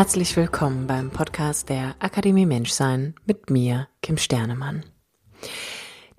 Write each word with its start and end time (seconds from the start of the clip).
Herzlich 0.00 0.34
willkommen 0.34 0.86
beim 0.86 1.10
Podcast 1.10 1.68
der 1.68 1.94
Akademie 1.98 2.46
Menschsein 2.46 3.14
mit 3.26 3.50
mir, 3.50 3.86
Kim 4.00 4.16
Sternemann. 4.16 4.86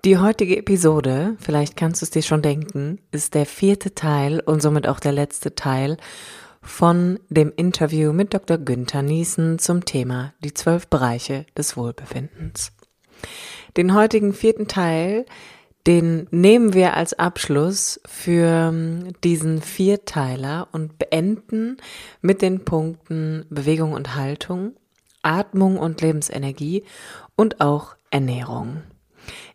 Die 0.05 0.19
heutige 0.19 0.55
Episode, 0.55 1.35
vielleicht 1.39 1.77
kannst 1.77 1.99
du 1.99 2.05
es 2.05 2.11
dir 2.11 2.21
schon 2.21 2.43
denken, 2.43 2.99
ist 3.09 3.33
der 3.33 3.47
vierte 3.47 3.95
Teil 3.95 4.39
und 4.39 4.61
somit 4.61 4.87
auch 4.87 4.99
der 4.99 5.13
letzte 5.13 5.55
Teil 5.55 5.97
von 6.61 7.17
dem 7.29 7.51
Interview 7.55 8.13
mit 8.13 8.35
Dr. 8.35 8.59
Günther 8.59 9.01
Niesen 9.01 9.57
zum 9.57 9.83
Thema 9.83 10.35
die 10.43 10.53
zwölf 10.53 10.87
Bereiche 10.87 11.47
des 11.57 11.75
Wohlbefindens. 11.75 12.73
Den 13.77 13.95
heutigen 13.95 14.33
vierten 14.33 14.67
Teil 14.67 15.25
den 15.87 16.27
nehmen 16.31 16.73
wir 16.73 16.95
als 16.95 17.13
Abschluss 17.13 17.99
für 18.05 18.69
ähm, 18.69 19.13
diesen 19.23 19.61
Vierteiler 19.61 20.67
und 20.71 20.97
beenden 20.99 21.77
mit 22.21 22.41
den 22.41 22.63
Punkten 22.65 23.45
Bewegung 23.49 23.93
und 23.93 24.15
Haltung, 24.15 24.73
Atmung 25.23 25.77
und 25.77 26.01
Lebensenergie 26.01 26.83
und 27.35 27.61
auch 27.61 27.95
Ernährung. 28.09 28.83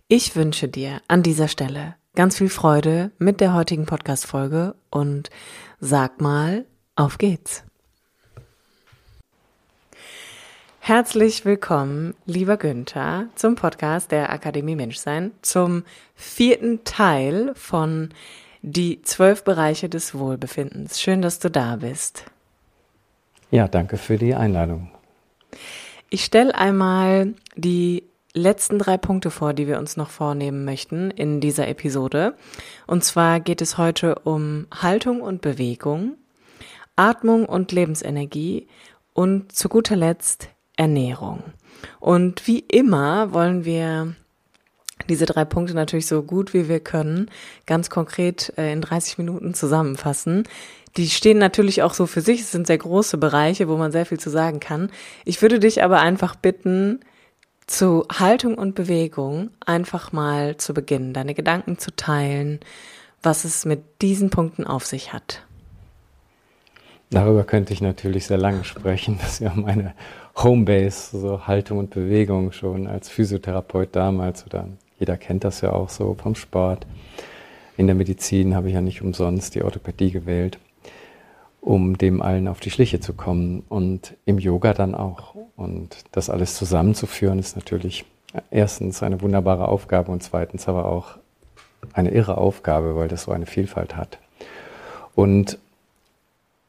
Ich 0.08 0.36
wünsche 0.36 0.68
dir 0.68 1.00
an 1.08 1.22
dieser 1.22 1.48
Stelle 1.48 1.96
ganz 2.14 2.38
viel 2.38 2.48
Freude 2.48 3.12
mit 3.18 3.40
der 3.40 3.54
heutigen 3.54 3.86
Podcast-Folge 3.86 4.74
und 4.90 5.30
sag 5.80 6.20
mal, 6.20 6.64
auf 6.96 7.18
geht's! 7.18 7.65
Herzlich 10.86 11.44
willkommen, 11.44 12.14
lieber 12.26 12.56
Günther, 12.56 13.26
zum 13.34 13.56
Podcast 13.56 14.12
der 14.12 14.30
Akademie 14.30 14.76
Menschsein, 14.76 15.32
zum 15.42 15.82
vierten 16.14 16.84
Teil 16.84 17.50
von 17.56 18.10
Die 18.62 19.02
zwölf 19.02 19.42
Bereiche 19.42 19.88
des 19.88 20.16
Wohlbefindens. 20.16 21.00
Schön, 21.00 21.22
dass 21.22 21.40
du 21.40 21.50
da 21.50 21.74
bist. 21.74 22.26
Ja, 23.50 23.66
danke 23.66 23.96
für 23.96 24.16
die 24.16 24.36
Einladung. 24.36 24.92
Ich 26.08 26.24
stelle 26.24 26.54
einmal 26.54 27.34
die 27.56 28.04
letzten 28.32 28.78
drei 28.78 28.96
Punkte 28.96 29.32
vor, 29.32 29.54
die 29.54 29.66
wir 29.66 29.80
uns 29.80 29.96
noch 29.96 30.10
vornehmen 30.10 30.64
möchten 30.64 31.10
in 31.10 31.40
dieser 31.40 31.66
Episode. 31.66 32.36
Und 32.86 33.02
zwar 33.02 33.40
geht 33.40 33.60
es 33.60 33.76
heute 33.76 34.20
um 34.20 34.68
Haltung 34.72 35.20
und 35.20 35.40
Bewegung, 35.40 36.14
Atmung 36.94 37.44
und 37.44 37.72
Lebensenergie 37.72 38.68
und 39.14 39.50
zu 39.50 39.68
guter 39.68 39.96
Letzt 39.96 40.50
Ernährung. 40.76 41.42
Und 42.00 42.46
wie 42.46 42.60
immer 42.60 43.32
wollen 43.32 43.64
wir 43.64 44.14
diese 45.08 45.26
drei 45.26 45.44
Punkte 45.44 45.74
natürlich 45.74 46.06
so 46.06 46.22
gut 46.22 46.54
wie 46.54 46.68
wir 46.68 46.80
können, 46.80 47.30
ganz 47.66 47.90
konkret 47.90 48.52
äh, 48.56 48.72
in 48.72 48.80
30 48.80 49.18
Minuten 49.18 49.54
zusammenfassen. 49.54 50.44
Die 50.96 51.10
stehen 51.10 51.38
natürlich 51.38 51.82
auch 51.82 51.92
so 51.92 52.06
für 52.06 52.22
sich, 52.22 52.40
es 52.40 52.52
sind 52.52 52.66
sehr 52.66 52.78
große 52.78 53.18
Bereiche, 53.18 53.68
wo 53.68 53.76
man 53.76 53.92
sehr 53.92 54.06
viel 54.06 54.18
zu 54.18 54.30
sagen 54.30 54.60
kann. 54.60 54.90
Ich 55.24 55.42
würde 55.42 55.58
dich 55.58 55.82
aber 55.82 56.00
einfach 56.00 56.34
bitten, 56.36 57.00
zu 57.66 58.06
Haltung 58.12 58.56
und 58.56 58.74
Bewegung 58.74 59.50
einfach 59.64 60.12
mal 60.12 60.56
zu 60.56 60.72
beginnen, 60.72 61.12
deine 61.12 61.34
Gedanken 61.34 61.78
zu 61.78 61.94
teilen, 61.94 62.60
was 63.22 63.44
es 63.44 63.64
mit 63.64 63.82
diesen 64.02 64.30
Punkten 64.30 64.64
auf 64.64 64.86
sich 64.86 65.12
hat. 65.12 65.42
Darüber 67.10 67.44
könnte 67.44 67.72
ich 67.72 67.80
natürlich 67.80 68.26
sehr 68.26 68.38
lange 68.38 68.64
sprechen. 68.64 69.18
Das 69.20 69.34
ist 69.34 69.40
ja 69.40 69.52
meine 69.54 69.94
Homebase, 70.36 71.18
so 71.18 71.46
Haltung 71.46 71.78
und 71.78 71.90
Bewegung 71.90 72.52
schon 72.52 72.86
als 72.86 73.08
Physiotherapeut 73.08 73.88
damals 73.92 74.44
oder 74.44 74.68
jeder 74.98 75.16
kennt 75.16 75.44
das 75.44 75.60
ja 75.60 75.72
auch 75.72 75.88
so 75.88 76.14
vom 76.14 76.34
Sport. 76.34 76.86
In 77.76 77.86
der 77.86 77.96
Medizin 77.96 78.54
habe 78.54 78.68
ich 78.68 78.74
ja 78.74 78.80
nicht 78.80 79.02
umsonst 79.02 79.54
die 79.54 79.62
Orthopädie 79.62 80.10
gewählt, 80.10 80.58
um 81.60 81.98
dem 81.98 82.22
allen 82.22 82.48
auf 82.48 82.60
die 82.60 82.70
Schliche 82.70 83.00
zu 83.00 83.12
kommen 83.12 83.64
und 83.68 84.14
im 84.24 84.38
Yoga 84.38 84.72
dann 84.72 84.94
auch. 84.94 85.34
Und 85.56 85.96
das 86.12 86.30
alles 86.30 86.54
zusammenzuführen 86.54 87.38
ist 87.38 87.56
natürlich 87.56 88.04
erstens 88.50 89.02
eine 89.02 89.20
wunderbare 89.20 89.68
Aufgabe 89.68 90.12
und 90.12 90.22
zweitens 90.22 90.68
aber 90.68 90.86
auch 90.86 91.16
eine 91.92 92.10
irre 92.10 92.38
Aufgabe, 92.38 92.96
weil 92.96 93.08
das 93.08 93.24
so 93.24 93.32
eine 93.32 93.46
Vielfalt 93.46 93.96
hat. 93.96 94.18
Und 95.14 95.58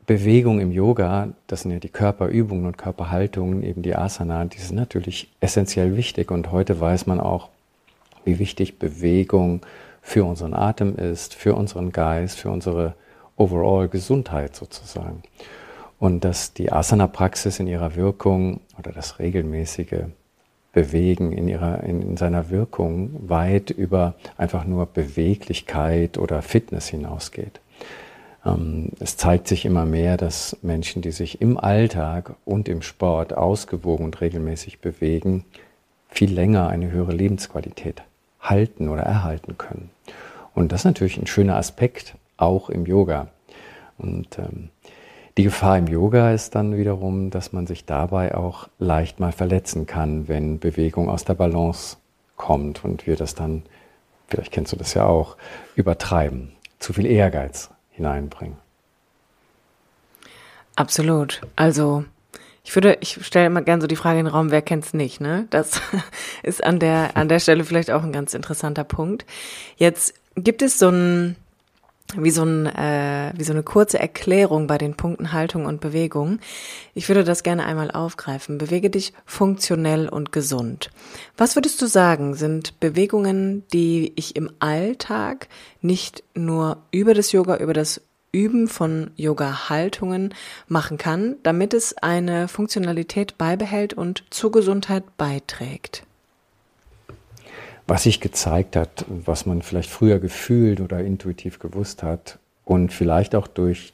Bewegung 0.07 0.61
im 0.61 0.71
Yoga, 0.71 1.33
das 1.47 1.61
sind 1.63 1.71
ja 1.71 1.79
die 1.79 1.89
Körperübungen 1.89 2.65
und 2.65 2.77
Körperhaltungen, 2.77 3.61
eben 3.61 3.81
die 3.81 3.93
Asana, 3.93 4.45
die 4.45 4.57
sind 4.57 4.77
natürlich 4.77 5.29
essentiell 5.41 5.97
wichtig. 5.97 6.31
Und 6.31 6.53
heute 6.53 6.79
weiß 6.79 7.07
man 7.07 7.19
auch, 7.19 7.49
wie 8.23 8.39
wichtig 8.39 8.79
Bewegung 8.79 9.61
für 10.01 10.23
unseren 10.23 10.53
Atem 10.53 10.95
ist, 10.95 11.35
für 11.35 11.55
unseren 11.55 11.91
Geist, 11.91 12.39
für 12.39 12.49
unsere 12.49 12.93
overall 13.35 13.89
Gesundheit 13.89 14.55
sozusagen. 14.55 15.23
Und 15.99 16.23
dass 16.23 16.53
die 16.53 16.71
Asana-Praxis 16.71 17.59
in 17.59 17.67
ihrer 17.67 17.97
Wirkung 17.97 18.61
oder 18.79 18.93
das 18.93 19.19
regelmäßige 19.19 20.05
Bewegen 20.71 21.33
in, 21.33 21.49
ihrer, 21.49 21.83
in, 21.83 22.01
in 22.01 22.17
seiner 22.17 22.49
Wirkung 22.49 23.27
weit 23.27 23.71
über 23.71 24.13
einfach 24.37 24.63
nur 24.63 24.85
Beweglichkeit 24.85 26.17
oder 26.17 26.41
Fitness 26.41 26.87
hinausgeht. 26.87 27.59
Ähm, 28.47 28.91
es 28.99 29.17
zeigt 29.17 29.47
sich 29.47 29.65
immer 29.65 29.85
mehr, 29.85 30.17
dass 30.17 30.57
Menschen, 30.61 31.01
die 31.01 31.11
sich 31.11 31.41
im 31.41 31.57
Alltag 31.57 32.35
und 32.45 32.69
im 32.69 32.81
Sport 32.81 33.35
ausgewogen 33.35 34.05
und 34.05 34.21
regelmäßig 34.21 34.79
bewegen, 34.79 35.45
viel 36.09 36.33
länger 36.33 36.69
eine 36.69 36.89
höhere 36.89 37.11
Lebensqualität 37.11 38.03
halten 38.39 38.89
oder 38.89 39.03
erhalten 39.03 39.57
können. 39.57 39.89
Und 40.55 40.71
das 40.71 40.81
ist 40.81 40.85
natürlich 40.85 41.17
ein 41.17 41.27
schöner 41.27 41.57
Aspekt, 41.57 42.15
auch 42.37 42.69
im 42.69 42.85
Yoga. 42.85 43.27
Und 43.97 44.39
ähm, 44.39 44.69
die 45.37 45.43
Gefahr 45.43 45.77
im 45.77 45.87
Yoga 45.87 46.31
ist 46.31 46.55
dann 46.55 46.77
wiederum, 46.77 47.29
dass 47.29 47.53
man 47.53 47.67
sich 47.67 47.85
dabei 47.85 48.33
auch 48.35 48.69
leicht 48.79 49.19
mal 49.19 49.31
verletzen 49.31 49.85
kann, 49.85 50.27
wenn 50.27 50.59
Bewegung 50.59 51.09
aus 51.09 51.25
der 51.25 51.35
Balance 51.35 51.97
kommt 52.37 52.83
und 52.83 53.05
wir 53.05 53.15
das 53.15 53.35
dann, 53.35 53.63
vielleicht 54.27 54.51
kennst 54.51 54.71
du 54.71 54.77
das 54.77 54.93
ja 54.93 55.05
auch, 55.05 55.37
übertreiben. 55.75 56.53
Zu 56.79 56.93
viel 56.93 57.05
Ehrgeiz 57.05 57.69
hineinbringen. 57.97 58.57
Absolut. 60.75 61.41
Also 61.55 62.05
ich 62.63 62.73
würde, 62.75 62.97
ich 63.01 63.25
stelle 63.25 63.47
immer 63.47 63.61
gerne 63.61 63.81
so 63.81 63.87
die 63.87 63.95
Frage 63.95 64.19
in 64.19 64.25
den 64.25 64.33
Raum, 64.33 64.51
wer 64.51 64.61
kennt's 64.61 64.93
nicht, 64.93 65.19
ne? 65.19 65.47
Das 65.49 65.81
ist 66.43 66.63
an 66.63 66.79
der, 66.79 67.17
an 67.17 67.27
der 67.27 67.39
Stelle 67.39 67.63
vielleicht 67.63 67.91
auch 67.91 68.03
ein 68.03 68.13
ganz 68.13 68.33
interessanter 68.33 68.83
Punkt. 68.83 69.25
Jetzt 69.75 70.13
gibt 70.35 70.61
es 70.61 70.77
so 70.77 70.89
ein, 70.89 71.35
wie 72.15 72.31
so, 72.31 72.43
ein, 72.43 72.67
äh, 72.67 73.33
wie 73.35 73.43
so 73.43 73.51
eine 73.51 73.63
kurze 73.63 73.99
Erklärung 73.99 74.67
bei 74.67 74.77
den 74.77 74.95
Punkten 74.95 75.33
Haltung 75.33 75.65
und 75.65 75.81
Bewegung. 75.81 76.39
Ich 76.93 77.09
würde 77.09 77.23
das 77.23 77.43
gerne 77.43 77.65
einmal 77.65 77.91
aufgreifen. 77.91 78.57
Bewege 78.57 78.89
dich 78.89 79.13
funktionell 79.25 80.07
und 80.07 80.31
gesund. 80.31 80.89
Was 81.37 81.55
würdest 81.55 81.81
du 81.81 81.85
sagen, 81.85 82.33
sind 82.33 82.79
Bewegungen, 82.79 83.63
die 83.73 84.13
ich 84.15 84.35
im 84.35 84.49
Alltag 84.59 85.49
nicht 85.81 86.23
nur 86.33 86.77
über 86.91 87.13
das 87.13 87.31
Yoga, 87.33 87.57
über 87.57 87.73
das 87.73 88.01
Üben 88.31 88.67
von 88.67 89.11
Yoga-Haltungen 89.15 90.33
machen 90.67 90.97
kann, 90.97 91.35
damit 91.43 91.73
es 91.73 91.97
eine 91.97 92.47
Funktionalität 92.47 93.37
beibehält 93.37 93.93
und 93.93 94.23
zur 94.29 94.51
Gesundheit 94.51 95.17
beiträgt? 95.17 96.06
Was 97.87 98.03
sich 98.03 98.19
gezeigt 98.19 98.75
hat, 98.75 99.05
was 99.07 99.45
man 99.45 99.61
vielleicht 99.61 99.89
früher 99.89 100.19
gefühlt 100.19 100.81
oder 100.81 100.99
intuitiv 100.99 101.59
gewusst 101.59 102.03
hat 102.03 102.37
und 102.65 102.91
vielleicht 102.91 103.33
auch 103.33 103.47
durch 103.47 103.93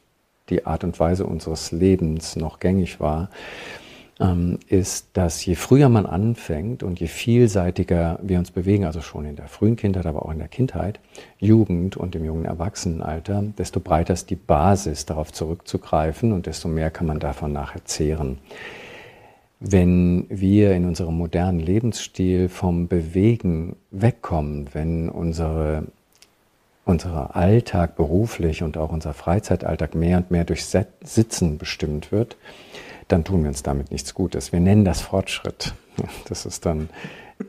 die 0.49 0.65
Art 0.65 0.83
und 0.83 0.99
Weise 0.99 1.25
unseres 1.25 1.71
Lebens 1.71 2.35
noch 2.35 2.59
gängig 2.59 2.99
war, 2.99 3.29
ähm, 4.19 4.59
ist, 4.67 5.07
dass 5.13 5.45
je 5.45 5.55
früher 5.55 5.89
man 5.89 6.05
anfängt 6.05 6.83
und 6.83 6.99
je 6.99 7.07
vielseitiger 7.07 8.19
wir 8.21 8.39
uns 8.39 8.51
bewegen, 8.51 8.85
also 8.85 9.01
schon 9.01 9.25
in 9.25 9.35
der 9.35 9.47
frühen 9.47 9.75
Kindheit, 9.75 10.05
aber 10.05 10.25
auch 10.25 10.31
in 10.31 10.39
der 10.39 10.47
Kindheit, 10.47 10.99
Jugend 11.39 11.97
und 11.97 12.15
im 12.15 12.25
jungen 12.25 12.45
Erwachsenenalter, 12.45 13.43
desto 13.57 13.79
breiter 13.79 14.13
ist 14.13 14.29
die 14.29 14.35
Basis, 14.35 15.05
darauf 15.05 15.31
zurückzugreifen 15.31 16.31
und 16.31 16.45
desto 16.45 16.67
mehr 16.67 16.91
kann 16.91 17.07
man 17.07 17.19
davon 17.19 17.53
nachher 17.53 17.85
zehren 17.85 18.39
wenn 19.65 20.25
wir 20.29 20.73
in 20.73 20.85
unserem 20.85 21.17
modernen 21.17 21.59
Lebensstil 21.59 22.49
vom 22.49 22.89
Bewegen 22.89 23.77
wegkommen, 23.91 24.67
wenn 24.73 25.07
unsere 25.09 25.85
unser 26.85 27.33
Alltag 27.33 27.95
beruflich 27.95 28.61
und 28.61 28.77
auch 28.77 28.91
unser 28.91 29.13
Freizeitalltag 29.13 29.95
mehr 29.95 30.17
und 30.17 30.31
mehr 30.31 30.43
durch 30.43 30.65
Sitzen 30.65 31.57
bestimmt 31.57 32.11
wird, 32.11 32.35
dann 33.07 33.23
tun 33.23 33.43
wir 33.43 33.47
uns 33.47 33.63
damit 33.63 33.89
nichts 33.89 34.13
Gutes. 34.13 34.51
Wir 34.51 34.59
nennen 34.59 34.85
das 34.85 35.01
Fortschritt. 35.01 35.73
Das 36.27 36.47
ist 36.47 36.65
dann 36.65 36.89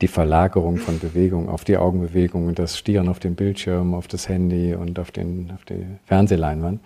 die 0.01 0.07
Verlagerung 0.07 0.77
von 0.77 0.99
Bewegung 0.99 1.49
auf 1.49 1.63
die 1.63 1.77
Augenbewegung 1.77 2.47
und 2.47 2.59
das 2.59 2.77
Stieren 2.77 3.09
auf 3.09 3.19
den 3.19 3.35
Bildschirm, 3.35 3.95
auf 3.95 4.07
das 4.07 4.29
Handy 4.29 4.75
und 4.75 4.99
auf, 4.99 5.09
den, 5.09 5.51
auf 5.53 5.65
die 5.65 5.83
Fernsehleinwand, 6.05 6.79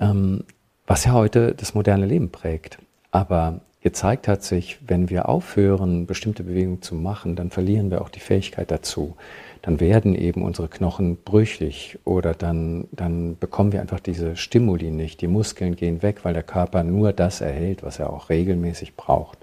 ähm, 0.00 0.44
was 0.86 1.04
ja 1.04 1.12
heute 1.12 1.54
das 1.54 1.74
moderne 1.74 2.06
Leben 2.06 2.30
prägt. 2.30 2.78
Aber 3.10 3.60
gezeigt 3.84 4.28
hat 4.28 4.42
sich, 4.42 4.78
wenn 4.86 5.10
wir 5.10 5.28
aufhören, 5.28 6.06
bestimmte 6.06 6.42
Bewegungen 6.42 6.80
zu 6.80 6.94
machen, 6.94 7.36
dann 7.36 7.50
verlieren 7.50 7.90
wir 7.90 8.00
auch 8.00 8.08
die 8.08 8.18
Fähigkeit 8.18 8.70
dazu. 8.70 9.14
Dann 9.60 9.78
werden 9.78 10.14
eben 10.14 10.42
unsere 10.42 10.68
Knochen 10.68 11.16
brüchig 11.16 11.98
oder 12.04 12.32
dann, 12.32 12.88
dann 12.92 13.36
bekommen 13.38 13.72
wir 13.72 13.82
einfach 13.82 14.00
diese 14.00 14.36
Stimuli 14.36 14.90
nicht. 14.90 15.20
Die 15.20 15.28
Muskeln 15.28 15.76
gehen 15.76 16.02
weg, 16.02 16.20
weil 16.22 16.32
der 16.32 16.42
Körper 16.42 16.82
nur 16.82 17.12
das 17.12 17.42
erhält, 17.42 17.82
was 17.82 17.98
er 17.98 18.10
auch 18.10 18.30
regelmäßig 18.30 18.96
braucht. 18.96 19.38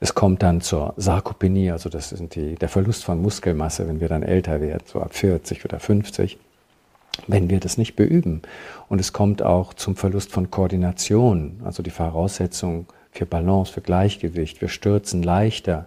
Es 0.00 0.14
kommt 0.14 0.42
dann 0.42 0.60
zur 0.60 0.92
Sarkopenie, 0.98 1.70
also 1.70 1.88
das 1.88 2.12
ist 2.12 2.34
die, 2.34 2.56
der 2.56 2.68
Verlust 2.68 3.04
von 3.04 3.22
Muskelmasse, 3.22 3.88
wenn 3.88 4.00
wir 4.00 4.08
dann 4.08 4.22
älter 4.22 4.60
werden, 4.60 4.84
so 4.84 5.00
ab 5.00 5.14
40 5.14 5.64
oder 5.64 5.80
50, 5.80 6.38
wenn 7.26 7.48
wir 7.48 7.60
das 7.60 7.78
nicht 7.78 7.96
beüben. 7.96 8.42
Und 8.90 9.00
es 9.00 9.14
kommt 9.14 9.42
auch 9.42 9.72
zum 9.72 9.96
Verlust 9.96 10.30
von 10.30 10.50
Koordination, 10.50 11.62
also 11.64 11.82
die 11.82 11.90
Voraussetzung 11.90 12.86
für 13.12 13.26
Balance, 13.26 13.72
für 13.72 13.80
Gleichgewicht. 13.80 14.60
Wir 14.60 14.68
stürzen 14.68 15.22
leichter. 15.22 15.86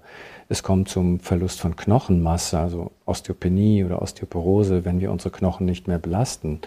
Es 0.49 0.61
kommt 0.61 0.89
zum 0.89 1.19
Verlust 1.19 1.61
von 1.61 1.75
Knochenmasse, 1.75 2.59
also 2.59 2.91
Osteopenie 3.05 3.83
oder 3.83 4.01
Osteoporose, 4.01 4.85
wenn 4.85 4.99
wir 4.99 5.11
unsere 5.11 5.31
Knochen 5.31 5.65
nicht 5.65 5.87
mehr 5.87 5.99
belasten. 5.99 6.59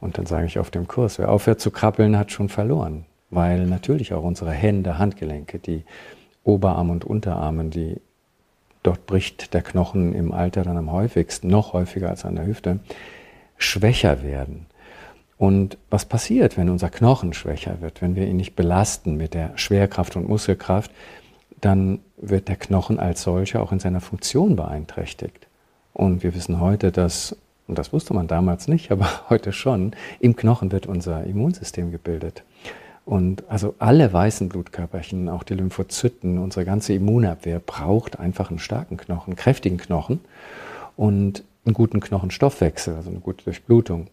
Und 0.00 0.18
dann 0.18 0.26
sage 0.26 0.46
ich 0.46 0.58
auf 0.58 0.70
dem 0.70 0.88
Kurs, 0.88 1.18
wer 1.18 1.30
aufhört 1.30 1.60
zu 1.60 1.70
krabbeln, 1.70 2.18
hat 2.18 2.32
schon 2.32 2.48
verloren. 2.48 3.04
Weil 3.30 3.66
natürlich 3.66 4.14
auch 4.14 4.22
unsere 4.22 4.52
Hände, 4.52 4.98
Handgelenke, 4.98 5.58
die 5.58 5.84
Oberarm 6.44 6.90
und 6.90 7.04
Unterarmen, 7.04 7.70
die 7.70 8.00
dort 8.82 9.06
bricht 9.06 9.52
der 9.52 9.62
Knochen 9.62 10.14
im 10.14 10.32
Alter 10.32 10.62
dann 10.62 10.78
am 10.78 10.90
häufigsten, 10.90 11.48
noch 11.48 11.74
häufiger 11.74 12.08
als 12.08 12.24
an 12.24 12.36
der 12.36 12.46
Hüfte, 12.46 12.78
schwächer 13.58 14.22
werden. 14.22 14.66
Und 15.38 15.78
was 15.88 16.04
passiert, 16.04 16.56
wenn 16.56 16.68
unser 16.68 16.90
Knochen 16.90 17.32
schwächer 17.32 17.80
wird, 17.80 18.02
wenn 18.02 18.16
wir 18.16 18.26
ihn 18.26 18.36
nicht 18.36 18.56
belasten 18.56 19.16
mit 19.16 19.34
der 19.34 19.56
Schwerkraft 19.56 20.16
und 20.16 20.28
Muskelkraft, 20.28 20.90
dann 21.60 22.00
wird 22.16 22.48
der 22.48 22.56
Knochen 22.56 22.98
als 22.98 23.22
solcher 23.22 23.62
auch 23.62 23.72
in 23.72 23.78
seiner 23.78 24.00
Funktion 24.00 24.56
beeinträchtigt. 24.56 25.46
Und 25.92 26.22
wir 26.22 26.34
wissen 26.34 26.60
heute, 26.60 26.90
dass, 26.92 27.36
und 27.68 27.78
das 27.78 27.92
wusste 27.92 28.14
man 28.14 28.26
damals 28.26 28.66
nicht, 28.66 28.90
aber 28.92 29.08
heute 29.30 29.52
schon, 29.52 29.94
im 30.18 30.34
Knochen 30.34 30.72
wird 30.72 30.86
unser 30.86 31.24
Immunsystem 31.24 31.92
gebildet. 31.92 32.42
Und 33.04 33.44
also 33.48 33.74
alle 33.78 34.12
weißen 34.12 34.50
Blutkörperchen, 34.50 35.30
auch 35.30 35.42
die 35.42 35.54
Lymphozyten, 35.54 36.38
unsere 36.38 36.66
ganze 36.66 36.92
Immunabwehr 36.92 37.58
braucht 37.58 38.18
einfach 38.18 38.50
einen 38.50 38.58
starken 38.58 38.98
Knochen, 38.98 39.28
einen 39.28 39.36
kräftigen 39.36 39.78
Knochen 39.78 40.20
und 40.96 41.42
einen 41.64 41.74
guten 41.74 42.00
Knochenstoffwechsel, 42.00 42.96
also 42.96 43.08
eine 43.08 43.20
gute 43.20 43.44
Durchblutung. 43.44 44.08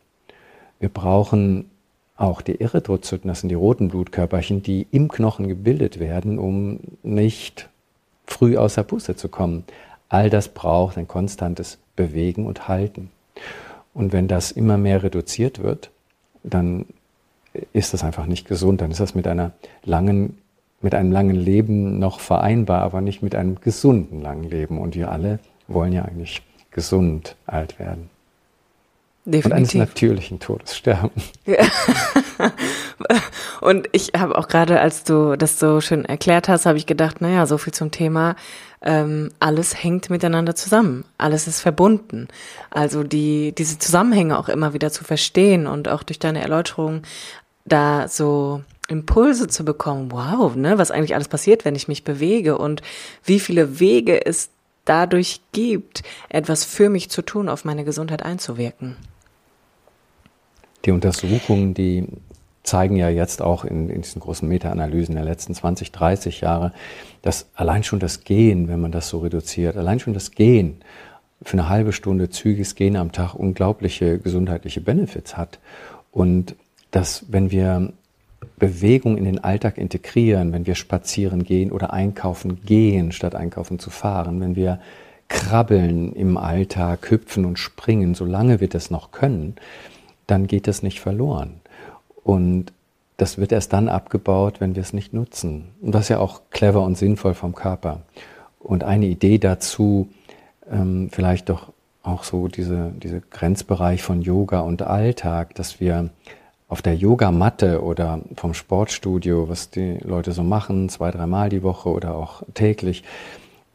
Wir 0.79 0.89
brauchen 0.89 1.69
auch 2.17 2.41
die 2.41 2.61
Erythrozyten, 2.61 3.27
das 3.27 3.41
sind 3.41 3.49
die 3.49 3.55
roten 3.55 3.89
Blutkörperchen, 3.89 4.63
die 4.63 4.87
im 4.91 5.09
Knochen 5.09 5.47
gebildet 5.47 5.99
werden, 5.99 6.39
um 6.39 6.79
nicht 7.03 7.69
früh 8.25 8.57
außer 8.57 8.83
Puste 8.83 9.15
zu 9.15 9.29
kommen. 9.29 9.65
All 10.09 10.29
das 10.29 10.49
braucht 10.49 10.97
ein 10.97 11.07
konstantes 11.07 11.77
Bewegen 11.95 12.45
und 12.45 12.67
Halten. 12.67 13.11
Und 13.93 14.13
wenn 14.13 14.27
das 14.27 14.51
immer 14.51 14.77
mehr 14.77 15.03
reduziert 15.03 15.61
wird, 15.61 15.91
dann 16.43 16.85
ist 17.73 17.93
das 17.93 18.03
einfach 18.03 18.25
nicht 18.25 18.47
gesund. 18.47 18.81
Dann 18.81 18.91
ist 18.91 18.99
das 18.99 19.15
mit 19.15 19.27
einer 19.27 19.51
langen, 19.83 20.37
mit 20.81 20.93
einem 20.93 21.11
langen 21.11 21.35
Leben 21.35 21.99
noch 21.99 22.19
vereinbar, 22.19 22.81
aber 22.81 23.01
nicht 23.01 23.21
mit 23.21 23.35
einem 23.35 23.59
gesunden 23.61 24.21
langen 24.21 24.43
Leben. 24.49 24.79
Und 24.79 24.95
wir 24.95 25.11
alle 25.11 25.39
wollen 25.67 25.93
ja 25.93 26.03
eigentlich 26.03 26.41
gesund 26.71 27.35
alt 27.45 27.79
werden. 27.79 28.09
Definitiv. 29.25 29.45
Und 29.45 29.53
eines 29.53 29.73
natürlichen 29.73 30.39
Todes 30.39 30.77
sterben. 30.77 31.11
Ja. 31.45 31.65
und 33.61 33.89
ich 33.91 34.11
habe 34.15 34.37
auch 34.37 34.47
gerade, 34.47 34.79
als 34.79 35.03
du 35.03 35.35
das 35.35 35.57
so 35.57 35.81
schön 35.81 36.05
erklärt 36.05 36.47
hast, 36.47 36.67
habe 36.67 36.77
ich 36.77 36.85
gedacht, 36.85 37.21
naja, 37.21 37.47
so 37.47 37.57
viel 37.57 37.73
zum 37.73 37.89
Thema, 37.89 38.35
ähm, 38.83 39.31
alles 39.39 39.83
hängt 39.83 40.11
miteinander 40.11 40.55
zusammen, 40.55 41.05
alles 41.17 41.47
ist 41.47 41.61
verbunden. 41.61 42.27
Also 42.69 43.03
die, 43.03 43.53
diese 43.57 43.79
Zusammenhänge 43.79 44.37
auch 44.37 44.47
immer 44.47 44.73
wieder 44.73 44.91
zu 44.91 45.03
verstehen 45.03 45.65
und 45.65 45.87
auch 45.87 46.03
durch 46.03 46.19
deine 46.19 46.41
Erläuterung 46.41 47.01
da 47.65 48.07
so 48.07 48.61
Impulse 48.87 49.47
zu 49.47 49.65
bekommen, 49.65 50.11
wow, 50.11 50.55
ne, 50.55 50.77
was 50.77 50.91
eigentlich 50.91 51.15
alles 51.15 51.27
passiert, 51.27 51.65
wenn 51.65 51.75
ich 51.75 51.87
mich 51.87 52.03
bewege 52.03 52.59
und 52.59 52.83
wie 53.23 53.39
viele 53.39 53.79
Wege 53.79 54.23
es 54.23 54.49
dadurch 54.85 55.41
gibt, 55.51 56.03
etwas 56.29 56.63
für 56.63 56.89
mich 56.89 57.09
zu 57.09 57.23
tun, 57.23 57.49
auf 57.49 57.65
meine 57.65 57.83
Gesundheit 57.83 58.21
einzuwirken. 58.21 58.95
Die 60.85 60.91
Untersuchungen, 60.91 61.73
die 61.73 62.07
zeigen 62.63 62.95
ja 62.95 63.09
jetzt 63.09 63.41
auch 63.41 63.63
in, 63.63 63.89
in 63.89 64.01
diesen 64.01 64.21
großen 64.21 64.47
Meta-Analysen 64.47 65.15
der 65.15 65.23
letzten 65.23 65.53
20, 65.53 65.91
30 65.91 66.41
Jahre, 66.41 66.73
dass 67.21 67.47
allein 67.55 67.83
schon 67.83 67.99
das 67.99 68.23
Gehen, 68.23 68.67
wenn 68.67 68.81
man 68.81 68.91
das 68.91 69.09
so 69.09 69.19
reduziert, 69.19 69.77
allein 69.77 69.99
schon 69.99 70.13
das 70.13 70.31
Gehen 70.31 70.77
für 71.41 71.53
eine 71.53 71.69
halbe 71.69 71.93
Stunde 71.93 72.29
zügiges 72.29 72.75
Gehen 72.75 72.95
am 72.95 73.11
Tag 73.11 73.35
unglaubliche 73.35 74.19
gesundheitliche 74.19 74.81
Benefits 74.81 75.37
hat. 75.37 75.59
Und 76.11 76.55
dass 76.91 77.25
wenn 77.29 77.51
wir 77.51 77.93
Bewegung 78.57 79.17
in 79.17 79.25
den 79.25 79.43
Alltag 79.43 79.77
integrieren, 79.77 80.53
wenn 80.53 80.65
wir 80.65 80.75
spazieren 80.75 81.43
gehen 81.43 81.71
oder 81.71 81.93
einkaufen 81.93 82.61
gehen, 82.65 83.11
statt 83.11 83.35
einkaufen 83.35 83.79
zu 83.79 83.89
fahren, 83.89 84.39
wenn 84.39 84.55
wir 84.55 84.79
krabbeln 85.27 86.13
im 86.13 86.37
Alltag, 86.37 87.09
hüpfen 87.09 87.45
und 87.45 87.59
springen, 87.59 88.13
solange 88.13 88.61
wir 88.61 88.69
das 88.69 88.91
noch 88.91 89.11
können, 89.11 89.55
dann 90.27 90.47
geht 90.47 90.67
das 90.67 90.83
nicht 90.83 90.99
verloren. 90.99 91.61
Und 92.23 92.71
das 93.17 93.37
wird 93.37 93.51
erst 93.51 93.71
dann 93.73 93.87
abgebaut, 93.87 94.59
wenn 94.59 94.75
wir 94.75 94.81
es 94.81 94.93
nicht 94.93 95.13
nutzen. 95.13 95.69
Und 95.81 95.93
das 95.93 96.03
ist 96.03 96.09
ja 96.09 96.19
auch 96.19 96.41
clever 96.49 96.83
und 96.83 96.97
sinnvoll 96.97 97.33
vom 97.33 97.55
Körper. 97.55 98.01
Und 98.59 98.83
eine 98.83 99.05
Idee 99.05 99.37
dazu, 99.37 100.09
ähm, 100.69 101.09
vielleicht 101.11 101.49
doch 101.49 101.71
auch 102.03 102.23
so 102.23 102.47
diese, 102.47 102.91
diese 103.01 103.21
Grenzbereich 103.21 104.03
von 104.03 104.21
Yoga 104.21 104.61
und 104.61 104.81
Alltag, 104.81 105.55
dass 105.55 105.79
wir 105.79 106.09
auf 106.67 106.81
der 106.81 106.95
Yogamatte 106.95 107.83
oder 107.83 108.21
vom 108.35 108.53
Sportstudio, 108.53 109.49
was 109.49 109.69
die 109.69 109.97
Leute 110.03 110.31
so 110.31 110.43
machen, 110.43 110.89
zwei, 110.89 111.11
dreimal 111.11 111.49
die 111.49 111.63
Woche 111.63 111.89
oder 111.89 112.15
auch 112.15 112.43
täglich, 112.53 113.03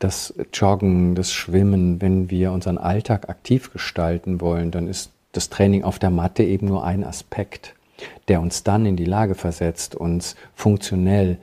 das 0.00 0.34
Joggen, 0.52 1.14
das 1.14 1.32
Schwimmen, 1.32 2.00
wenn 2.00 2.30
wir 2.30 2.52
unseren 2.52 2.78
Alltag 2.78 3.28
aktiv 3.28 3.72
gestalten 3.72 4.40
wollen, 4.40 4.70
dann 4.70 4.88
ist 4.88 5.12
das 5.32 5.48
Training 5.48 5.84
auf 5.84 5.98
der 5.98 6.10
Matte 6.10 6.42
eben 6.42 6.66
nur 6.66 6.84
ein 6.84 7.04
Aspekt, 7.04 7.74
der 8.28 8.40
uns 8.40 8.62
dann 8.62 8.86
in 8.86 8.96
die 8.96 9.04
Lage 9.04 9.34
versetzt, 9.34 9.94
uns 9.94 10.36
funktionell 10.54 11.38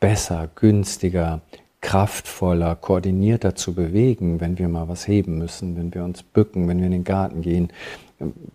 besser, 0.00 0.48
günstiger, 0.54 1.40
kraftvoller, 1.80 2.74
koordinierter 2.74 3.54
zu 3.54 3.74
bewegen, 3.74 4.40
wenn 4.40 4.58
wir 4.58 4.68
mal 4.68 4.88
was 4.88 5.06
heben 5.06 5.38
müssen, 5.38 5.76
wenn 5.76 5.94
wir 5.94 6.04
uns 6.04 6.22
bücken, 6.22 6.68
wenn 6.68 6.78
wir 6.78 6.86
in 6.86 6.92
den 6.92 7.04
Garten 7.04 7.42
gehen, 7.42 7.70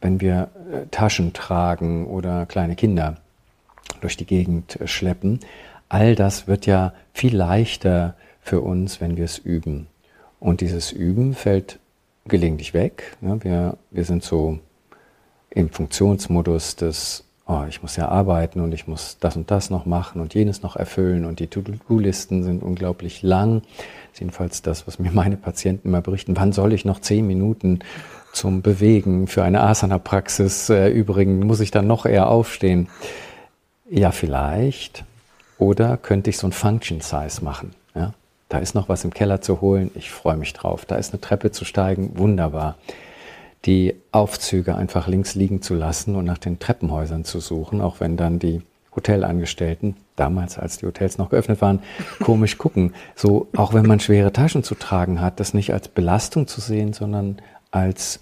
wenn 0.01 0.19
wir 0.21 0.49
äh, 0.71 0.87
Taschen 0.91 1.33
tragen 1.33 2.07
oder 2.07 2.45
kleine 2.45 2.75
Kinder 2.75 3.17
durch 4.01 4.17
die 4.17 4.25
Gegend 4.25 4.81
äh, 4.81 4.87
schleppen, 4.87 5.39
all 5.87 6.15
das 6.15 6.47
wird 6.47 6.65
ja 6.65 6.93
viel 7.13 7.35
leichter 7.35 8.15
für 8.41 8.61
uns, 8.61 8.99
wenn 8.99 9.17
wir 9.17 9.25
es 9.25 9.37
üben. 9.37 9.87
Und 10.39 10.61
dieses 10.61 10.91
Üben 10.91 11.35
fällt 11.35 11.79
gelegentlich 12.31 12.73
weg. 12.73 13.15
Wir, 13.21 13.77
wir 13.91 14.03
sind 14.03 14.23
so 14.23 14.57
im 15.51 15.69
Funktionsmodus 15.69 16.77
des, 16.77 17.25
oh, 17.45 17.63
ich 17.69 17.83
muss 17.83 17.97
ja 17.97 18.07
arbeiten 18.07 18.61
und 18.61 18.73
ich 18.73 18.87
muss 18.87 19.17
das 19.19 19.35
und 19.35 19.51
das 19.51 19.69
noch 19.69 19.85
machen 19.85 20.21
und 20.21 20.33
jenes 20.33 20.63
noch 20.63 20.75
erfüllen 20.75 21.25
und 21.25 21.39
die 21.39 21.47
To-Do-Listen 21.47 22.43
sind 22.43 22.63
unglaublich 22.63 23.21
lang. 23.21 23.61
Jedenfalls 24.17 24.61
das, 24.61 24.87
was 24.87 24.97
mir 24.97 25.11
meine 25.11 25.37
Patienten 25.37 25.89
immer 25.89 26.01
berichten. 26.01 26.35
Wann 26.35 26.53
soll 26.53 26.73
ich 26.73 26.85
noch 26.85 26.99
zehn 26.99 27.27
Minuten 27.27 27.79
zum 28.33 28.61
Bewegen 28.61 29.27
für 29.27 29.43
eine 29.43 29.61
Asana-Praxis 29.61 30.69
äh? 30.69 30.89
Muss 31.43 31.59
ich 31.59 31.71
dann 31.71 31.85
noch 31.85 32.05
eher 32.05 32.29
aufstehen? 32.29 32.87
Ja, 33.89 34.11
vielleicht. 34.11 35.03
Oder 35.57 35.97
könnte 35.97 36.29
ich 36.29 36.37
so 36.37 36.47
ein 36.47 36.53
Function 36.53 37.01
Size 37.01 37.43
machen? 37.43 37.75
Ja? 37.93 38.13
Da 38.51 38.57
ist 38.57 38.75
noch 38.75 38.89
was 38.89 39.05
im 39.05 39.13
Keller 39.13 39.39
zu 39.39 39.61
holen. 39.61 39.91
Ich 39.95 40.11
freue 40.11 40.35
mich 40.35 40.51
drauf. 40.51 40.83
Da 40.83 40.97
ist 40.97 41.13
eine 41.13 41.21
Treppe 41.21 41.51
zu 41.51 41.63
steigen. 41.63 42.17
Wunderbar. 42.17 42.75
Die 43.63 43.95
Aufzüge 44.11 44.75
einfach 44.75 45.07
links 45.07 45.35
liegen 45.35 45.61
zu 45.61 45.73
lassen 45.73 46.17
und 46.17 46.25
nach 46.25 46.37
den 46.37 46.59
Treppenhäusern 46.59 47.23
zu 47.23 47.39
suchen, 47.39 47.79
auch 47.79 48.01
wenn 48.01 48.17
dann 48.17 48.39
die 48.39 48.61
Hotelangestellten, 48.93 49.95
damals 50.17 50.59
als 50.59 50.79
die 50.79 50.85
Hotels 50.85 51.17
noch 51.17 51.29
geöffnet 51.29 51.61
waren, 51.61 51.81
komisch 52.21 52.57
gucken. 52.57 52.93
So, 53.15 53.47
auch 53.55 53.73
wenn 53.73 53.85
man 53.85 54.01
schwere 54.01 54.33
Taschen 54.33 54.65
zu 54.65 54.75
tragen 54.75 55.21
hat, 55.21 55.39
das 55.39 55.53
nicht 55.53 55.71
als 55.71 55.87
Belastung 55.87 56.45
zu 56.45 56.59
sehen, 56.59 56.91
sondern 56.91 57.37
als 57.71 58.19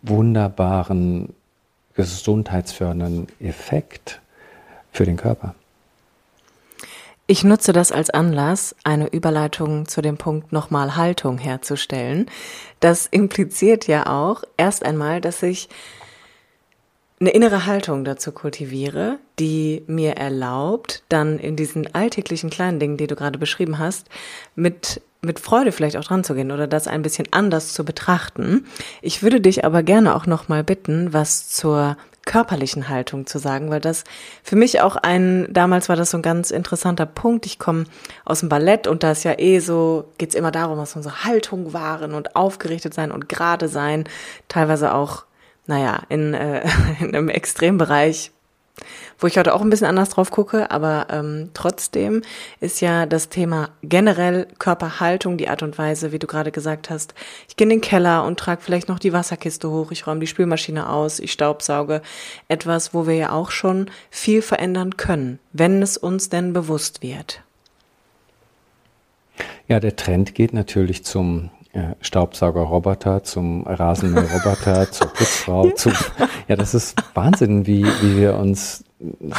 wunderbaren 0.00 1.34
gesundheitsfördernden 1.92 3.26
Effekt 3.40 4.22
für 4.90 5.04
den 5.04 5.18
Körper. 5.18 5.54
Ich 7.26 7.44
nutze 7.44 7.72
das 7.72 7.92
als 7.92 8.10
Anlass, 8.10 8.74
eine 8.84 9.08
Überleitung 9.08 9.86
zu 9.86 10.02
dem 10.02 10.16
Punkt 10.16 10.52
nochmal 10.52 10.96
Haltung 10.96 11.38
herzustellen. 11.38 12.26
Das 12.80 13.06
impliziert 13.06 13.86
ja 13.86 14.06
auch 14.06 14.42
erst 14.56 14.84
einmal, 14.84 15.20
dass 15.20 15.42
ich 15.42 15.68
eine 17.20 17.30
innere 17.30 17.66
Haltung 17.66 18.04
dazu 18.04 18.32
kultiviere, 18.32 19.18
die 19.38 19.84
mir 19.86 20.14
erlaubt, 20.16 21.04
dann 21.08 21.38
in 21.38 21.54
diesen 21.54 21.94
alltäglichen 21.94 22.50
kleinen 22.50 22.80
Dingen, 22.80 22.96
die 22.96 23.06
du 23.06 23.14
gerade 23.14 23.38
beschrieben 23.38 23.78
hast, 23.78 24.08
mit 24.56 25.00
mit 25.24 25.38
Freude 25.38 25.70
vielleicht 25.70 25.96
auch 25.96 26.04
dran 26.04 26.24
zu 26.24 26.34
gehen 26.34 26.50
oder 26.50 26.66
das 26.66 26.88
ein 26.88 27.02
bisschen 27.02 27.28
anders 27.30 27.72
zu 27.72 27.84
betrachten. 27.84 28.66
Ich 29.02 29.22
würde 29.22 29.40
dich 29.40 29.64
aber 29.64 29.84
gerne 29.84 30.16
auch 30.16 30.26
noch 30.26 30.48
mal 30.48 30.64
bitten, 30.64 31.12
was 31.12 31.48
zur 31.48 31.96
körperlichen 32.24 32.88
Haltung 32.88 33.26
zu 33.26 33.38
sagen, 33.38 33.70
weil 33.70 33.80
das 33.80 34.04
für 34.42 34.56
mich 34.56 34.80
auch 34.80 34.96
ein, 34.96 35.48
damals 35.50 35.88
war 35.88 35.96
das 35.96 36.10
so 36.10 36.18
ein 36.18 36.22
ganz 36.22 36.50
interessanter 36.50 37.06
Punkt. 37.06 37.46
Ich 37.46 37.58
komme 37.58 37.84
aus 38.24 38.40
dem 38.40 38.48
Ballett 38.48 38.86
und 38.86 39.02
da 39.02 39.12
ist 39.12 39.24
ja 39.24 39.38
eh 39.38 39.58
so, 39.58 40.12
geht's 40.18 40.34
immer 40.34 40.50
darum, 40.50 40.78
was 40.78 40.94
unsere 40.94 41.24
Haltung 41.24 41.72
waren 41.72 42.14
und 42.14 42.36
aufgerichtet 42.36 42.94
sein 42.94 43.10
und 43.10 43.28
gerade 43.28 43.68
sein, 43.68 44.04
teilweise 44.48 44.94
auch, 44.94 45.24
naja, 45.66 46.02
in, 46.08 46.34
äh, 46.34 46.62
in 47.00 47.14
einem 47.14 47.28
Extrembereich 47.28 48.30
wo 49.22 49.26
ich 49.26 49.38
heute 49.38 49.54
auch 49.54 49.60
ein 49.60 49.70
bisschen 49.70 49.86
anders 49.86 50.10
drauf 50.10 50.30
gucke, 50.30 50.70
aber 50.70 51.06
ähm, 51.10 51.50
trotzdem 51.54 52.22
ist 52.60 52.80
ja 52.80 53.06
das 53.06 53.28
Thema 53.28 53.70
generell 53.82 54.48
Körperhaltung, 54.58 55.36
die 55.36 55.48
Art 55.48 55.62
und 55.62 55.78
Weise, 55.78 56.12
wie 56.12 56.18
du 56.18 56.26
gerade 56.26 56.50
gesagt 56.50 56.90
hast, 56.90 57.14
ich 57.48 57.56
gehe 57.56 57.66
in 57.66 57.70
den 57.70 57.80
Keller 57.80 58.24
und 58.24 58.38
trage 58.38 58.60
vielleicht 58.60 58.88
noch 58.88 58.98
die 58.98 59.12
Wasserkiste 59.12 59.70
hoch, 59.70 59.92
ich 59.92 60.06
räume 60.06 60.20
die 60.20 60.26
Spülmaschine 60.26 60.88
aus, 60.88 61.20
ich 61.20 61.32
staubsauge, 61.32 62.02
etwas, 62.48 62.94
wo 62.94 63.06
wir 63.06 63.14
ja 63.14 63.30
auch 63.30 63.50
schon 63.50 63.90
viel 64.10 64.42
verändern 64.42 64.96
können, 64.96 65.38
wenn 65.52 65.82
es 65.82 65.96
uns 65.96 66.28
denn 66.28 66.52
bewusst 66.52 67.02
wird. 67.02 67.42
Ja, 69.68 69.80
der 69.80 69.96
Trend 69.96 70.34
geht 70.34 70.52
natürlich 70.52 71.04
zum 71.04 71.50
äh, 71.72 71.94
Staubsaugerroboter, 72.00 73.22
zum 73.24 73.66
Rasenmäherroboter, 73.66 74.90
zur 74.90 75.06
Putzfrau, 75.08 75.66
ja. 75.66 75.74
zum, 75.74 75.92
ja, 76.48 76.56
das 76.56 76.74
ist 76.74 76.96
Wahnsinn, 77.14 77.66
wie, 77.66 77.84
wie 77.84 78.16
wir 78.18 78.36
uns 78.36 78.84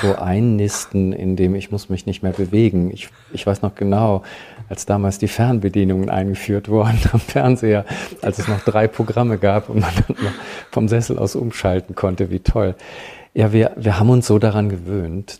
so 0.01 0.15
einnisten, 0.15 1.13
in 1.13 1.35
dem 1.35 1.55
ich 1.55 1.71
muss 1.71 1.89
mich 1.89 2.05
nicht 2.05 2.23
mehr 2.23 2.31
bewegen. 2.31 2.91
Ich, 2.91 3.09
ich 3.31 3.45
weiß 3.45 3.61
noch 3.61 3.75
genau, 3.75 4.23
als 4.69 4.85
damals 4.85 5.19
die 5.19 5.27
Fernbedienungen 5.27 6.09
eingeführt 6.09 6.69
wurden 6.69 6.99
am 7.11 7.19
Fernseher, 7.19 7.85
als 8.21 8.39
es 8.39 8.47
noch 8.47 8.61
drei 8.61 8.87
Programme 8.87 9.37
gab 9.37 9.69
und 9.69 9.79
man 9.81 9.91
dann 10.07 10.17
noch 10.23 10.33
vom 10.71 10.87
Sessel 10.87 11.17
aus 11.19 11.35
umschalten 11.35 11.95
konnte, 11.95 12.29
wie 12.29 12.39
toll. 12.39 12.75
Ja, 13.33 13.53
wir, 13.53 13.71
wir 13.75 13.99
haben 13.99 14.09
uns 14.09 14.27
so 14.27 14.39
daran 14.39 14.69
gewöhnt, 14.69 15.39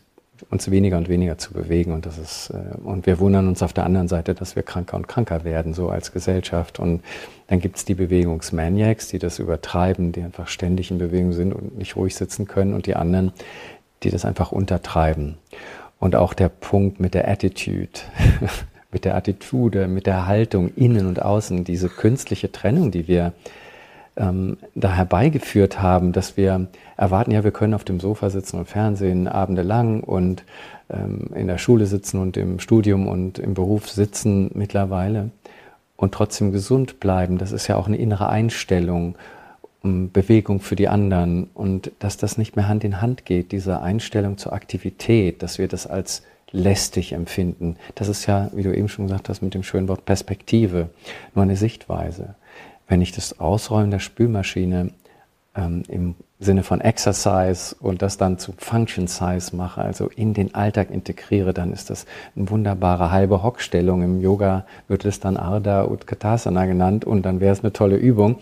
uns 0.50 0.70
weniger 0.70 0.98
und 0.98 1.10
weniger 1.10 1.38
zu 1.38 1.54
bewegen. 1.54 1.92
Und 1.92 2.06
das 2.06 2.18
ist 2.18 2.50
äh, 2.50 2.78
und 2.84 3.06
wir 3.06 3.20
wundern 3.20 3.48
uns 3.48 3.62
auf 3.64 3.74
der 3.74 3.86
anderen 3.86 4.08
Seite, 4.08 4.34
dass 4.34 4.56
wir 4.56 4.64
kranker 4.64 4.98
und 4.98 5.08
kranker 5.08 5.44
werden 5.44 5.74
so 5.74 5.90
als 5.90 6.12
Gesellschaft. 6.12 6.80
Und 6.80 7.02
dann 7.48 7.60
gibt's 7.60 7.86
die 7.86 7.96
Bewegungsmaniacs, 7.96 9.08
die 9.08 9.20
das 9.20 9.40
übertreiben, 9.40 10.12
die 10.12 10.22
einfach 10.22 10.48
ständig 10.48 10.92
in 10.92 10.98
Bewegung 10.98 11.34
sind 11.34 11.54
und 11.54 11.78
nicht 11.78 11.96
ruhig 11.96 12.16
sitzen 12.16 12.48
können. 12.48 12.74
Und 12.74 12.86
die 12.86 12.96
anderen, 12.96 13.32
die 14.04 14.10
das 14.10 14.26
einfach 14.26 14.52
untertreiben. 14.52 15.38
Und 16.00 16.16
auch 16.16 16.34
der 16.34 16.50
Punkt 16.50 17.00
mit 17.00 17.14
der 17.14 17.28
Attitude, 17.28 18.00
mit 18.92 19.06
der 19.06 19.16
Attitude, 19.16 19.88
mit 19.88 20.06
der 20.06 20.28
Haltung 20.28 20.72
innen 20.76 21.08
und 21.08 21.22
außen, 21.22 21.64
diese 21.64 21.90
künstliche 21.90 22.52
Trennung, 22.52 22.92
die 22.92 23.08
wir 23.08 23.34
ähm, 24.16 24.58
da 24.76 24.94
herbeigeführt 24.94 25.82
haben, 25.82 26.12
dass 26.12 26.38
wir 26.38 26.68
erwarten, 26.98 27.32
ja, 27.32 27.44
wir 27.44 27.52
können 27.52 27.74
auf 27.74 27.84
dem 27.84 28.00
Sofa 28.00 28.30
sitzen 28.30 28.60
und 28.60 28.68
Fernsehen 28.68 29.28
abendelang 29.28 30.02
und 30.02 30.44
ähm, 30.90 31.30
in 31.36 31.48
der 31.48 31.58
Schule 31.58 31.86
sitzen 31.86 32.20
und 32.20 32.38
im 32.38 32.60
Studium 32.60 33.08
und 33.08 33.40
im 33.40 33.54
Beruf 33.54 33.90
sitzen 33.90 34.52
mittlerweile 34.54 35.32
und 35.96 36.14
trotzdem 36.14 36.52
gesund 36.52 37.00
bleiben. 37.00 37.38
Das 37.38 37.52
ist 37.52 37.68
ja 37.68 37.76
auch 37.76 37.88
eine 37.88 37.98
innere 37.98 38.30
Einstellung 38.30 39.16
Bewegung 39.84 40.62
für 40.62 40.78
die 40.78 40.88
anderen 40.88 41.50
und 41.54 41.92
dass 42.00 42.16
das 42.16 42.38
nicht 42.38 42.56
mehr 42.56 42.70
Hand 42.70 42.86
in 42.86 43.02
Hand 43.02 43.26
geht, 43.26 43.52
diese 43.52 43.82
Einstellung 43.82 44.38
zur 44.38 44.54
Aktivität, 44.54 45.44
dass 45.44 45.58
wir 45.58 45.68
das 45.68 45.88
als 45.88 46.24
lästig 46.52 47.12
empfinden. 47.12 47.76
Das 47.96 48.08
ist 48.08 48.26
ja, 48.26 48.50
wie 48.54 48.64
du 48.64 48.74
eben 48.74 48.88
schon 48.88 49.08
gesagt 49.08 49.28
hast, 49.28 49.42
mit 49.42 49.54
dem 49.54 49.64
schönen 49.64 49.90
Wort 49.90 50.06
Perspektive, 50.06 50.90
nur 51.36 51.44
eine 51.44 51.58
Sichtweise. 51.58 52.36
Wenn 52.88 53.02
ich 53.02 53.12
das 53.12 53.40
Ausräumen 53.40 53.92
der 53.92 54.00
Spülmaschine 54.00 54.92
ähm, 55.56 55.84
im 55.88 56.16
Sinne 56.40 56.64
von 56.64 56.82
Exercise 56.82 57.76
und 57.80 58.02
das 58.02 58.18
dann 58.18 58.38
zu 58.38 58.54
Function 58.58 59.08
Size 59.08 59.56
mache, 59.56 59.82
also 59.82 60.10
in 60.16 60.34
den 60.34 60.54
Alltag 60.56 60.92
integriere, 60.92 61.54
dann 61.54 61.72
ist 61.72 61.90
das 61.90 62.06
eine 62.36 62.50
wunderbare 62.50 63.12
halbe 63.12 63.44
Hockstellung. 63.44 64.04
Im 64.04 64.22
Yoga 64.22 64.66
wird 64.88 65.06
es 65.06 65.20
dann 65.20 65.38
Ardha 65.38 65.86
Utkatasana 65.86 66.66
genannt 66.66 67.06
und 67.06 67.24
dann 67.24 67.40
wäre 67.40 67.54
es 67.54 67.62
eine 67.62 67.74
tolle 67.74 67.96
Übung 67.96 68.40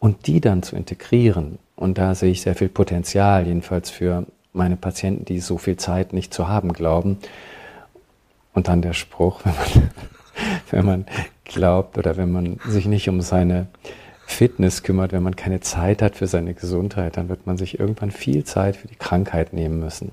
und 0.00 0.26
die 0.26 0.40
dann 0.40 0.62
zu 0.62 0.76
integrieren. 0.76 1.58
Und 1.76 1.98
da 1.98 2.14
sehe 2.14 2.30
ich 2.30 2.42
sehr 2.42 2.54
viel 2.54 2.68
Potenzial, 2.68 3.46
jedenfalls 3.46 3.90
für 3.90 4.26
meine 4.52 4.76
Patienten, 4.76 5.24
die 5.24 5.40
so 5.40 5.58
viel 5.58 5.76
Zeit 5.76 6.12
nicht 6.12 6.32
zu 6.32 6.48
haben 6.48 6.72
glauben. 6.72 7.18
Und 8.54 8.68
dann 8.68 8.82
der 8.82 8.94
Spruch, 8.94 9.42
wenn 9.44 9.54
man, 9.54 9.84
wenn 10.70 10.84
man 10.84 11.04
glaubt 11.46 11.98
oder 11.98 12.16
wenn 12.16 12.30
man 12.30 12.58
sich 12.66 12.86
nicht 12.86 13.08
um 13.08 13.20
seine 13.20 13.66
Fitness 14.26 14.82
kümmert, 14.82 15.12
wenn 15.12 15.22
man 15.22 15.36
keine 15.36 15.60
Zeit 15.60 16.02
hat 16.02 16.16
für 16.16 16.26
seine 16.26 16.54
Gesundheit, 16.54 17.16
dann 17.16 17.28
wird 17.28 17.46
man 17.46 17.56
sich 17.56 17.78
irgendwann 17.78 18.10
viel 18.10 18.44
Zeit 18.44 18.76
für 18.76 18.88
die 18.88 18.96
Krankheit 18.96 19.52
nehmen 19.52 19.78
müssen. 19.80 20.10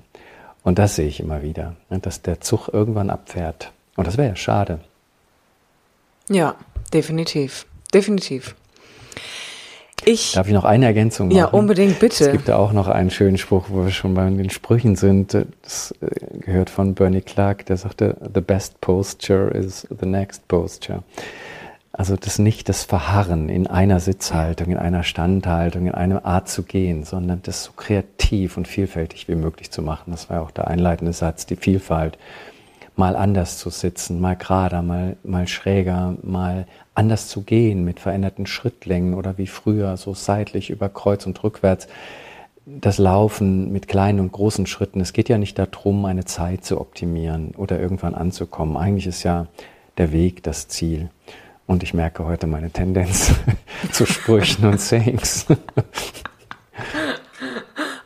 Und 0.62 0.78
das 0.78 0.96
sehe 0.96 1.08
ich 1.08 1.20
immer 1.20 1.42
wieder, 1.42 1.76
ne, 1.90 1.98
dass 1.98 2.22
der 2.22 2.40
Zug 2.40 2.68
irgendwann 2.72 3.10
abfährt. 3.10 3.72
Und 3.96 4.06
das 4.06 4.16
wäre 4.16 4.28
ja 4.28 4.36
schade. 4.36 4.80
Ja, 6.28 6.54
definitiv. 6.92 7.66
Definitiv. 7.92 8.54
Ich, 10.04 10.32
Darf 10.32 10.46
ich 10.46 10.52
noch 10.52 10.64
eine 10.64 10.86
Ergänzung 10.86 11.28
machen? 11.28 11.38
Ja, 11.38 11.46
unbedingt, 11.46 11.98
bitte. 11.98 12.26
Es 12.26 12.32
gibt 12.32 12.48
ja 12.48 12.56
auch 12.56 12.72
noch 12.72 12.88
einen 12.88 13.10
schönen 13.10 13.38
Spruch, 13.38 13.66
wo 13.68 13.84
wir 13.84 13.90
schon 13.90 14.14
bei 14.14 14.28
den 14.28 14.50
Sprüchen 14.50 14.96
sind. 14.96 15.34
Das 15.62 15.94
äh, 16.00 16.38
gehört 16.38 16.70
von 16.70 16.94
Bernie 16.94 17.20
Clark, 17.20 17.66
der 17.66 17.76
sagte, 17.76 18.16
the 18.34 18.40
best 18.40 18.80
posture 18.80 19.50
is 19.50 19.86
the 20.00 20.06
next 20.06 20.46
posture. 20.48 21.02
Also 21.96 22.16
das 22.16 22.40
nicht 22.40 22.68
das 22.68 22.82
Verharren 22.82 23.48
in 23.48 23.68
einer 23.68 24.00
Sitzhaltung, 24.00 24.72
in 24.72 24.78
einer 24.78 25.04
Standhaltung, 25.04 25.86
in 25.86 25.94
einer 25.94 26.24
Art 26.24 26.48
zu 26.48 26.64
gehen, 26.64 27.04
sondern 27.04 27.40
das 27.42 27.62
so 27.62 27.72
kreativ 27.72 28.56
und 28.56 28.66
vielfältig 28.66 29.28
wie 29.28 29.36
möglich 29.36 29.70
zu 29.70 29.80
machen. 29.80 30.10
Das 30.10 30.28
war 30.28 30.38
ja 30.38 30.42
auch 30.42 30.50
der 30.50 30.66
einleitende 30.66 31.12
Satz, 31.12 31.46
die 31.46 31.54
Vielfalt 31.54 32.18
mal 32.96 33.14
anders 33.14 33.58
zu 33.58 33.70
sitzen, 33.70 34.20
mal 34.20 34.34
gerader, 34.34 34.82
mal, 34.82 35.16
mal 35.22 35.46
schräger, 35.46 36.14
mal 36.22 36.66
anders 36.94 37.28
zu 37.28 37.42
gehen 37.42 37.84
mit 37.84 38.00
veränderten 38.00 38.46
Schrittlängen 38.46 39.14
oder 39.14 39.38
wie 39.38 39.46
früher, 39.46 39.96
so 39.96 40.14
seitlich 40.14 40.70
über 40.70 40.88
Kreuz 40.88 41.26
und 41.26 41.42
rückwärts. 41.42 41.88
Das 42.66 42.98
Laufen 42.98 43.72
mit 43.72 43.88
kleinen 43.88 44.20
und 44.20 44.32
großen 44.32 44.66
Schritten. 44.66 45.00
Es 45.00 45.12
geht 45.12 45.28
ja 45.28 45.36
nicht 45.36 45.58
darum, 45.58 46.04
eine 46.06 46.24
Zeit 46.24 46.64
zu 46.64 46.80
optimieren 46.80 47.52
oder 47.56 47.78
irgendwann 47.78 48.14
anzukommen. 48.14 48.76
Eigentlich 48.76 49.06
ist 49.06 49.22
ja 49.22 49.48
der 49.98 50.12
Weg 50.12 50.42
das 50.42 50.68
Ziel. 50.68 51.10
Und 51.66 51.82
ich 51.82 51.94
merke 51.94 52.24
heute 52.24 52.46
meine 52.46 52.70
Tendenz 52.70 53.34
zu 53.92 54.06
Sprüchen 54.06 54.66
und 54.66 54.80
Sayings. 54.80 55.46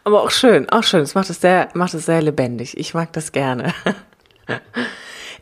Aber 0.04 0.22
auch 0.22 0.30
schön, 0.30 0.68
auch 0.70 0.84
schön. 0.84 1.02
Es 1.02 1.14
macht 1.14 1.28
es 1.30 1.40
sehr, 1.40 1.68
macht 1.74 1.94
es 1.94 2.06
sehr 2.06 2.22
lebendig. 2.22 2.78
Ich 2.78 2.94
mag 2.94 3.12
das 3.12 3.32
gerne. 3.32 3.74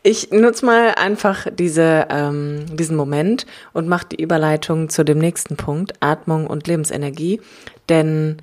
Ich 0.03 0.31
nutze 0.31 0.65
mal 0.65 0.95
einfach 0.95 1.47
diese, 1.51 2.07
ähm, 2.09 2.65
diesen 2.75 2.95
Moment 2.95 3.45
und 3.73 3.87
mache 3.87 4.07
die 4.11 4.21
Überleitung 4.21 4.89
zu 4.89 5.03
dem 5.03 5.17
nächsten 5.17 5.57
Punkt, 5.57 5.93
Atmung 5.99 6.47
und 6.47 6.67
Lebensenergie. 6.67 7.41
Denn 7.89 8.37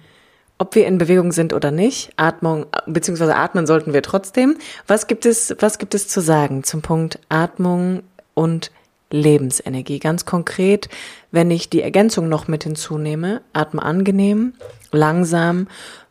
ob 0.58 0.75
wir 0.75 0.87
in 0.87 0.99
Bewegung 0.99 1.32
sind 1.32 1.52
oder 1.52 1.70
nicht, 1.70 2.12
Atmung, 2.16 2.66
beziehungsweise 2.87 3.37
atmen 3.37 3.66
sollten 3.66 3.92
wir 3.92 4.02
trotzdem. 4.02 4.56
Was 4.87 5.06
gibt 5.06 5.26
es, 5.26 5.54
was 5.58 5.78
gibt 5.78 5.94
es 5.94 6.08
zu 6.08 6.20
sagen 6.20 6.64
zum 6.64 6.80
Punkt 6.82 7.18
Atmung 7.28 8.02
und 8.34 8.70
Lebensenergie? 9.11 9.99
Ganz 9.99 10.25
konkret, 10.25 10.88
wenn 11.32 11.50
ich 11.50 11.70
die 11.70 11.82
Ergänzung 11.82 12.28
noch 12.28 12.46
mit 12.46 12.64
hinzunehme, 12.64 13.42
atme 13.52 13.82
angenehm, 13.82 14.54
langsam 14.92 15.66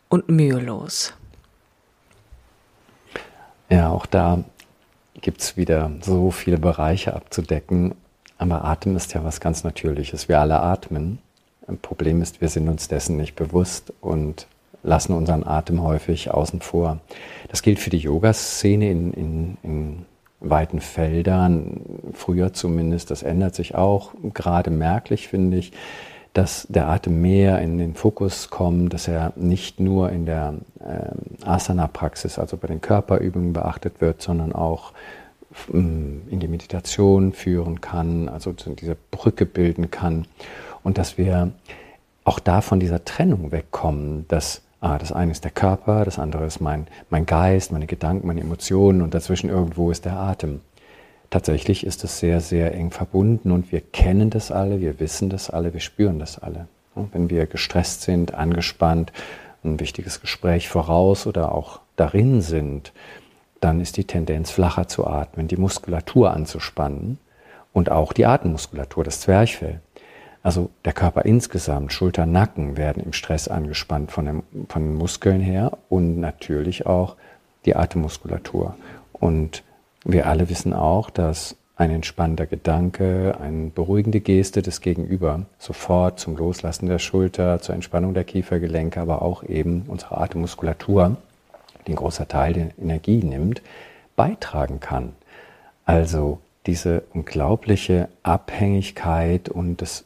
und 0.09 0.29
mühelos. 0.29 1.13
Ja, 3.69 3.89
auch 3.89 4.05
da 4.05 4.43
gibt 5.21 5.41
es 5.41 5.57
wieder 5.57 5.91
so 6.01 6.31
viele 6.31 6.57
Bereiche 6.57 7.15
abzudecken. 7.15 7.95
Aber 8.37 8.65
Atem 8.65 8.95
ist 8.95 9.13
ja 9.13 9.23
was 9.23 9.39
ganz 9.39 9.63
Natürliches. 9.63 10.27
Wir 10.27 10.39
alle 10.39 10.59
atmen. 10.59 11.19
Ein 11.67 11.77
Problem 11.77 12.21
ist, 12.21 12.41
wir 12.41 12.49
sind 12.49 12.67
uns 12.67 12.87
dessen 12.87 13.15
nicht 13.15 13.35
bewusst 13.35 13.93
und 14.01 14.47
lassen 14.83 15.13
unseren 15.13 15.45
Atem 15.45 15.81
häufig 15.81 16.31
außen 16.31 16.61
vor. 16.61 16.99
Das 17.49 17.61
gilt 17.61 17.79
für 17.79 17.89
die 17.89 17.99
Yoga-Szene 17.99 18.89
in, 18.91 19.13
in, 19.13 19.57
in 19.63 20.05
weiten 20.41 20.81
Feldern, 20.81 21.81
früher 22.13 22.53
zumindest. 22.53 23.11
Das 23.11 23.23
ändert 23.23 23.55
sich 23.55 23.75
auch 23.75 24.13
gerade 24.33 24.71
merklich, 24.71 25.29
finde 25.29 25.57
ich, 25.57 25.71
dass 26.33 26.65
der 26.69 26.87
Atem 26.87 27.21
mehr 27.21 27.61
in 27.61 27.77
den 27.77 27.93
Fokus 27.93 28.49
kommt, 28.49 28.93
dass 28.93 29.07
er 29.07 29.33
nicht 29.35 29.79
nur 29.79 30.11
in 30.11 30.25
der 30.25 30.55
äh, 30.79 31.45
Asana-Praxis, 31.45 32.39
also 32.39 32.57
bei 32.57 32.67
den 32.67 32.81
Körperübungen 32.81 33.53
beachtet 33.53 34.01
wird, 34.01 34.21
sondern 34.21 34.51
auch 34.51 34.93
ähm, 35.71 36.23
in 36.29 36.39
die 36.39 36.47
Meditation 36.47 37.33
führen 37.33 37.81
kann, 37.81 38.29
also 38.29 38.51
diese 38.51 38.97
Brücke 39.11 39.45
bilden 39.45 39.91
kann 39.91 40.25
und 40.81 40.97
dass 40.97 41.17
wir 41.17 41.51
auch 42.23 42.39
da 42.39 42.61
von 42.61 42.79
dieser 42.79 43.05
Trennung 43.05 43.51
wegkommen, 43.51 44.25
dass 44.27 44.61
ah, 44.81 44.97
das 44.97 45.11
eine 45.11 45.31
ist 45.31 45.43
der 45.43 45.51
Körper, 45.51 46.03
das 46.05 46.19
andere 46.19 46.45
ist 46.45 46.61
mein, 46.61 46.87
mein 47.09 47.25
Geist, 47.25 47.71
meine 47.71 47.87
Gedanken, 47.87 48.27
meine 48.27 48.41
Emotionen 48.41 49.01
und 49.01 49.13
dazwischen 49.13 49.49
irgendwo 49.49 49.91
ist 49.91 50.05
der 50.05 50.17
Atem. 50.17 50.61
Tatsächlich 51.33 51.83
ist 51.83 52.03
es 52.03 52.19
sehr, 52.19 52.41
sehr 52.41 52.75
eng 52.75 52.91
verbunden 52.91 53.51
und 53.51 53.71
wir 53.71 53.81
kennen 53.81 54.29
das 54.29 54.51
alle, 54.51 54.81
wir 54.81 54.99
wissen 54.99 55.31
das 55.31 55.49
alle, 55.49 55.73
wir 55.73 55.79
spüren 55.79 56.19
das 56.19 56.37
alle. 56.37 56.67
Wenn 56.93 57.31
wir 57.31 57.47
gestresst 57.47 58.03
sind, 58.03 58.35
angespannt, 58.35 59.11
ein 59.63 59.79
wichtiges 59.79 60.21
Gespräch 60.21 60.69
voraus 60.69 61.25
oder 61.25 61.51
auch 61.51 61.79
darin 61.95 62.41
sind, 62.41 62.93
dann 63.61 63.81
ist 63.81 63.97
die 63.97 64.03
Tendenz 64.03 64.51
flacher 64.51 64.87
zu 64.87 65.07
atmen, 65.07 65.47
die 65.47 65.57
Muskulatur 65.57 66.31
anzuspannen 66.35 67.17
und 67.73 67.89
auch 67.89 68.13
die 68.13 68.27
Atemmuskulatur, 68.27 69.03
das 69.03 69.21
Zwerchfell. 69.21 69.81
Also 70.43 70.69
der 70.85 70.93
Körper 70.93 71.25
insgesamt, 71.25 71.93
Schulter, 71.93 72.27
Nacken 72.27 72.77
werden 72.77 73.01
im 73.01 73.11
Stress 73.11 73.47
angespannt 73.47 74.11
von, 74.11 74.27
dem, 74.27 74.43
von 74.69 74.83
den 74.83 74.93
Muskeln 74.93 75.41
her 75.41 75.79
und 75.89 76.19
natürlich 76.19 76.85
auch 76.85 77.15
die 77.65 77.75
Atemmuskulatur. 77.75 78.75
Und 79.13 79.63
wir 80.03 80.27
alle 80.27 80.49
wissen 80.49 80.73
auch, 80.73 81.09
dass 81.09 81.55
ein 81.75 81.89
entspannter 81.89 82.45
Gedanke, 82.45 83.37
eine 83.39 83.69
beruhigende 83.69 84.19
Geste 84.19 84.61
des 84.61 84.81
Gegenüber 84.81 85.45
sofort 85.57 86.19
zum 86.19 86.37
Loslassen 86.37 86.85
der 86.85 86.99
Schulter, 86.99 87.59
zur 87.61 87.73
Entspannung 87.73 88.13
der 88.13 88.23
Kiefergelenke, 88.23 89.01
aber 89.01 89.21
auch 89.21 89.43
eben 89.43 89.83
unsere 89.87 90.17
Atemmuskulatur, 90.17 91.17
die 91.87 91.93
ein 91.93 91.95
großer 91.95 92.27
Teil 92.27 92.53
der 92.53 92.69
Energie 92.79 93.23
nimmt, 93.23 93.61
beitragen 94.15 94.79
kann. 94.79 95.13
Also 95.85 96.39
diese 96.65 97.03
unglaubliche 97.13 98.07
Abhängigkeit 98.21 99.49
und 99.49 99.81
das 99.81 100.05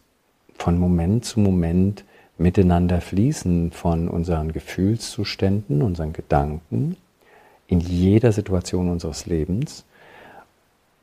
von 0.58 0.80
Moment 0.80 1.26
zu 1.26 1.40
Moment 1.40 2.04
miteinander 2.38 3.02
fließen 3.02 3.72
von 3.72 4.08
unseren 4.08 4.54
Gefühlszuständen, 4.54 5.82
unseren 5.82 6.14
Gedanken 6.14 6.98
in 7.68 7.80
jeder 7.80 8.32
Situation 8.32 8.90
unseres 8.90 9.26
Lebens, 9.26 9.84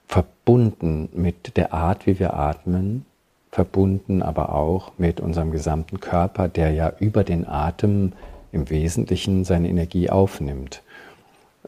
verbunden 0.09 1.09
mit 1.13 1.57
der 1.57 1.73
Art, 1.73 2.07
wie 2.07 2.19
wir 2.19 2.35
atmen, 2.35 3.05
verbunden 3.51 4.23
aber 4.23 4.53
auch 4.55 4.93
mit 4.99 5.21
unserem 5.21 5.53
gesamten 5.53 6.01
Körper, 6.01 6.49
der 6.49 6.73
ja 6.73 6.93
über 6.99 7.25
den 7.25 7.47
Atem 7.47 8.13
im 8.53 8.71
Wesentlichen 8.71 9.45
seine 9.45 9.69
Energie 9.69 10.11
aufnimmt 10.11 10.83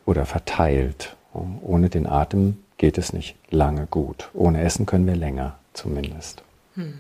oder 0.05 0.27
verteilt. 0.27 1.17
Ohne 1.63 1.89
den 1.89 2.07
Atem 2.07 2.59
geht 2.79 2.99
es 2.99 3.13
nicht 3.13 3.37
lange 3.51 3.87
gut. 3.87 4.31
Ohne 4.35 4.63
Essen 4.63 4.87
können 4.87 5.07
wir 5.07 5.17
länger 5.17 5.57
zumindest. 5.75 6.43
Hm. 6.75 6.95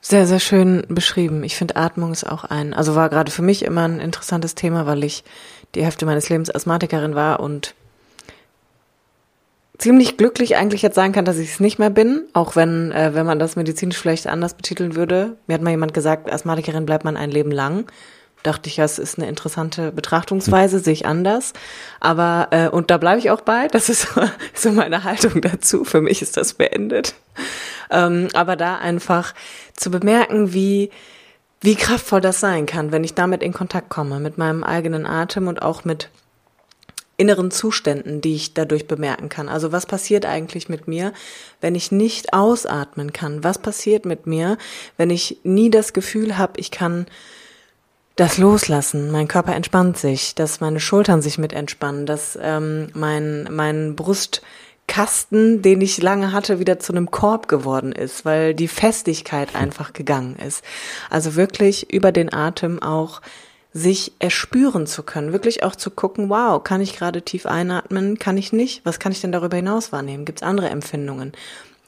Sehr, 0.00 0.26
sehr 0.26 0.40
schön 0.40 0.84
beschrieben. 0.88 1.42
Ich 1.42 1.56
finde, 1.56 1.76
Atmung 1.76 2.12
ist 2.12 2.24
auch 2.24 2.44
ein, 2.44 2.74
also 2.74 2.94
war 2.94 3.08
gerade 3.08 3.32
für 3.32 3.42
mich 3.42 3.64
immer 3.64 3.82
ein 3.82 3.98
interessantes 3.98 4.54
Thema, 4.54 4.86
weil 4.86 5.02
ich 5.02 5.24
die 5.74 5.84
Hälfte 5.84 6.06
meines 6.06 6.28
Lebens 6.28 6.54
Asthmatikerin 6.54 7.14
war 7.14 7.40
und 7.40 7.74
ziemlich 9.78 10.16
glücklich 10.16 10.56
eigentlich 10.56 10.82
jetzt 10.82 10.94
sagen 10.94 11.12
kann, 11.12 11.24
dass 11.24 11.38
ich 11.38 11.50
es 11.50 11.60
nicht 11.60 11.78
mehr 11.78 11.90
bin, 11.90 12.22
auch 12.32 12.56
wenn, 12.56 12.92
äh, 12.92 13.14
wenn 13.14 13.26
man 13.26 13.38
das 13.38 13.56
medizinisch 13.56 13.98
vielleicht 13.98 14.26
anders 14.26 14.54
betiteln 14.54 14.96
würde. 14.96 15.36
Mir 15.46 15.54
hat 15.54 15.62
mal 15.62 15.70
jemand 15.70 15.94
gesagt, 15.94 16.32
Asthmatikerin 16.32 16.86
bleibt 16.86 17.04
man 17.04 17.16
ein 17.16 17.30
Leben 17.30 17.50
lang. 17.50 17.86
Dachte 18.42 18.68
ich, 18.68 18.76
das 18.76 18.98
ist 18.98 19.18
eine 19.18 19.28
interessante 19.28 19.90
Betrachtungsweise, 19.90 20.78
sehe 20.78 20.92
ich 20.92 21.06
anders. 21.06 21.52
Aber, 22.00 22.48
äh, 22.52 22.68
und 22.68 22.90
da 22.90 22.98
bleibe 22.98 23.18
ich 23.18 23.30
auch 23.30 23.40
bei, 23.40 23.66
das 23.68 23.88
ist 23.88 24.02
so, 24.02 24.20
so 24.54 24.72
meine 24.72 25.04
Haltung 25.04 25.40
dazu. 25.40 25.84
Für 25.84 26.00
mich 26.00 26.22
ist 26.22 26.36
das 26.36 26.54
beendet. 26.54 27.14
Ähm, 27.90 28.28
aber 28.34 28.56
da 28.56 28.76
einfach 28.78 29.34
zu 29.74 29.90
bemerken, 29.90 30.52
wie, 30.52 30.90
wie 31.60 31.74
kraftvoll 31.74 32.20
das 32.20 32.40
sein 32.40 32.66
kann, 32.66 32.92
wenn 32.92 33.04
ich 33.04 33.14
damit 33.14 33.42
in 33.42 33.52
Kontakt 33.52 33.88
komme, 33.88 34.20
mit 34.20 34.38
meinem 34.38 34.64
eigenen 34.64 35.06
Atem 35.06 35.48
und 35.48 35.62
auch 35.62 35.84
mit 35.84 36.10
inneren 37.16 37.50
Zuständen, 37.50 38.20
die 38.20 38.34
ich 38.34 38.54
dadurch 38.54 38.86
bemerken 38.86 39.28
kann. 39.28 39.48
Also 39.48 39.72
was 39.72 39.86
passiert 39.86 40.26
eigentlich 40.26 40.68
mit 40.68 40.86
mir, 40.86 41.12
wenn 41.60 41.74
ich 41.74 41.90
nicht 41.90 42.32
ausatmen 42.32 43.12
kann? 43.12 43.42
Was 43.42 43.58
passiert 43.58 44.04
mit 44.04 44.26
mir, 44.26 44.58
wenn 44.96 45.10
ich 45.10 45.38
nie 45.42 45.70
das 45.70 45.92
Gefühl 45.92 46.36
habe, 46.36 46.60
ich 46.60 46.70
kann 46.70 47.06
das 48.16 48.38
loslassen, 48.38 49.10
mein 49.10 49.28
Körper 49.28 49.54
entspannt 49.54 49.98
sich, 49.98 50.34
dass 50.34 50.60
meine 50.60 50.80
Schultern 50.80 51.20
sich 51.20 51.36
mit 51.36 51.52
entspannen, 51.52 52.06
dass 52.06 52.38
ähm, 52.40 52.88
mein, 52.94 53.46
mein 53.50 53.94
Brust 53.94 54.42
Kasten, 54.86 55.62
den 55.62 55.80
ich 55.80 56.00
lange 56.00 56.32
hatte, 56.32 56.58
wieder 56.60 56.78
zu 56.78 56.92
einem 56.92 57.10
Korb 57.10 57.48
geworden 57.48 57.92
ist, 57.92 58.24
weil 58.24 58.54
die 58.54 58.68
Festigkeit 58.68 59.54
einfach 59.54 59.92
gegangen 59.92 60.36
ist. 60.36 60.64
Also 61.10 61.34
wirklich 61.34 61.92
über 61.92 62.12
den 62.12 62.32
Atem 62.32 62.80
auch 62.80 63.20
sich 63.76 64.12
erspüren 64.20 64.86
zu 64.86 65.02
können, 65.02 65.32
wirklich 65.32 65.62
auch 65.62 65.76
zu 65.76 65.90
gucken, 65.90 66.30
wow, 66.30 66.62
kann 66.62 66.80
ich 66.80 66.96
gerade 66.96 67.20
tief 67.20 67.44
einatmen, 67.44 68.18
kann 68.18 68.38
ich 68.38 68.52
nicht, 68.52 68.80
was 68.86 68.98
kann 68.98 69.12
ich 69.12 69.20
denn 69.20 69.32
darüber 69.32 69.56
hinaus 69.56 69.92
wahrnehmen? 69.92 70.24
Gibt 70.24 70.40
es 70.40 70.42
andere 70.42 70.70
Empfindungen? 70.70 71.32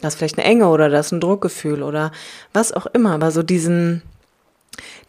Das 0.03 0.13
ist 0.15 0.19
vielleicht 0.19 0.39
eine 0.39 0.47
Enge 0.47 0.69
oder 0.69 0.91
das 0.91 1.07
ist 1.07 1.13
ein 1.13 1.21
Druckgefühl 1.21 1.83
oder 1.83 2.13
was 2.53 2.73
auch 2.73 2.87
immer, 2.87 3.13
aber 3.13 3.31
so 3.31 3.43
diesen, 3.43 4.03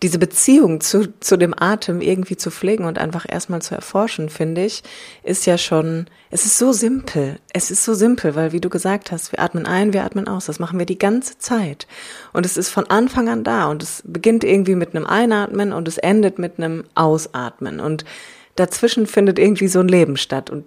diese 0.02 0.18
Beziehung 0.18 0.80
zu, 0.80 1.14
zu 1.20 1.36
dem 1.36 1.54
Atem 1.58 2.00
irgendwie 2.00 2.38
zu 2.38 2.52
pflegen 2.52 2.86
und 2.86 2.98
einfach 2.98 3.26
erstmal 3.28 3.62
zu 3.62 3.76
erforschen, 3.76 4.30
finde 4.30 4.64
ich, 4.64 4.82
ist 5.24 5.46
ja 5.46 5.58
schon, 5.58 6.08
es 6.32 6.46
ist 6.46 6.58
so 6.58 6.72
simpel. 6.72 7.38
Es 7.52 7.70
ist 7.70 7.84
so 7.84 7.94
simpel, 7.94 8.36
weil 8.36 8.54
wie 8.54 8.62
du 8.62 8.70
gesagt 8.70 9.12
hast, 9.12 9.34
wir 9.34 9.40
atmen 9.40 9.66
ein, 9.66 9.92
wir 9.92 10.06
atmen 10.06 10.28
aus. 10.30 10.46
Das 10.46 10.60
machen 10.60 10.80
wir 10.80 10.86
die 10.86 10.98
ganze 10.98 11.38
Zeit. 11.38 11.86
Und 12.32 12.46
es 12.46 12.56
ist 12.56 12.70
von 12.70 12.90
Anfang 12.90 13.28
an 13.28 13.44
da 13.44 13.70
und 13.70 13.84
es 13.84 14.02
beginnt 14.06 14.46
irgendwie 14.46 14.76
mit 14.76 14.96
einem 14.96 15.06
Einatmen 15.06 15.74
und 15.74 15.88
es 15.88 15.98
endet 15.98 16.40
mit 16.40 16.60
einem 16.60 16.86
Ausatmen. 16.96 17.82
Und 17.82 18.06
dazwischen 18.56 19.06
findet 19.06 19.38
irgendwie 19.38 19.68
so 19.68 19.82
ein 19.82 19.90
Leben 19.90 20.16
statt. 20.16 20.50
Und 20.50 20.64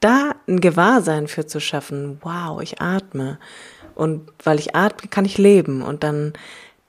da 0.00 0.34
ein 0.46 0.60
Gewahrsein 0.60 1.28
für 1.28 1.46
zu 1.46 1.60
schaffen, 1.60 2.18
wow, 2.20 2.60
ich 2.60 2.82
atme. 2.82 3.38
Und 3.94 4.30
weil 4.44 4.58
ich 4.58 4.76
atme, 4.76 5.08
kann 5.08 5.24
ich 5.24 5.38
leben. 5.38 5.80
Und 5.80 6.04
dann 6.04 6.34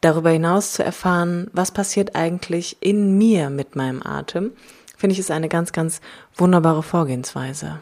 darüber 0.01 0.29
hinaus 0.29 0.73
zu 0.73 0.83
erfahren, 0.83 1.49
was 1.53 1.71
passiert 1.71 2.15
eigentlich 2.15 2.77
in 2.79 3.17
mir 3.17 3.49
mit 3.49 3.75
meinem 3.75 4.01
Atem, 4.03 4.51
finde 4.97 5.13
ich 5.13 5.19
ist 5.19 5.31
eine 5.31 5.49
ganz, 5.49 5.71
ganz 5.71 6.01
wunderbare 6.35 6.83
Vorgehensweise. 6.83 7.79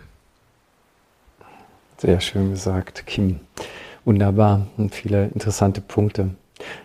Sehr 1.97 2.19
schön 2.19 2.51
gesagt, 2.51 3.05
Kim. 3.07 3.39
Wunderbar 4.03 4.67
und 4.77 4.93
viele 4.93 5.27
interessante 5.27 5.81
Punkte. 5.81 6.31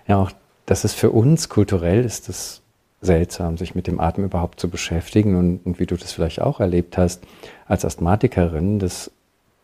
Ja, 0.06 0.18
auch 0.18 0.30
das 0.66 0.84
ist 0.84 0.94
für 0.94 1.10
uns 1.10 1.48
kulturell 1.48 2.04
ist 2.04 2.28
es 2.28 2.62
seltsam, 3.02 3.56
sich 3.56 3.74
mit 3.74 3.86
dem 3.86 3.98
Atem 3.98 4.24
überhaupt 4.24 4.60
zu 4.60 4.68
beschäftigen 4.68 5.36
und, 5.36 5.60
und 5.64 5.80
wie 5.80 5.86
du 5.86 5.96
das 5.96 6.12
vielleicht 6.12 6.40
auch 6.40 6.60
erlebt 6.60 6.96
hast 6.96 7.22
als 7.66 7.84
Asthmatikerin, 7.84 8.78
dass 8.78 9.10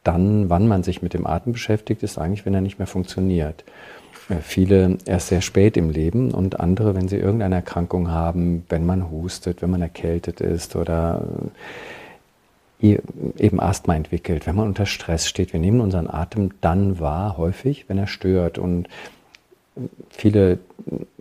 dann, 0.03 0.49
wann 0.51 0.69
man 0.69 0.83
sich 0.83 1.03
mit 1.03 1.15
dem 1.15 1.27
Atem 1.27 1.53
beschäftigt, 1.53 2.03
ist 2.03 2.19
eigentlich, 2.19 2.47
wenn 2.47 2.55
er 2.55 2.61
nicht 2.61 2.79
mehr 2.79 2.87
funktioniert. 2.87 3.65
Äh, 4.29 4.37
viele 4.41 4.99
erst 5.05 5.29
sehr 5.29 5.41
spät 5.41 5.77
im 5.77 5.91
Leben 5.91 6.33
und 6.33 6.61
andere, 6.61 6.95
wenn 6.95 7.09
sie 7.09 7.17
irgendeine 7.17 7.57
Erkrankung 7.57 8.11
haben, 8.11 8.65
wenn 8.69 8.87
man 8.87 9.11
hustet, 9.11 9.63
wenn 9.63 9.71
man 9.71 9.83
erkältet 9.83 10.41
ist 10.41 10.77
oder 10.77 11.23
äh, 12.83 12.99
eben 13.39 13.61
Asthma 13.61 13.95
entwickelt, 13.95 14.47
wenn 14.47 14.57
man 14.57 14.69
unter 14.69 14.87
Stress 14.87 15.29
steht. 15.29 15.53
Wir 15.53 15.61
nehmen 15.61 15.81
unseren 15.81 16.09
Atem 16.09 16.51
dann 16.61 17.01
wahr, 17.01 17.37
häufig, 17.37 17.89
wenn 17.89 17.99
er 17.99 18.07
stört. 18.07 18.59
Und 18.59 18.89
viele 20.11 20.59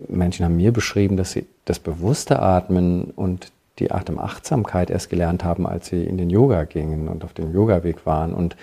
Menschen 0.07 0.45
haben 0.45 0.57
mir 0.57 0.73
beschrieben, 0.73 1.17
dass 1.17 1.31
sie 1.31 1.45
das 1.65 1.79
bewusste 1.79 2.41
Atmen 2.41 3.05
und 3.15 3.51
die 3.79 3.91
Atemachtsamkeit 3.91 4.89
erst 4.89 5.09
gelernt 5.09 5.43
haben, 5.43 5.67
als 5.67 5.87
sie 5.87 6.03
in 6.03 6.17
den 6.17 6.29
Yoga 6.29 6.63
gingen 6.63 7.07
und 7.07 7.23
auf 7.23 7.33
dem 7.33 7.53
Yoga-Weg 7.53 8.05
waren. 8.05 8.33
Und 8.33 8.55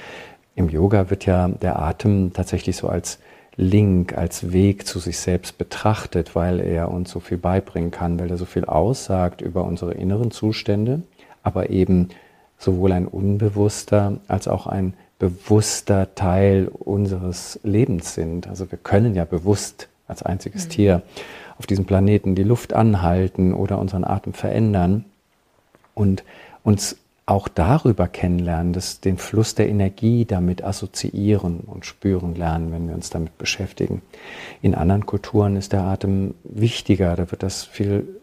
im 0.54 0.68
Yoga 0.68 1.10
wird 1.10 1.26
ja 1.26 1.48
der 1.48 1.78
Atem 1.80 2.32
tatsächlich 2.32 2.76
so 2.76 2.88
als 2.88 3.18
Link, 3.56 4.16
als 4.16 4.52
Weg 4.52 4.86
zu 4.86 4.98
sich 4.98 5.18
selbst 5.18 5.58
betrachtet, 5.58 6.34
weil 6.34 6.60
er 6.60 6.90
uns 6.90 7.10
so 7.10 7.20
viel 7.20 7.38
beibringen 7.38 7.90
kann, 7.90 8.18
weil 8.18 8.30
er 8.30 8.38
so 8.38 8.46
viel 8.46 8.64
aussagt 8.64 9.42
über 9.42 9.64
unsere 9.64 9.92
inneren 9.94 10.30
Zustände, 10.30 11.02
aber 11.42 11.70
eben 11.70 12.08
sowohl 12.58 12.92
ein 12.92 13.06
unbewusster 13.06 14.18
als 14.28 14.48
auch 14.48 14.66
ein 14.66 14.94
bewusster 15.18 16.14
Teil 16.14 16.68
unseres 16.68 17.60
Lebens 17.62 18.14
sind. 18.14 18.48
Also 18.48 18.70
wir 18.70 18.78
können 18.78 19.14
ja 19.14 19.24
bewusst 19.24 19.88
als 20.08 20.22
einziges 20.22 20.64
mhm. 20.66 20.70
Tier 20.70 21.02
auf 21.58 21.66
diesem 21.66 21.84
Planeten 21.84 22.34
die 22.34 22.42
Luft 22.42 22.72
anhalten 22.72 23.54
oder 23.54 23.78
unseren 23.78 24.04
Atem 24.04 24.32
verändern 24.32 25.04
und 25.94 26.24
uns 26.64 26.96
auch 27.24 27.48
darüber 27.48 28.08
kennenlernen, 28.08 28.72
dass 28.72 29.00
den 29.00 29.16
Fluss 29.16 29.54
der 29.54 29.68
Energie 29.68 30.24
damit 30.24 30.64
assoziieren 30.64 31.60
und 31.60 31.86
spüren 31.86 32.34
lernen, 32.34 32.72
wenn 32.72 32.88
wir 32.88 32.94
uns 32.94 33.10
damit 33.10 33.38
beschäftigen. 33.38 34.02
In 34.60 34.74
anderen 34.74 35.06
Kulturen 35.06 35.56
ist 35.56 35.72
der 35.72 35.82
Atem 35.82 36.34
wichtiger, 36.42 37.14
da 37.14 37.30
wird 37.30 37.42
das 37.42 37.62
viel 37.64 38.20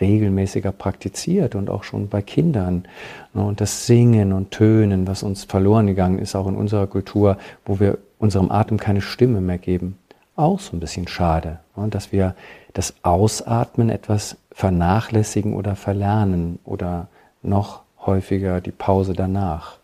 regelmäßiger 0.00 0.72
praktiziert 0.72 1.54
und 1.54 1.70
auch 1.70 1.84
schon 1.84 2.08
bei 2.08 2.20
Kindern. 2.20 2.84
Und 3.32 3.60
das 3.60 3.86
Singen 3.86 4.32
und 4.32 4.50
Tönen, 4.50 5.06
was 5.06 5.22
uns 5.22 5.44
verloren 5.44 5.86
gegangen 5.86 6.18
ist, 6.18 6.36
auch 6.36 6.46
in 6.46 6.56
unserer 6.56 6.86
Kultur, 6.86 7.38
wo 7.64 7.80
wir 7.80 7.98
unserem 8.18 8.50
Atem 8.50 8.78
keine 8.78 9.00
Stimme 9.00 9.40
mehr 9.40 9.58
geben, 9.58 9.96
auch 10.36 10.60
so 10.60 10.76
ein 10.76 10.80
bisschen 10.80 11.08
schade, 11.08 11.60
dass 11.88 12.12
wir 12.12 12.34
das 12.74 12.94
Ausatmen 13.02 13.88
etwas 13.88 14.36
vernachlässigen 14.52 15.54
oder 15.54 15.74
verlernen 15.74 16.58
oder 16.64 17.08
noch 17.42 17.82
häufiger 18.06 18.60
die 18.60 18.72
Pause 18.72 19.12
danach. 19.12 19.78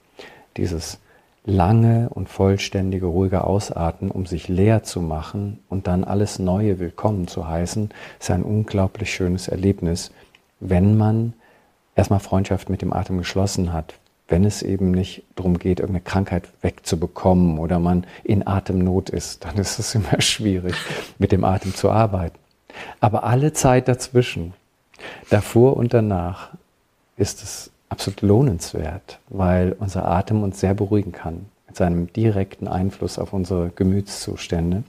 Dieses 0.56 0.98
lange 1.44 2.08
und 2.10 2.28
vollständige, 2.28 3.06
ruhige 3.06 3.44
Ausatmen, 3.44 4.10
um 4.10 4.26
sich 4.26 4.48
leer 4.48 4.82
zu 4.82 5.00
machen 5.00 5.60
und 5.68 5.86
dann 5.86 6.02
alles 6.04 6.38
Neue 6.38 6.80
willkommen 6.80 7.28
zu 7.28 7.46
heißen, 7.46 7.90
ist 8.18 8.30
ein 8.30 8.42
unglaublich 8.42 9.14
schönes 9.14 9.48
Erlebnis, 9.48 10.10
wenn 10.58 10.96
man 10.96 11.34
erstmal 11.94 12.20
Freundschaft 12.20 12.68
mit 12.68 12.82
dem 12.82 12.92
Atem 12.92 13.18
geschlossen 13.18 13.72
hat, 13.72 13.94
wenn 14.28 14.44
es 14.44 14.62
eben 14.62 14.90
nicht 14.90 15.22
darum 15.36 15.58
geht, 15.58 15.78
irgendeine 15.78 16.04
Krankheit 16.04 16.48
wegzubekommen 16.62 17.58
oder 17.58 17.78
man 17.78 18.06
in 18.24 18.46
Atemnot 18.46 19.10
ist, 19.10 19.44
dann 19.44 19.56
ist 19.56 19.78
es 19.78 19.94
immer 19.94 20.20
schwierig, 20.20 20.74
mit 21.18 21.30
dem 21.30 21.44
Atem 21.44 21.74
zu 21.74 21.90
arbeiten. 21.90 22.38
Aber 23.00 23.24
alle 23.24 23.52
Zeit 23.52 23.88
dazwischen, 23.88 24.52
davor 25.30 25.76
und 25.76 25.94
danach, 25.94 26.50
ist 27.16 27.42
es 27.42 27.70
absolut 27.88 28.22
lohnenswert, 28.22 29.18
weil 29.28 29.76
unser 29.78 30.08
Atem 30.08 30.42
uns 30.42 30.60
sehr 30.60 30.74
beruhigen 30.74 31.12
kann 31.12 31.46
mit 31.66 31.76
seinem 31.76 32.12
direkten 32.12 32.68
Einfluss 32.68 33.18
auf 33.18 33.32
unsere 33.32 33.70
Gemütszustände. 33.70 34.82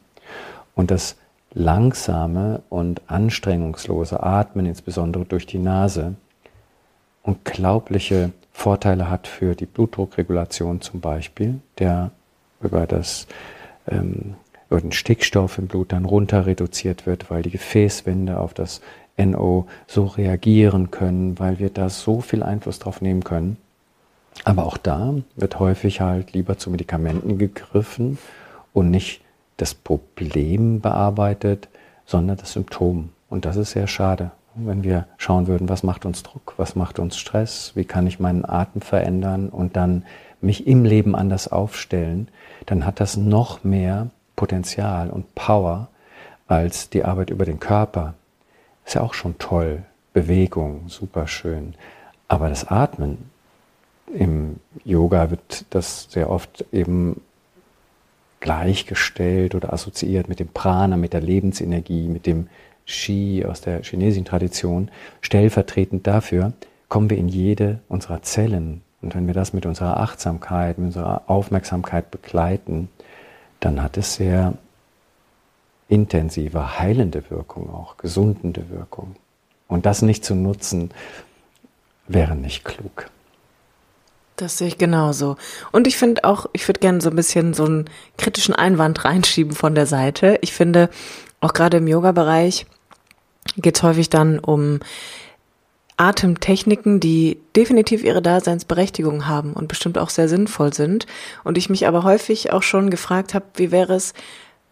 Und 0.76 0.92
das 0.92 1.16
langsame 1.54 2.62
und 2.70 3.02
anstrengungslose 3.08 4.22
Atmen, 4.22 4.66
insbesondere 4.66 5.26
durch 5.26 5.46
die 5.46 5.60
Nase, 5.60 6.16
unglaubliche 7.24 8.32
Vorteile 8.52 9.10
hat 9.10 9.28
für 9.28 9.56
die 9.56 9.66
Blutdruckregulation 9.66 10.82
zum 10.82 11.00
Beispiel, 11.00 11.60
der 11.78 12.12
über 12.62 12.88
das 12.88 13.28
ähm, 13.88 14.36
über 14.70 14.82
den 14.82 14.92
Stickstoff 14.92 15.58
im 15.58 15.68
Blut 15.68 15.94
dann 15.94 16.06
runter 16.06 16.46
reduziert 16.46 17.06
wird, 17.06 17.30
weil 17.30 17.42
die 17.42 17.52
Gefäßwände 17.52 18.40
auf 18.40 18.54
das 18.54 18.82
NO 19.17 19.67
so 19.88 20.06
reagieren 20.06 20.91
können, 20.91 21.39
weil 21.39 21.60
wir 21.60 21.69
da 21.69 21.89
so 21.89 22.21
viel 22.21 22.43
Einfluss 22.43 22.80
drauf 22.80 23.01
nehmen 23.01 23.23
können. 23.23 23.58
Aber 24.43 24.65
auch 24.65 24.77
da 24.77 25.15
wird 25.36 25.60
häufig 25.60 26.01
halt 26.01 26.34
lieber 26.34 26.58
zu 26.58 26.69
Medikamenten 26.69 27.38
gegriffen 27.38 28.17
und 28.73 28.91
nicht 28.91 29.21
das 29.58 29.73
Problem 29.73 30.80
bearbeitet, 30.82 31.67
sondern 32.06 32.38
das 32.38 32.53
Symptom. 32.53 33.10
Und 33.30 33.45
das 33.45 33.58
ist 33.58 33.71
sehr 33.71 33.88
schade, 33.88 34.32
wenn 34.56 34.84
wir 34.84 35.08
schauen 35.17 35.47
würden, 35.47 35.69
was 35.69 35.84
macht 35.84 36.06
uns 36.06 36.23
Druck, 36.23 36.53
was 36.58 36.75
macht 36.75 36.99
uns 36.99 37.17
Stress, 37.17 37.71
wie 37.75 37.86
kann 37.86 38.08
ich 38.08 38.19
meinen 38.19 38.45
Atem 38.45 38.82
verändern 38.82 39.49
und 39.49 39.75
dann 39.75 40.06
mich 40.39 40.67
im 40.67 40.86
Leben 40.86 41.15
anders 41.15 41.51
aufstellen, 41.51 42.27
dann 42.65 42.86
hat 42.86 42.99
das 42.99 43.17
noch 43.17 43.63
mehr 43.63 44.10
Potenzial 44.36 45.10
und 45.10 45.34
Power 45.36 45.89
als 46.47 46.89
die 46.89 47.03
Arbeit 47.03 47.32
über 47.32 47.45
den 47.45 47.60
Körper, 47.60 48.13
ist 48.88 48.93
ja 48.93 49.02
auch 49.02 49.13
schon 49.13 49.38
toll. 49.38 49.84
Bewegung, 50.13 50.88
super 50.88 51.28
schön. 51.28 51.76
Aber 52.28 52.50
das 52.50 52.67
Atmen, 52.67 53.30
im 54.13 54.58
Yoga 54.86 55.30
wird 55.30 55.65
das 55.69 56.08
sehr 56.10 56.30
oft 56.30 56.65
eben 56.71 57.21
gleichgestellt 58.39 59.56
oder 59.56 59.73
assoziiert 59.73 60.30
mit 60.30 60.39
dem 60.39 60.47
Prana, 60.47 60.95
mit 60.95 61.13
der 61.13 61.21
Lebensenergie, 61.21 62.08
mit 62.08 62.26
dem 62.26 62.47
Qi 62.86 63.45
aus 63.45 63.60
der 63.60 63.84
chinesischen 63.84 64.26
Tradition. 64.26 64.89
Stellvertretend 65.21 66.08
dafür 66.08 66.54
kommen 66.88 67.10
wir 67.10 67.17
in 67.17 67.28
jede 67.28 67.80
unserer 67.89 68.21
Zellen. 68.21 68.82
Und 69.02 69.13
wenn 69.13 69.28
wir 69.28 69.34
das 69.34 69.52
mit 69.52 69.65
unserer 69.65 69.97
Achtsamkeit, 69.97 70.78
mit 70.78 70.88
unserer 70.88 71.23
Aufmerksamkeit 71.28 72.10
begleiten, 72.10 72.88
dann 73.60 73.84
hat 73.84 73.97
es 73.97 74.15
sehr 74.15 74.54
intensive, 75.89 76.80
heilende 76.80 77.30
Wirkung 77.30 77.73
auch, 77.73 77.97
gesundende 77.97 78.69
Wirkung. 78.69 79.15
Und 79.67 79.86
das 79.86 80.02
nicht 80.02 80.23
zu 80.23 80.36
nutzen, 80.36 80.91
wäre 82.08 82.36
nicht 82.36 82.63
klug. 82.63 83.10
Das 84.38 84.58
sehe 84.58 84.67
ich 84.67 84.78
genauso. 84.78 85.36
Und 85.71 85.88
ich 85.88 85.97
finde 85.97 86.23
auch, 86.23 86.45
ich 86.54 86.67
würde 86.67 86.80
gerne 86.80 87.02
so 87.02 87.10
ein 87.10 87.15
bisschen 87.15 87.54
so 87.54 87.65
einen 87.65 87.89
kritischen 88.17 88.54
Einwand 88.54 89.04
reinschieben 89.04 89.54
von 89.54 89.73
der 89.73 89.88
Seite. 89.88 90.38
Ich 90.41 90.54
finde, 90.54 90.89
auch 91.41 91.54
gerade 91.54 91.78
im 91.78 91.88
Yoga-Bereich 91.88 92.67
geht 93.58 93.78
es 93.78 93.84
häufig 93.84 94.10
dann 94.10 94.38
um 94.38 94.80
Atemtechniken, 95.97 97.00
die 97.00 97.39
definitiv 97.56 98.04
ihre 98.04 98.21
Daseinsberechtigung 98.21 99.26
haben 99.26 99.54
und 99.54 99.67
bestimmt 99.67 99.97
auch 99.97 100.10
sehr 100.10 100.30
sinnvoll 100.30 100.71
sind. 100.71 101.08
Und 101.43 101.58
ich 101.58 101.71
mich 101.71 101.88
aber 101.88 102.04
häufig 102.04 102.52
auch 102.54 102.62
schon 102.62 102.91
gefragt 102.91 103.34
habe, 103.34 103.45
wie 103.56 103.71
wäre 103.71 103.95
es, 103.95 104.13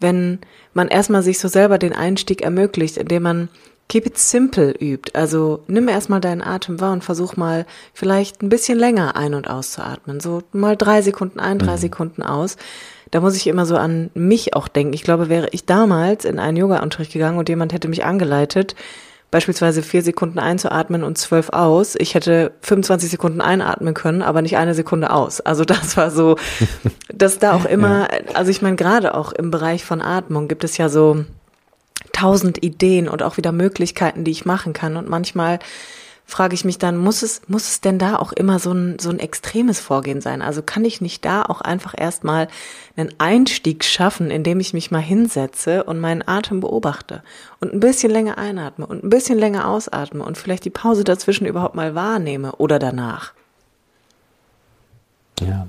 wenn 0.00 0.40
man 0.74 0.88
erstmal 0.88 1.22
sich 1.22 1.38
so 1.38 1.48
selber 1.48 1.78
den 1.78 1.92
Einstieg 1.92 2.42
ermöglicht, 2.42 2.96
indem 2.96 3.22
man 3.22 3.48
keep 3.88 4.06
it 4.06 4.18
simple 4.18 4.72
übt. 4.72 5.14
Also 5.14 5.62
nimm 5.68 5.88
erstmal 5.88 6.20
deinen 6.20 6.42
Atem 6.42 6.80
wahr 6.80 6.92
und 6.92 7.04
versuch 7.04 7.36
mal 7.36 7.66
vielleicht 7.94 8.42
ein 8.42 8.48
bisschen 8.48 8.78
länger 8.78 9.16
ein- 9.16 9.34
und 9.34 9.48
auszuatmen. 9.48 10.20
So 10.20 10.42
mal 10.52 10.76
drei 10.76 11.02
Sekunden 11.02 11.40
ein, 11.40 11.58
drei 11.58 11.76
mhm. 11.76 11.80
Sekunden 11.80 12.22
aus. 12.22 12.56
Da 13.12 13.20
muss 13.20 13.36
ich 13.36 13.46
immer 13.46 13.66
so 13.66 13.76
an 13.76 14.10
mich 14.14 14.54
auch 14.54 14.66
denken. 14.66 14.92
Ich 14.92 15.04
glaube, 15.04 15.28
wäre 15.28 15.48
ich 15.52 15.64
damals 15.64 16.24
in 16.24 16.40
einen 16.40 16.56
Yoga-Unterricht 16.56 17.12
gegangen 17.12 17.38
und 17.38 17.48
jemand 17.48 17.72
hätte 17.72 17.88
mich 17.88 18.04
angeleitet, 18.04 18.74
beispielsweise 19.30 19.82
vier 19.82 20.02
Sekunden 20.02 20.38
einzuatmen 20.38 21.02
und 21.02 21.18
zwölf 21.18 21.50
aus. 21.50 21.94
Ich 21.98 22.14
hätte 22.14 22.52
25 22.62 23.10
Sekunden 23.10 23.40
einatmen 23.40 23.94
können, 23.94 24.22
aber 24.22 24.42
nicht 24.42 24.56
eine 24.56 24.74
Sekunde 24.74 25.10
aus. 25.10 25.40
Also 25.40 25.64
das 25.64 25.96
war 25.96 26.10
so, 26.10 26.36
dass 27.12 27.38
da 27.38 27.54
auch 27.54 27.64
immer, 27.64 28.08
also 28.34 28.50
ich 28.50 28.62
meine, 28.62 28.76
gerade 28.76 29.14
auch 29.14 29.32
im 29.32 29.50
Bereich 29.50 29.84
von 29.84 30.00
Atmung 30.00 30.48
gibt 30.48 30.64
es 30.64 30.76
ja 30.76 30.88
so 30.88 31.24
tausend 32.12 32.62
Ideen 32.62 33.08
und 33.08 33.22
auch 33.22 33.36
wieder 33.36 33.52
Möglichkeiten, 33.52 34.24
die 34.24 34.30
ich 34.30 34.46
machen 34.46 34.72
kann. 34.72 34.96
Und 34.96 35.08
manchmal 35.08 35.58
frage 36.26 36.54
ich 36.54 36.64
mich 36.64 36.78
dann, 36.78 36.96
muss 36.96 37.22
es, 37.22 37.42
muss 37.46 37.68
es 37.68 37.80
denn 37.80 37.98
da 37.98 38.16
auch 38.16 38.32
immer 38.32 38.58
so 38.58 38.72
ein, 38.72 38.98
so 38.98 39.10
ein 39.10 39.20
extremes 39.20 39.78
Vorgehen 39.78 40.20
sein? 40.20 40.42
Also 40.42 40.60
kann 40.60 40.84
ich 40.84 41.00
nicht 41.00 41.24
da 41.24 41.42
auch 41.42 41.60
einfach 41.60 41.94
erstmal 41.96 42.48
einen 42.96 43.14
Einstieg 43.18 43.84
schaffen, 43.84 44.30
indem 44.30 44.58
ich 44.58 44.74
mich 44.74 44.90
mal 44.90 45.00
hinsetze 45.00 45.84
und 45.84 46.00
meinen 46.00 46.26
Atem 46.26 46.60
beobachte 46.60 47.22
und 47.60 47.72
ein 47.72 47.80
bisschen 47.80 48.10
länger 48.10 48.38
einatme 48.38 48.86
und 48.86 49.04
ein 49.04 49.10
bisschen 49.10 49.38
länger 49.38 49.68
ausatme 49.68 50.24
und 50.24 50.36
vielleicht 50.36 50.64
die 50.64 50.70
Pause 50.70 51.04
dazwischen 51.04 51.46
überhaupt 51.46 51.76
mal 51.76 51.94
wahrnehme 51.94 52.52
oder 52.56 52.80
danach? 52.80 53.32
Ja 55.40 55.68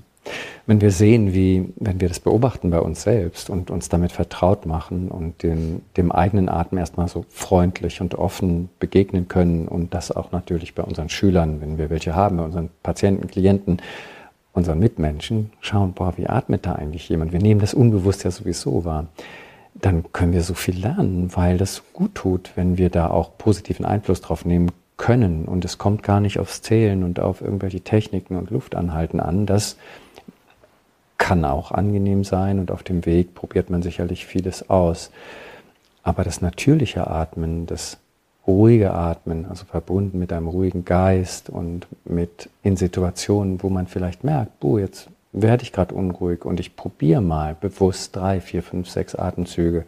wenn 0.68 0.82
wir 0.82 0.92
sehen, 0.92 1.34
wie, 1.34 1.74
wenn 1.78 2.02
wir 2.02 2.10
das 2.10 2.20
beobachten 2.20 2.70
bei 2.70 2.82
uns 2.82 3.02
selbst 3.02 3.50
und 3.50 3.72
uns 3.72 3.88
damit 3.88 4.12
vertraut 4.12 4.66
machen 4.66 5.08
und 5.08 5.42
den, 5.42 5.82
dem 5.96 6.12
eigenen 6.12 6.50
Atem 6.50 6.78
erstmal 6.78 7.08
so 7.08 7.26
freundlich 7.30 8.02
und 8.02 8.16
offen 8.16 8.70
begegnen 8.78 9.30
können 9.30 9.70
und 9.70 9.94
das 9.94 10.12
auch 10.12 10.34
natürlich 10.34 10.76
bei 10.76 10.84
unseren 10.84 11.08
Schülern, 11.08 11.62
wenn 11.62 11.78
wir 11.78 11.90
welche 11.90 12.16
haben, 12.16 12.36
bei 12.36 12.44
unseren 12.44 12.70
Patienten, 12.84 13.28
Klienten, 13.28 13.82
unseren 14.52 14.80
Mitmenschen, 14.80 15.52
schauen, 15.62 15.94
boah, 15.94 16.18
wie 16.18 16.28
atmet 16.28 16.66
da 16.66 16.74
eigentlich 16.74 17.08
jemand? 17.08 17.32
Wir 17.32 17.40
nehmen 17.40 17.62
das 17.62 17.74
unbewusst 17.74 18.26
ja 18.26 18.32
sowieso 18.32 18.84
wahr. 18.84 19.08
Dann 19.74 20.12
können 20.12 20.34
wir 20.34 20.42
so 20.42 20.54
viel 20.54 20.78
lernen, 20.78 21.30
weil 21.34 21.58
das 21.58 21.84
gut 21.94 22.14
tut, 22.16 22.52
wenn 22.56 22.78
wir 22.78 22.90
da 22.90 23.10
auch 23.10 23.38
positiven 23.38 23.86
Einfluss 23.86 24.20
drauf 24.20 24.44
nehmen 24.44 24.72
können. 24.98 25.46
Und 25.46 25.64
es 25.64 25.78
kommt 25.78 26.04
gar 26.04 26.20
nicht 26.20 26.40
aufs 26.40 26.62
Zählen 26.62 27.04
und 27.04 27.22
auf 27.22 27.42
irgendwelche 27.42 27.82
Techniken 27.82 28.36
und 28.36 28.50
Luftanhalten 28.50 29.20
an. 29.20 29.46
Das 29.46 29.78
kann 31.18 31.46
auch 31.46 31.72
angenehm 31.72 32.24
sein 32.24 32.60
und 32.60 32.72
auf 32.72 32.84
dem 32.84 33.06
Weg 33.06 33.36
probiert 33.36 33.70
man 33.70 33.82
sicherlich 33.82 34.26
vieles 34.26 34.70
aus. 34.70 35.12
Aber 36.04 36.24
das 36.24 36.42
natürliche 36.42 37.08
Atmen, 37.08 37.66
das 37.66 37.98
ruhige 38.46 38.94
Atmen, 38.94 39.46
also 39.46 39.66
verbunden 39.66 40.20
mit 40.20 40.32
einem 40.32 40.48
ruhigen 40.48 40.86
Geist 40.86 41.50
und 41.50 41.86
mit 42.06 42.50
in 42.64 42.78
Situationen, 42.78 43.62
wo 43.62 43.70
man 43.70 43.88
vielleicht 43.88 44.24
merkt, 44.24 44.60
boah, 44.60 44.80
jetzt 44.80 45.10
werde 45.34 45.64
ich 45.64 45.74
gerade 45.74 45.94
unruhig 45.94 46.46
und 46.46 46.60
ich 46.60 46.76
probiere 46.76 47.22
mal 47.22 47.56
bewusst 47.60 48.16
drei, 48.16 48.40
vier, 48.40 48.64
fünf, 48.64 48.90
sechs 48.90 49.16
Atemzüge 49.16 49.86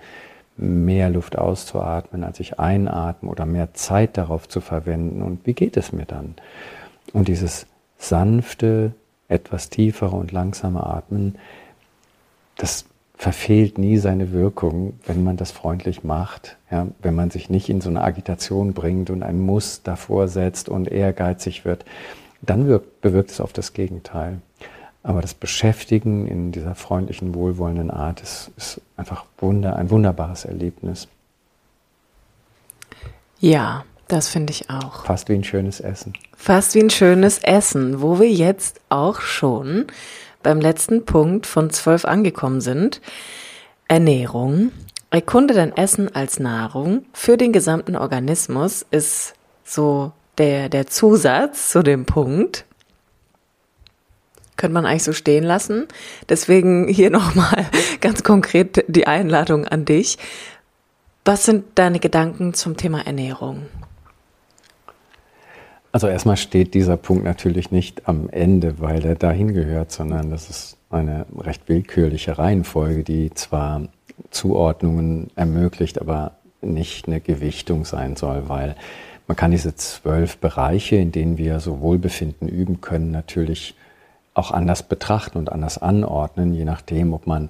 mehr 0.57 1.09
Luft 1.09 1.37
auszuatmen, 1.37 2.23
als 2.23 2.39
ich 2.41 2.59
einatme 2.59 3.29
oder 3.29 3.45
mehr 3.45 3.73
Zeit 3.73 4.17
darauf 4.17 4.49
zu 4.49 4.59
verwenden. 4.59 5.21
Und 5.21 5.45
wie 5.45 5.53
geht 5.53 5.77
es 5.77 5.93
mir 5.93 6.05
dann? 6.05 6.35
Und 7.13 7.29
dieses 7.29 7.65
sanfte, 7.97 8.91
etwas 9.29 9.69
tiefere 9.69 10.15
und 10.15 10.31
langsamer 10.31 10.87
Atmen, 10.87 11.35
das 12.57 12.85
verfehlt 13.15 13.77
nie 13.77 13.97
seine 13.97 14.31
Wirkung, 14.31 14.93
wenn 15.05 15.23
man 15.23 15.37
das 15.37 15.51
freundlich 15.51 16.03
macht, 16.03 16.57
ja, 16.71 16.87
wenn 17.01 17.15
man 17.15 17.31
sich 17.31 17.49
nicht 17.49 17.69
in 17.69 17.81
so 17.81 17.89
eine 17.89 18.01
Agitation 18.01 18.73
bringt 18.73 19.09
und 19.09 19.23
ein 19.23 19.39
Muss 19.39 19.83
davor 19.83 20.27
setzt 20.27 20.69
und 20.69 20.89
ehrgeizig 20.89 21.65
wird. 21.65 21.85
dann 22.41 22.67
wirkt, 22.67 23.01
bewirkt 23.01 23.31
es 23.31 23.41
auf 23.41 23.51
das 23.51 23.73
Gegenteil. 23.73 24.39
Aber 25.03 25.21
das 25.21 25.33
Beschäftigen 25.33 26.27
in 26.27 26.53
dieser 26.53 26.75
freundlichen, 26.75 27.35
wohlwollenden 27.35 27.91
Art 27.91 28.21
ist, 28.21 28.51
ist 28.55 28.81
einfach 28.95 29.25
wunder, 29.37 29.75
ein 29.75 29.89
wunderbares 29.89 30.45
Erlebnis. 30.45 31.09
Ja, 33.41 33.83
das 34.09 34.27
finde 34.27 34.51
ich 34.51 34.69
auch. 34.69 35.05
Fast 35.05 35.29
wie 35.29 35.35
ein 35.35 35.43
schönes 35.43 35.79
Essen. 35.79 36.13
Fast 36.35 36.75
wie 36.75 36.81
ein 36.81 36.89
schönes 36.89 37.37
Essen, 37.39 38.01
wo 38.01 38.19
wir 38.19 38.29
jetzt 38.29 38.81
auch 38.89 39.21
schon 39.21 39.85
beim 40.43 40.59
letzten 40.59 41.05
Punkt 41.05 41.45
von 41.45 41.69
zwölf 41.69 42.05
angekommen 42.05 42.59
sind. 42.59 43.01
Ernährung. 43.87 44.71
Erkunde 45.11 45.53
dein 45.53 45.75
Essen 45.75 46.13
als 46.13 46.39
Nahrung 46.39 47.05
für 47.13 47.37
den 47.37 47.53
gesamten 47.53 47.95
Organismus 47.95 48.85
ist 48.91 49.33
so 49.63 50.11
der, 50.37 50.69
der 50.69 50.87
Zusatz 50.87 51.69
zu 51.69 51.83
dem 51.83 52.05
Punkt. 52.05 52.65
Könnte 54.57 54.73
man 54.73 54.85
eigentlich 54.85 55.03
so 55.03 55.13
stehen 55.13 55.43
lassen. 55.43 55.87
Deswegen 56.29 56.87
hier 56.87 57.09
nochmal 57.11 57.67
ganz 58.01 58.23
konkret 58.23 58.85
die 58.87 59.05
Einladung 59.05 59.67
an 59.67 59.85
dich. 59.85 60.17
Was 61.25 61.45
sind 61.45 61.65
deine 61.75 61.99
Gedanken 61.99 62.55
zum 62.55 62.75
Thema 62.75 63.05
Ernährung? 63.05 63.67
Also 65.91 66.07
erstmal 66.07 66.37
steht 66.37 66.75
dieser 66.75 66.97
Punkt 66.97 67.23
natürlich 67.23 67.71
nicht 67.71 68.07
am 68.07 68.29
Ende, 68.29 68.79
weil 68.79 69.03
er 69.05 69.15
dahin 69.15 69.53
gehört, 69.53 69.91
sondern 69.91 70.29
das 70.29 70.49
ist 70.49 70.77
eine 70.91 71.25
recht 71.37 71.67
willkürliche 71.67 72.37
Reihenfolge, 72.37 73.03
die 73.03 73.33
zwar 73.33 73.87
Zuordnungen 74.29 75.31
ermöglicht, 75.35 75.99
aber 75.99 76.33
nicht 76.61 77.07
eine 77.07 77.21
Gewichtung 77.21 77.85
sein 77.85 78.15
soll, 78.15 78.49
weil 78.49 78.75
man 79.27 79.35
kann 79.35 79.51
diese 79.51 79.75
zwölf 79.75 80.37
Bereiche, 80.37 80.95
in 80.95 81.11
denen 81.11 81.37
wir 81.37 81.59
so 81.59 81.81
Wohlbefinden 81.81 82.47
üben 82.47 82.81
können, 82.81 83.11
natürlich 83.11 83.75
auch 84.33 84.51
anders 84.51 84.83
betrachten 84.83 85.37
und 85.37 85.51
anders 85.51 85.77
anordnen, 85.77 86.53
je 86.53 86.65
nachdem, 86.65 87.13
ob 87.13 87.27
man 87.27 87.49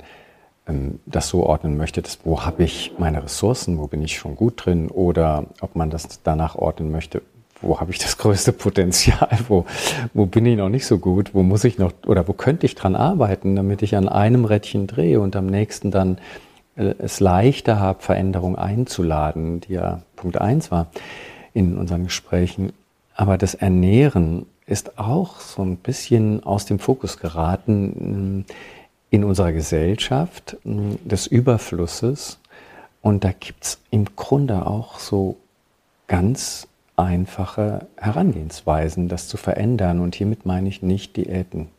ähm, 0.67 0.99
das 1.05 1.29
so 1.29 1.43
ordnen 1.45 1.77
möchte, 1.77 2.01
dass, 2.01 2.19
wo 2.23 2.45
habe 2.45 2.63
ich 2.63 2.93
meine 2.97 3.23
Ressourcen, 3.23 3.77
wo 3.77 3.87
bin 3.87 4.01
ich 4.01 4.17
schon 4.17 4.35
gut 4.35 4.65
drin, 4.65 4.89
oder 4.89 5.45
ob 5.61 5.75
man 5.75 5.89
das 5.89 6.21
danach 6.23 6.55
ordnen 6.55 6.91
möchte, 6.91 7.21
wo 7.61 7.79
habe 7.79 7.91
ich 7.91 7.99
das 7.99 8.17
größte 8.17 8.53
Potenzial, 8.53 9.37
wo, 9.47 9.65
wo 10.13 10.25
bin 10.25 10.45
ich 10.45 10.57
noch 10.57 10.69
nicht 10.69 10.85
so 10.85 10.97
gut, 10.97 11.33
wo 11.33 11.43
muss 11.43 11.63
ich 11.63 11.77
noch 11.77 11.91
oder 12.05 12.27
wo 12.27 12.33
könnte 12.33 12.65
ich 12.65 12.75
dran 12.75 12.95
arbeiten, 12.95 13.55
damit 13.55 13.81
ich 13.81 13.95
an 13.95 14.07
einem 14.07 14.45
Rädchen 14.45 14.87
drehe 14.87 15.19
und 15.19 15.35
am 15.35 15.47
nächsten 15.47 15.91
dann 15.91 16.19
äh, 16.75 16.95
es 16.99 17.19
leichter 17.19 17.79
habe, 17.79 18.01
Veränderungen 18.01 18.55
einzuladen, 18.55 19.61
die 19.61 19.73
ja 19.73 20.01
Punkt 20.15 20.39
eins 20.39 20.71
war 20.71 20.87
in 21.53 21.77
unseren 21.77 22.05
Gesprächen. 22.05 22.71
Aber 23.15 23.37
das 23.37 23.55
Ernähren 23.55 24.45
ist 24.65 24.97
auch 24.97 25.39
so 25.39 25.61
ein 25.61 25.77
bisschen 25.77 26.43
aus 26.43 26.65
dem 26.65 26.79
Fokus 26.79 27.17
geraten 27.17 28.39
mm, 28.39 28.45
in 29.09 29.23
unserer 29.23 29.51
Gesellschaft 29.51 30.57
mm, 30.63 30.93
des 31.03 31.27
Überflusses. 31.27 32.39
Und 33.01 33.23
da 33.23 33.31
gibt's 33.37 33.79
im 33.91 34.15
Grunde 34.15 34.65
auch 34.65 34.99
so 34.99 35.37
ganz 36.07 36.67
einfache 36.99 37.87
Herangehensweisen, 37.97 39.07
das 39.07 39.27
zu 39.27 39.37
verändern. 39.37 39.99
Und 39.99 40.15
hiermit 40.15 40.45
meine 40.45 40.69
ich 40.69 40.81
nicht 40.81 41.15
Diäten. 41.17 41.69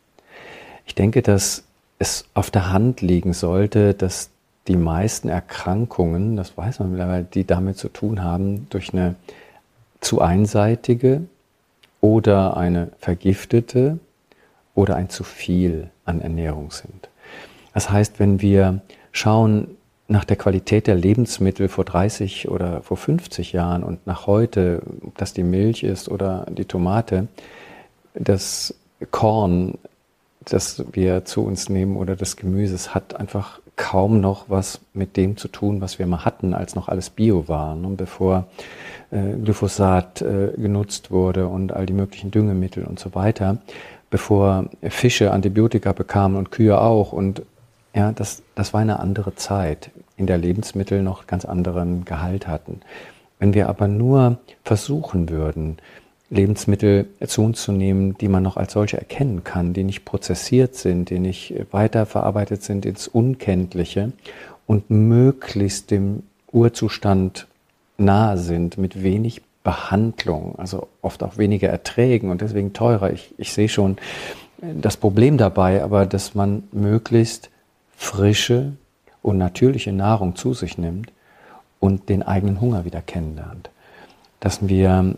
Ich 0.85 0.95
denke, 0.95 1.21
dass 1.21 1.63
es 1.99 2.25
auf 2.33 2.49
der 2.51 2.71
Hand 2.71 3.01
liegen 3.01 3.33
sollte, 3.33 3.93
dass 3.93 4.31
die 4.67 4.75
meisten 4.75 5.29
Erkrankungen, 5.29 6.35
das 6.35 6.57
weiß 6.57 6.79
man 6.79 6.91
mittlerweile, 6.91 7.23
die 7.23 7.45
damit 7.45 7.77
zu 7.77 7.89
tun 7.89 8.23
haben, 8.23 8.67
durch 8.69 8.93
eine 8.93 9.15
zu 9.99 10.21
einseitige 10.21 11.21
oder 11.99 12.57
eine 12.57 12.89
vergiftete 12.97 13.99
oder 14.73 14.95
ein 14.95 15.09
zu 15.09 15.23
viel 15.23 15.89
an 16.05 16.21
Ernährung 16.21 16.71
sind. 16.71 17.09
Das 17.73 17.89
heißt, 17.89 18.19
wenn 18.19 18.41
wir 18.41 18.81
schauen, 19.11 19.77
nach 20.11 20.25
der 20.25 20.35
Qualität 20.35 20.87
der 20.87 20.95
Lebensmittel 20.95 21.69
vor 21.69 21.85
30 21.85 22.49
oder 22.49 22.81
vor 22.81 22.97
50 22.97 23.53
Jahren 23.53 23.83
und 23.83 24.05
nach 24.05 24.27
heute, 24.27 24.81
ob 25.05 25.17
das 25.17 25.33
die 25.33 25.43
Milch 25.43 25.83
ist 25.83 26.09
oder 26.09 26.45
die 26.49 26.65
Tomate, 26.65 27.27
das 28.13 28.75
Korn, 29.09 29.77
das 30.43 30.83
wir 30.91 31.23
zu 31.23 31.43
uns 31.45 31.69
nehmen 31.69 31.95
oder 31.95 32.17
das 32.17 32.35
Gemüse, 32.35 32.75
es 32.75 32.93
hat 32.93 33.15
einfach 33.15 33.61
kaum 33.77 34.19
noch 34.19 34.49
was 34.49 34.81
mit 34.93 35.15
dem 35.15 35.37
zu 35.37 35.47
tun, 35.47 35.79
was 35.79 35.97
wir 35.97 36.05
mal 36.07 36.25
hatten, 36.25 36.53
als 36.53 36.75
noch 36.75 36.89
alles 36.89 37.09
Bio 37.09 37.47
war. 37.47 37.73
Und 37.73 37.95
bevor 37.95 38.47
äh, 39.11 39.37
Glyphosat 39.41 40.21
äh, 40.21 40.51
genutzt 40.57 41.09
wurde 41.09 41.47
und 41.47 41.71
all 41.71 41.85
die 41.85 41.93
möglichen 41.93 42.31
Düngemittel 42.31 42.83
und 42.83 42.99
so 42.99 43.15
weiter, 43.15 43.59
bevor 44.09 44.65
Fische 44.83 45.31
Antibiotika 45.31 45.93
bekamen 45.93 46.37
und 46.37 46.51
Kühe 46.51 46.79
auch 46.81 47.13
und 47.13 47.43
ja, 47.93 48.11
das, 48.11 48.43
das 48.55 48.73
war 48.73 48.81
eine 48.81 48.99
andere 48.99 49.35
Zeit, 49.35 49.91
in 50.21 50.27
der 50.27 50.37
Lebensmittel 50.37 51.01
noch 51.01 51.27
ganz 51.27 51.45
anderen 51.45 52.05
Gehalt 52.05 52.47
hatten. 52.47 52.81
Wenn 53.39 53.55
wir 53.55 53.67
aber 53.69 53.87
nur 53.87 54.37
versuchen 54.63 55.29
würden, 55.29 55.79
Lebensmittel 56.29 57.07
zu 57.25 57.43
uns 57.43 57.63
zu 57.63 57.71
nehmen, 57.71 58.17
die 58.19 58.29
man 58.29 58.43
noch 58.43 58.55
als 58.55 58.73
solche 58.73 58.97
erkennen 58.97 59.43
kann, 59.43 59.73
die 59.73 59.83
nicht 59.83 60.05
prozessiert 60.05 60.75
sind, 60.75 61.09
die 61.09 61.19
nicht 61.19 61.55
weiterverarbeitet 61.71 62.61
sind 62.63 62.85
ins 62.85 63.07
Unkenntliche 63.07 64.13
und 64.67 64.89
möglichst 64.91 65.89
dem 65.91 66.23
Urzustand 66.51 67.47
nahe 67.97 68.37
sind, 68.37 68.77
mit 68.77 69.03
wenig 69.03 69.41
Behandlung, 69.63 70.55
also 70.57 70.87
oft 71.01 71.23
auch 71.23 71.37
weniger 71.37 71.67
Erträgen 71.67 72.29
und 72.29 72.41
deswegen 72.41 72.73
teurer. 72.73 73.11
Ich, 73.11 73.33
ich 73.37 73.53
sehe 73.53 73.69
schon 73.69 73.97
das 74.61 74.97
Problem 74.97 75.37
dabei, 75.37 75.83
aber 75.83 76.05
dass 76.05 76.35
man 76.35 76.63
möglichst 76.71 77.49
frische 77.97 78.73
und 79.21 79.37
natürliche 79.37 79.91
Nahrung 79.91 80.35
zu 80.35 80.53
sich 80.53 80.77
nimmt 80.77 81.11
und 81.79 82.09
den 82.09 82.23
eigenen 82.23 82.61
Hunger 82.61 82.85
wieder 82.85 83.01
kennenlernt. 83.01 83.69
Dass 84.39 84.67
wir, 84.67 85.15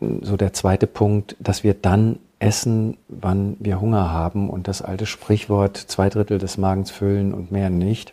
so 0.00 0.36
der 0.36 0.52
zweite 0.52 0.86
Punkt, 0.86 1.36
dass 1.40 1.64
wir 1.64 1.74
dann 1.74 2.18
essen, 2.38 2.96
wann 3.08 3.56
wir 3.60 3.80
Hunger 3.80 4.10
haben 4.10 4.50
und 4.50 4.68
das 4.68 4.82
alte 4.82 5.06
Sprichwort, 5.06 5.76
zwei 5.76 6.08
Drittel 6.10 6.38
des 6.38 6.58
Magens 6.58 6.90
füllen 6.90 7.32
und 7.32 7.50
mehr 7.50 7.70
nicht, 7.70 8.12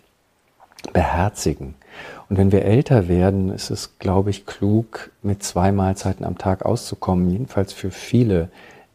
beherzigen. 0.93 1.75
Und 2.29 2.37
wenn 2.37 2.51
wir 2.51 2.65
älter 2.65 3.07
werden, 3.07 3.49
ist 3.49 3.69
es, 3.69 3.97
glaube 3.99 4.29
ich, 4.29 4.45
klug, 4.45 5.11
mit 5.21 5.43
zwei 5.43 5.71
Mahlzeiten 5.71 6.25
am 6.25 6.37
Tag 6.37 6.65
auszukommen, 6.65 7.29
jedenfalls 7.29 7.73
für 7.73 7.91
viele, 7.91 8.49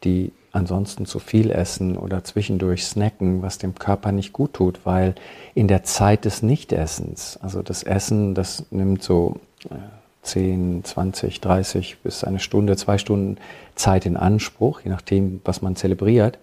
die 0.04 0.32
ansonsten 0.58 1.06
zu 1.06 1.18
viel 1.18 1.50
essen 1.50 1.96
oder 1.96 2.24
zwischendurch 2.24 2.84
snacken, 2.84 3.42
was 3.42 3.58
dem 3.58 3.74
Körper 3.74 4.12
nicht 4.12 4.32
gut 4.32 4.52
tut, 4.52 4.80
weil 4.84 5.14
in 5.54 5.68
der 5.68 5.84
Zeit 5.84 6.24
des 6.24 6.42
Nichtessens, 6.42 7.38
also 7.40 7.62
das 7.62 7.82
Essen, 7.82 8.34
das 8.34 8.66
nimmt 8.70 9.02
so 9.02 9.36
10, 10.22 10.84
20, 10.84 11.40
30 11.40 11.98
bis 12.02 12.24
eine 12.24 12.38
Stunde, 12.38 12.76
zwei 12.76 12.98
Stunden 12.98 13.38
Zeit 13.74 14.04
in 14.04 14.16
Anspruch, 14.16 14.80
je 14.82 14.90
nachdem, 14.90 15.40
was 15.44 15.62
man 15.62 15.76
zelebriert. 15.76 16.38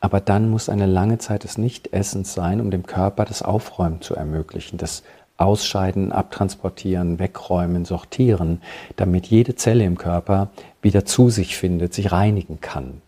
Aber 0.00 0.20
dann 0.20 0.50
muss 0.50 0.68
eine 0.68 0.86
lange 0.86 1.18
Zeit 1.18 1.44
des 1.44 1.58
Nichtessens 1.58 2.32
sein, 2.32 2.60
um 2.60 2.70
dem 2.70 2.86
Körper 2.86 3.24
das 3.24 3.42
Aufräumen 3.42 4.02
zu 4.02 4.14
ermöglichen, 4.14 4.78
das 4.78 5.02
Ausscheiden, 5.38 6.12
Abtransportieren, 6.12 7.18
Wegräumen, 7.18 7.84
Sortieren, 7.84 8.62
damit 8.96 9.26
jede 9.26 9.54
Zelle 9.54 9.84
im 9.84 9.98
Körper 9.98 10.48
wieder 10.80 11.04
zu 11.04 11.28
sich 11.28 11.56
findet, 11.56 11.92
sich 11.92 12.12
reinigen 12.12 12.60
kann. 12.60 13.02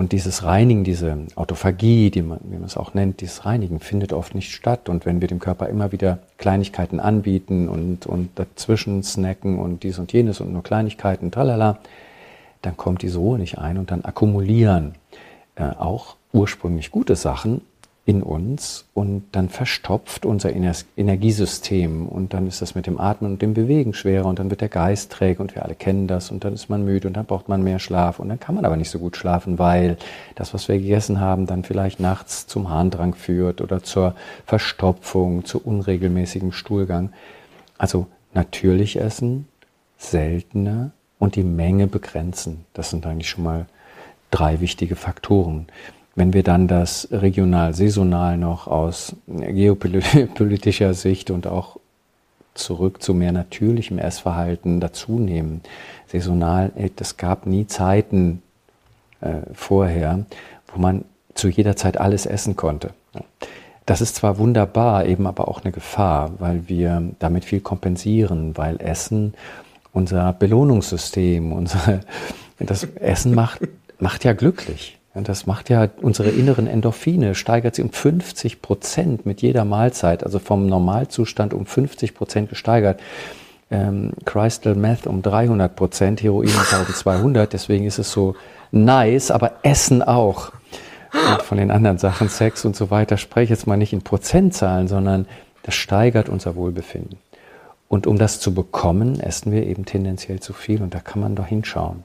Und 0.00 0.12
dieses 0.12 0.44
Reinigen, 0.44 0.82
diese 0.82 1.26
Autophagie, 1.34 2.10
die 2.10 2.22
man, 2.22 2.40
wie 2.44 2.56
man 2.56 2.64
es 2.64 2.78
auch 2.78 2.94
nennt, 2.94 3.20
dieses 3.20 3.44
Reinigen 3.44 3.80
findet 3.80 4.14
oft 4.14 4.34
nicht 4.34 4.50
statt. 4.50 4.88
Und 4.88 5.04
wenn 5.04 5.20
wir 5.20 5.28
dem 5.28 5.40
Körper 5.40 5.68
immer 5.68 5.92
wieder 5.92 6.20
Kleinigkeiten 6.38 7.00
anbieten 7.00 7.68
und, 7.68 8.06
und 8.06 8.30
dazwischen 8.36 9.02
snacken 9.02 9.58
und 9.58 9.82
dies 9.82 9.98
und 9.98 10.10
jenes 10.14 10.40
und 10.40 10.54
nur 10.54 10.62
Kleinigkeiten, 10.62 11.30
tralala, 11.30 11.80
dann 12.62 12.78
kommt 12.78 13.02
diese 13.02 13.18
Ruhe 13.18 13.38
nicht 13.38 13.58
ein 13.58 13.76
und 13.76 13.90
dann 13.90 14.02
akkumulieren 14.02 14.94
äh, 15.56 15.64
auch 15.64 16.16
ursprünglich 16.32 16.90
gute 16.90 17.14
Sachen 17.14 17.60
in 18.06 18.22
uns 18.22 18.86
und 18.94 19.24
dann 19.32 19.48
verstopft 19.48 20.24
unser 20.24 20.50
Energiesystem 20.52 22.08
und 22.08 22.32
dann 22.32 22.46
ist 22.46 22.62
das 22.62 22.74
mit 22.74 22.86
dem 22.86 22.98
Atmen 22.98 23.32
und 23.32 23.42
dem 23.42 23.54
Bewegen 23.54 23.92
schwerer 23.92 24.26
und 24.26 24.38
dann 24.38 24.50
wird 24.50 24.62
der 24.62 24.68
Geist 24.68 25.12
träge 25.12 25.42
und 25.42 25.54
wir 25.54 25.64
alle 25.64 25.74
kennen 25.74 26.06
das 26.06 26.30
und 26.30 26.42
dann 26.42 26.54
ist 26.54 26.70
man 26.70 26.84
müde 26.84 27.08
und 27.08 27.14
dann 27.14 27.26
braucht 27.26 27.48
man 27.48 27.62
mehr 27.62 27.78
Schlaf 27.78 28.18
und 28.18 28.28
dann 28.28 28.40
kann 28.40 28.54
man 28.54 28.64
aber 28.64 28.76
nicht 28.76 28.90
so 28.90 28.98
gut 28.98 29.16
schlafen, 29.16 29.58
weil 29.58 29.96
das, 30.34 30.54
was 30.54 30.66
wir 30.66 30.78
gegessen 30.78 31.20
haben, 31.20 31.46
dann 31.46 31.62
vielleicht 31.62 32.00
nachts 32.00 32.46
zum 32.46 32.70
Harndrang 32.70 33.14
führt 33.14 33.60
oder 33.60 33.82
zur 33.82 34.14
Verstopfung, 34.46 35.44
zu 35.44 35.62
unregelmäßigem 35.62 36.52
Stuhlgang. 36.52 37.12
Also 37.76 38.06
natürlich 38.32 38.98
essen, 38.98 39.46
seltener 39.98 40.90
und 41.18 41.36
die 41.36 41.44
Menge 41.44 41.86
begrenzen. 41.86 42.64
Das 42.72 42.90
sind 42.90 43.06
eigentlich 43.06 43.28
schon 43.28 43.44
mal 43.44 43.66
drei 44.30 44.60
wichtige 44.60 44.96
Faktoren. 44.96 45.66
Wenn 46.14 46.32
wir 46.32 46.42
dann 46.42 46.68
das 46.68 47.08
regional, 47.12 47.74
saisonal 47.74 48.36
noch 48.36 48.66
aus 48.66 49.14
geopolitischer 49.26 50.94
Sicht 50.94 51.30
und 51.30 51.46
auch 51.46 51.78
zurück 52.54 53.02
zu 53.02 53.14
mehr 53.14 53.32
natürlichem 53.32 53.98
Essverhalten 53.98 54.80
dazu 54.80 55.18
nehmen, 55.18 55.62
saisonal, 56.08 56.72
es 56.98 57.16
gab 57.16 57.46
nie 57.46 57.66
Zeiten 57.66 58.42
äh, 59.20 59.36
vorher, 59.52 60.24
wo 60.68 60.80
man 60.80 61.04
zu 61.34 61.48
jeder 61.48 61.76
Zeit 61.76 61.98
alles 61.98 62.26
essen 62.26 62.56
konnte. 62.56 62.90
Das 63.86 64.00
ist 64.00 64.16
zwar 64.16 64.38
wunderbar, 64.38 65.06
eben 65.06 65.26
aber 65.26 65.48
auch 65.48 65.62
eine 65.62 65.72
Gefahr, 65.72 66.32
weil 66.38 66.68
wir 66.68 67.02
damit 67.18 67.44
viel 67.44 67.60
kompensieren, 67.60 68.56
weil 68.56 68.80
Essen 68.80 69.34
unser 69.92 70.32
Belohnungssystem, 70.32 71.52
unser, 71.52 72.00
das 72.58 72.84
Essen 72.84 73.34
macht, 73.34 73.62
macht 73.98 74.24
ja 74.24 74.32
glücklich. 74.32 74.99
Und 75.12 75.28
das 75.28 75.46
macht 75.46 75.70
ja 75.70 75.88
unsere 76.00 76.30
inneren 76.30 76.66
Endorphine, 76.66 77.34
steigert 77.34 77.74
sie 77.74 77.82
um 77.82 77.90
50 77.90 78.62
Prozent 78.62 79.26
mit 79.26 79.42
jeder 79.42 79.64
Mahlzeit, 79.64 80.24
also 80.24 80.38
vom 80.38 80.66
Normalzustand 80.66 81.52
um 81.52 81.66
50 81.66 82.14
Prozent 82.14 82.48
gesteigert. 82.48 83.00
Ähm, 83.72 84.12
Crystal 84.24 84.74
Meth 84.74 85.06
um 85.06 85.22
300 85.22 85.74
Prozent, 85.74 86.22
Heroin 86.22 86.48
um 86.48 86.60
1200, 86.60 87.52
deswegen 87.52 87.86
ist 87.86 87.98
es 87.98 88.12
so 88.12 88.36
nice, 88.70 89.30
aber 89.30 89.52
Essen 89.62 90.02
auch. 90.02 90.52
Und 91.12 91.42
von 91.42 91.58
den 91.58 91.72
anderen 91.72 91.98
Sachen, 91.98 92.28
Sex 92.28 92.64
und 92.64 92.76
so 92.76 92.90
weiter, 92.90 93.16
spreche 93.16 93.52
jetzt 93.52 93.66
mal 93.66 93.76
nicht 93.76 93.92
in 93.92 94.02
Prozentzahlen, 94.02 94.86
sondern 94.86 95.26
das 95.64 95.74
steigert 95.74 96.28
unser 96.28 96.54
Wohlbefinden. 96.54 97.18
Und 97.88 98.06
um 98.06 98.16
das 98.16 98.38
zu 98.38 98.54
bekommen, 98.54 99.18
essen 99.18 99.50
wir 99.50 99.66
eben 99.66 99.84
tendenziell 99.84 100.38
zu 100.38 100.52
viel 100.52 100.82
und 100.82 100.94
da 100.94 101.00
kann 101.00 101.20
man 101.20 101.34
doch 101.34 101.46
hinschauen. 101.46 102.04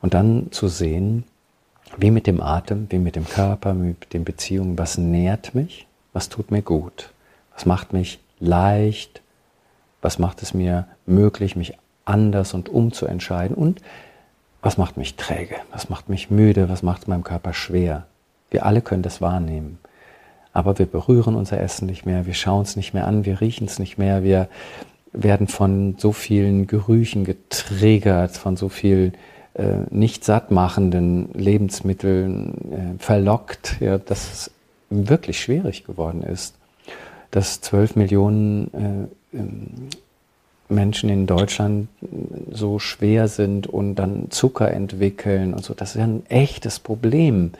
Und 0.00 0.14
dann 0.14 0.52
zu 0.52 0.68
sehen, 0.68 1.24
wie 1.96 2.10
mit 2.10 2.26
dem 2.26 2.40
Atem, 2.40 2.86
wie 2.90 2.98
mit 2.98 3.16
dem 3.16 3.26
Körper, 3.26 3.74
wie 3.74 3.88
mit 3.88 4.12
den 4.12 4.24
Beziehungen, 4.24 4.78
was 4.78 4.98
nährt 4.98 5.54
mich, 5.54 5.86
was 6.12 6.28
tut 6.28 6.50
mir 6.50 6.62
gut, 6.62 7.12
was 7.54 7.66
macht 7.66 7.92
mich 7.92 8.20
leicht, 8.38 9.22
was 10.02 10.18
macht 10.18 10.42
es 10.42 10.54
mir 10.54 10.86
möglich, 11.06 11.56
mich 11.56 11.76
anders 12.04 12.54
und 12.54 12.68
umzuentscheiden? 12.68 13.56
Und 13.56 13.80
was 14.62 14.76
macht 14.76 14.96
mich 14.96 15.16
träge, 15.16 15.56
was 15.72 15.88
macht 15.88 16.08
mich 16.08 16.30
müde, 16.30 16.68
was 16.68 16.82
macht 16.82 17.08
meinem 17.08 17.24
Körper 17.24 17.52
schwer. 17.52 18.06
Wir 18.50 18.66
alle 18.66 18.82
können 18.82 19.02
das 19.02 19.20
wahrnehmen. 19.20 19.78
Aber 20.52 20.78
wir 20.78 20.86
berühren 20.86 21.36
unser 21.36 21.60
Essen 21.60 21.86
nicht 21.86 22.04
mehr, 22.04 22.26
wir 22.26 22.34
schauen 22.34 22.62
es 22.62 22.76
nicht 22.76 22.92
mehr 22.92 23.06
an, 23.06 23.24
wir 23.24 23.40
riechen 23.40 23.66
es 23.66 23.78
nicht 23.78 23.98
mehr, 23.98 24.24
wir 24.24 24.48
werden 25.12 25.48
von 25.48 25.96
so 25.98 26.12
vielen 26.12 26.66
Gerüchen 26.66 27.24
getriggert, 27.24 28.36
von 28.36 28.56
so 28.56 28.68
viel 28.68 29.12
äh, 29.54 29.84
nicht 29.90 30.24
sattmachenden 30.24 31.30
Lebensmitteln 31.34 32.98
äh, 32.98 33.02
verlockt, 33.02 33.76
ja, 33.80 33.98
dass 33.98 34.32
es 34.32 34.50
wirklich 34.90 35.40
schwierig 35.40 35.84
geworden 35.84 36.22
ist, 36.22 36.54
dass 37.30 37.60
zwölf 37.60 37.96
Millionen 37.96 39.10
äh, 39.32 39.36
ähm, 39.36 39.88
Menschen 40.68 41.08
in 41.08 41.26
Deutschland 41.26 41.88
so 42.50 42.78
schwer 42.78 43.28
sind 43.28 43.66
und 43.66 43.96
dann 43.96 44.30
Zucker 44.30 44.70
entwickeln 44.70 45.52
und 45.52 45.64
so. 45.64 45.74
Das 45.74 45.90
ist 45.90 45.96
ja 45.96 46.04
ein 46.04 46.24
echtes 46.28 46.78
Problem. 46.78 47.52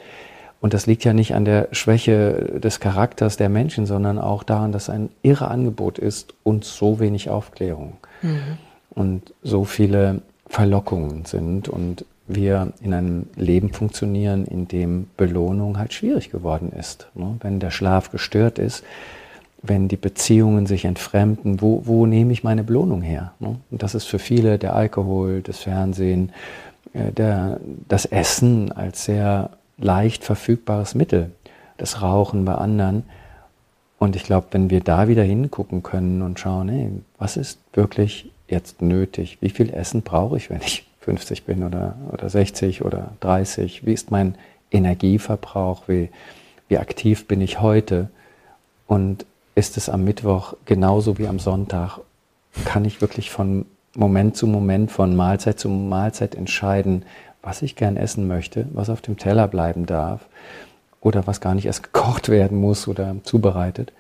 Und 0.60 0.74
das 0.74 0.86
liegt 0.86 1.04
ja 1.04 1.12
nicht 1.12 1.34
an 1.34 1.44
der 1.44 1.68
Schwäche 1.72 2.60
des 2.62 2.80
Charakters 2.80 3.36
der 3.36 3.48
Menschen, 3.48 3.86
sondern 3.86 4.18
auch 4.18 4.42
daran, 4.42 4.72
dass 4.72 4.90
ein 4.90 5.08
irre 5.22 5.48
Angebot 5.48 5.98
ist 5.98 6.34
und 6.44 6.64
so 6.64 7.00
wenig 7.00 7.30
Aufklärung 7.30 7.94
mhm. 8.22 8.58
und 8.90 9.34
so 9.42 9.64
viele 9.64 10.20
Verlockungen 10.50 11.24
sind 11.26 11.68
und 11.68 12.04
wir 12.26 12.72
in 12.82 12.92
einem 12.92 13.26
Leben 13.36 13.72
funktionieren, 13.72 14.44
in 14.44 14.66
dem 14.66 15.08
Belohnung 15.16 15.78
halt 15.78 15.94
schwierig 15.94 16.30
geworden 16.30 16.72
ist. 16.78 17.08
Ne? 17.14 17.36
Wenn 17.40 17.60
der 17.60 17.70
Schlaf 17.70 18.10
gestört 18.10 18.58
ist, 18.58 18.84
wenn 19.62 19.86
die 19.86 19.96
Beziehungen 19.96 20.66
sich 20.66 20.84
entfremden, 20.84 21.60
wo, 21.60 21.82
wo 21.84 22.04
nehme 22.04 22.32
ich 22.32 22.42
meine 22.42 22.64
Belohnung 22.64 23.00
her? 23.00 23.32
Ne? 23.38 23.56
Und 23.70 23.82
das 23.82 23.94
ist 23.94 24.06
für 24.06 24.18
viele 24.18 24.58
der 24.58 24.74
Alkohol, 24.74 25.40
das 25.40 25.60
Fernsehen, 25.60 26.32
äh, 26.94 27.12
der, 27.12 27.60
das 27.88 28.04
Essen 28.04 28.72
als 28.72 29.04
sehr 29.04 29.50
leicht 29.78 30.24
verfügbares 30.24 30.96
Mittel, 30.96 31.30
das 31.76 32.02
Rauchen 32.02 32.44
bei 32.44 32.56
anderen. 32.56 33.04
Und 33.98 34.16
ich 34.16 34.24
glaube, 34.24 34.48
wenn 34.50 34.68
wir 34.68 34.80
da 34.80 35.06
wieder 35.06 35.22
hingucken 35.22 35.84
können 35.84 36.22
und 36.22 36.40
schauen, 36.40 36.68
hey, 36.68 36.90
was 37.18 37.36
ist 37.36 37.60
wirklich 37.72 38.32
jetzt 38.50 38.82
nötig? 38.82 39.38
Wie 39.40 39.50
viel 39.50 39.70
Essen 39.70 40.02
brauche 40.02 40.36
ich, 40.36 40.50
wenn 40.50 40.60
ich 40.60 40.86
50 41.00 41.44
bin 41.44 41.62
oder, 41.62 41.96
oder 42.12 42.28
60 42.28 42.84
oder 42.84 43.12
30? 43.20 43.86
Wie 43.86 43.92
ist 43.92 44.10
mein 44.10 44.34
Energieverbrauch? 44.70 45.88
Wie, 45.88 46.10
wie 46.68 46.78
aktiv 46.78 47.26
bin 47.26 47.40
ich 47.40 47.60
heute? 47.60 48.10
Und 48.86 49.24
ist 49.54 49.76
es 49.76 49.88
am 49.88 50.04
Mittwoch 50.04 50.54
genauso 50.64 51.18
wie 51.18 51.28
am 51.28 51.38
Sonntag? 51.38 52.00
Kann 52.64 52.84
ich 52.84 53.00
wirklich 53.00 53.30
von 53.30 53.66
Moment 53.94 54.36
zu 54.36 54.46
Moment, 54.46 54.90
von 54.90 55.16
Mahlzeit 55.16 55.58
zu 55.58 55.68
Mahlzeit 55.68 56.34
entscheiden, 56.34 57.04
was 57.42 57.62
ich 57.62 57.76
gern 57.76 57.96
essen 57.96 58.26
möchte, 58.26 58.66
was 58.72 58.90
auf 58.90 59.00
dem 59.00 59.16
Teller 59.16 59.48
bleiben 59.48 59.86
darf 59.86 60.26
oder 61.00 61.26
was 61.26 61.40
gar 61.40 61.54
nicht 61.54 61.66
erst 61.66 61.82
gekocht 61.82 62.28
werden 62.28 62.60
muss 62.60 62.86
oder 62.86 63.16
zubereitet, 63.22 63.92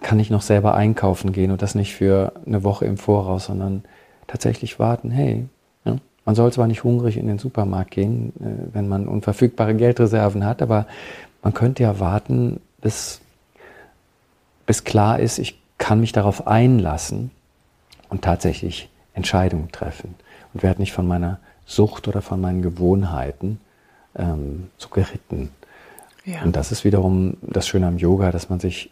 kann 0.00 0.20
ich 0.20 0.30
noch 0.30 0.42
selber 0.42 0.74
einkaufen 0.74 1.32
gehen 1.32 1.50
und 1.50 1.62
das 1.62 1.74
nicht 1.74 1.94
für 1.94 2.32
eine 2.46 2.62
Woche 2.62 2.84
im 2.84 2.96
Voraus, 2.96 3.46
sondern 3.46 3.84
tatsächlich 4.26 4.78
warten, 4.78 5.10
hey, 5.10 5.46
ja, 5.84 5.96
man 6.24 6.34
soll 6.34 6.52
zwar 6.52 6.68
nicht 6.68 6.84
hungrig 6.84 7.16
in 7.16 7.26
den 7.26 7.38
Supermarkt 7.38 7.90
gehen, 7.90 8.32
äh, 8.40 8.74
wenn 8.74 8.88
man 8.88 9.08
unverfügbare 9.08 9.74
Geldreserven 9.74 10.44
hat, 10.44 10.62
aber 10.62 10.86
man 11.42 11.52
könnte 11.52 11.82
ja 11.82 11.98
warten, 11.98 12.60
bis, 12.80 13.20
bis 14.66 14.84
klar 14.84 15.18
ist, 15.18 15.38
ich 15.38 15.58
kann 15.78 16.00
mich 16.00 16.12
darauf 16.12 16.46
einlassen 16.46 17.32
und 18.08 18.22
tatsächlich 18.22 18.88
Entscheidungen 19.14 19.72
treffen 19.72 20.14
und 20.54 20.62
werde 20.62 20.80
nicht 20.80 20.92
von 20.92 21.06
meiner 21.06 21.38
Sucht 21.66 22.06
oder 22.06 22.22
von 22.22 22.40
meinen 22.40 22.62
Gewohnheiten 22.62 23.58
ähm, 24.16 24.68
so 24.78 24.88
geritten. 24.88 25.50
Ja. 26.24 26.42
Und 26.42 26.54
das 26.54 26.70
ist 26.70 26.84
wiederum 26.84 27.36
das 27.42 27.66
Schöne 27.66 27.88
am 27.88 27.98
Yoga, 27.98 28.30
dass 28.30 28.48
man 28.48 28.60
sich 28.60 28.90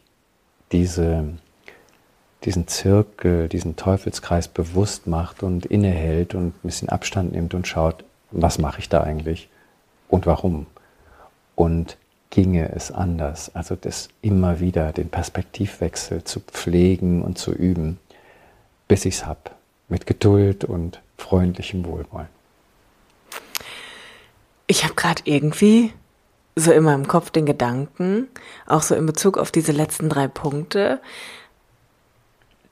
diese, 0.72 1.24
diesen 2.44 2.68
Zirkel, 2.68 3.48
diesen 3.48 3.76
Teufelskreis 3.76 4.48
bewusst 4.48 5.06
macht 5.06 5.42
und 5.42 5.66
innehält 5.66 6.34
und 6.34 6.48
ein 6.48 6.54
bisschen 6.62 6.88
Abstand 6.88 7.32
nimmt 7.32 7.54
und 7.54 7.66
schaut, 7.66 8.04
was 8.30 8.58
mache 8.58 8.80
ich 8.80 8.88
da 8.88 9.02
eigentlich 9.02 9.48
und 10.08 10.26
warum. 10.26 10.66
Und 11.54 11.96
ginge 12.30 12.70
es 12.72 12.92
anders, 12.92 13.54
also 13.54 13.74
das 13.74 14.08
immer 14.22 14.60
wieder, 14.60 14.92
den 14.92 15.08
Perspektivwechsel 15.08 16.24
zu 16.24 16.40
pflegen 16.40 17.22
und 17.22 17.38
zu 17.38 17.52
üben, 17.52 17.98
bis 18.86 19.04
ich 19.04 19.16
es 19.16 19.26
habe, 19.26 19.50
mit 19.88 20.06
Geduld 20.06 20.64
und 20.64 21.00
freundlichem 21.18 21.84
Wohlwollen. 21.84 22.28
Ich 24.68 24.84
habe 24.84 24.94
gerade 24.94 25.22
irgendwie 25.24 25.92
so 26.56 26.72
in 26.72 26.84
meinem 26.84 27.08
Kopf 27.08 27.30
den 27.30 27.46
Gedanken, 27.46 28.28
auch 28.66 28.82
so 28.82 28.94
in 28.94 29.06
Bezug 29.06 29.38
auf 29.38 29.50
diese 29.50 29.72
letzten 29.72 30.08
drei 30.08 30.28
Punkte, 30.28 31.00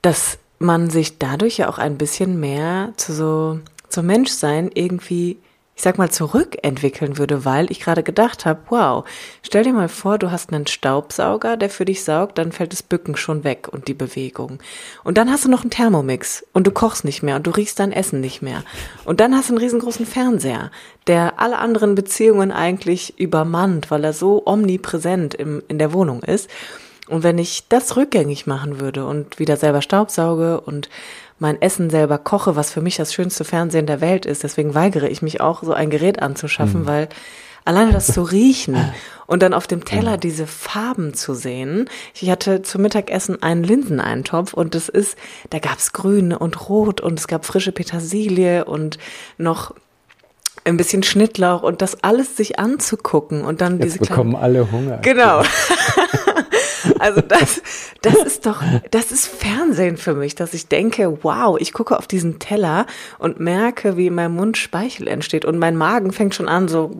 dass 0.02 0.38
man 0.58 0.90
sich 0.90 1.18
dadurch 1.18 1.58
ja 1.58 1.68
auch 1.68 1.78
ein 1.78 1.98
bisschen 1.98 2.40
mehr 2.40 2.92
zu 2.96 3.12
so 3.12 3.60
zum 3.88 4.06
Menschsein 4.06 4.70
irgendwie 4.72 5.38
ich 5.78 5.84
sag 5.84 5.96
mal, 5.96 6.10
zurückentwickeln 6.10 7.18
würde, 7.18 7.44
weil 7.44 7.70
ich 7.70 7.78
gerade 7.78 8.02
gedacht 8.02 8.44
habe, 8.46 8.58
wow, 8.68 9.04
stell 9.42 9.62
dir 9.62 9.72
mal 9.72 9.88
vor, 9.88 10.18
du 10.18 10.32
hast 10.32 10.52
einen 10.52 10.66
Staubsauger, 10.66 11.56
der 11.56 11.70
für 11.70 11.84
dich 11.84 12.02
saugt, 12.02 12.36
dann 12.36 12.50
fällt 12.50 12.72
das 12.72 12.82
Bücken 12.82 13.14
schon 13.14 13.44
weg 13.44 13.68
und 13.70 13.86
die 13.86 13.94
Bewegung. 13.94 14.58
Und 15.04 15.18
dann 15.18 15.30
hast 15.30 15.44
du 15.44 15.48
noch 15.48 15.60
einen 15.60 15.70
Thermomix 15.70 16.44
und 16.52 16.66
du 16.66 16.72
kochst 16.72 17.04
nicht 17.04 17.22
mehr 17.22 17.36
und 17.36 17.46
du 17.46 17.52
riechst 17.52 17.78
dein 17.78 17.92
Essen 17.92 18.20
nicht 18.20 18.42
mehr. 18.42 18.64
Und 19.04 19.20
dann 19.20 19.36
hast 19.36 19.50
du 19.50 19.52
einen 19.52 19.62
riesengroßen 19.62 20.04
Fernseher, 20.04 20.72
der 21.06 21.38
alle 21.38 21.58
anderen 21.58 21.94
Beziehungen 21.94 22.50
eigentlich 22.50 23.16
übermannt, 23.20 23.88
weil 23.92 24.02
er 24.02 24.12
so 24.12 24.42
omnipräsent 24.46 25.34
im, 25.34 25.62
in 25.68 25.78
der 25.78 25.92
Wohnung 25.92 26.24
ist. 26.24 26.50
Und 27.06 27.22
wenn 27.22 27.38
ich 27.38 27.68
das 27.68 27.96
rückgängig 27.96 28.48
machen 28.48 28.80
würde 28.80 29.06
und 29.06 29.38
wieder 29.38 29.56
selber 29.56 29.80
Staubsauge 29.80 30.60
und 30.60 30.90
mein 31.38 31.61
Essen 31.61 31.90
selber 31.90 32.18
koche, 32.18 32.57
was 32.57 32.72
für 32.72 32.81
mich 32.81 32.96
das 32.96 33.14
schönste 33.14 33.44
Fernsehen 33.44 33.87
der 33.87 34.01
Welt 34.01 34.27
ist. 34.27 34.42
Deswegen 34.42 34.74
weigere 34.74 35.09
ich 35.09 35.22
mich 35.22 35.40
auch, 35.40 35.62
so 35.62 35.72
ein 35.72 35.90
Gerät 35.90 36.20
anzuschaffen, 36.20 36.83
mhm. 36.83 36.87
weil 36.87 37.09
alleine 37.64 37.92
das 37.92 38.07
zu 38.07 38.22
riechen 38.22 38.77
und 39.27 39.42
dann 39.42 39.52
auf 39.52 39.67
dem 39.67 39.85
Teller 39.85 40.17
diese 40.17 40.46
Farben 40.46 41.12
zu 41.12 41.35
sehen. 41.35 41.88
Ich 42.15 42.31
hatte 42.31 42.62
zum 42.62 42.83
Mittagessen 42.83 43.42
einen 43.42 43.62
Linseneintopf 43.62 44.54
und 44.54 44.75
das 44.75 44.88
ist, 44.88 45.19
da 45.50 45.58
gab's 45.58 45.92
grün 45.92 46.33
und 46.33 46.69
rot 46.69 47.02
und 47.02 47.19
es 47.19 47.29
gab 47.29 47.44
frische 47.44 47.73
Petersilie 47.73 48.65
und 48.65 48.98
noch 49.37 49.75
ein 50.65 50.77
bisschen 50.77 51.02
Schnittlauch 51.02 51.62
und 51.62 51.83
das 51.83 52.02
alles 52.02 52.37
sich 52.37 52.58
anzugucken 52.58 53.44
und 53.44 53.60
dann 53.60 53.79
Jetzt 53.79 53.85
diese 53.85 53.98
bekommen 53.98 54.35
alle 54.35 54.71
Hunger. 54.73 54.98
Genau. 54.98 55.42
Also 56.98 57.20
das, 57.20 57.62
das 58.02 58.14
ist 58.16 58.46
doch, 58.46 58.62
das 58.90 59.12
ist 59.12 59.26
Fernsehen 59.26 59.96
für 59.96 60.14
mich, 60.14 60.35
dass 60.35 60.54
ich 60.54 60.68
denke, 60.68 61.18
wow, 61.22 61.56
ich 61.58 61.72
gucke 61.72 61.96
auf 61.98 62.06
diesen 62.06 62.38
Teller 62.38 62.87
und 63.18 63.40
merke, 63.40 63.96
wie 63.96 64.08
in 64.08 64.14
meinem 64.14 64.35
Mund 64.35 64.56
Speichel 64.56 65.08
entsteht 65.08 65.44
und 65.44 65.58
mein 65.58 65.76
Magen 65.76 66.12
fängt 66.12 66.35
schon 66.35 66.48
an 66.48 66.68
so, 66.68 66.90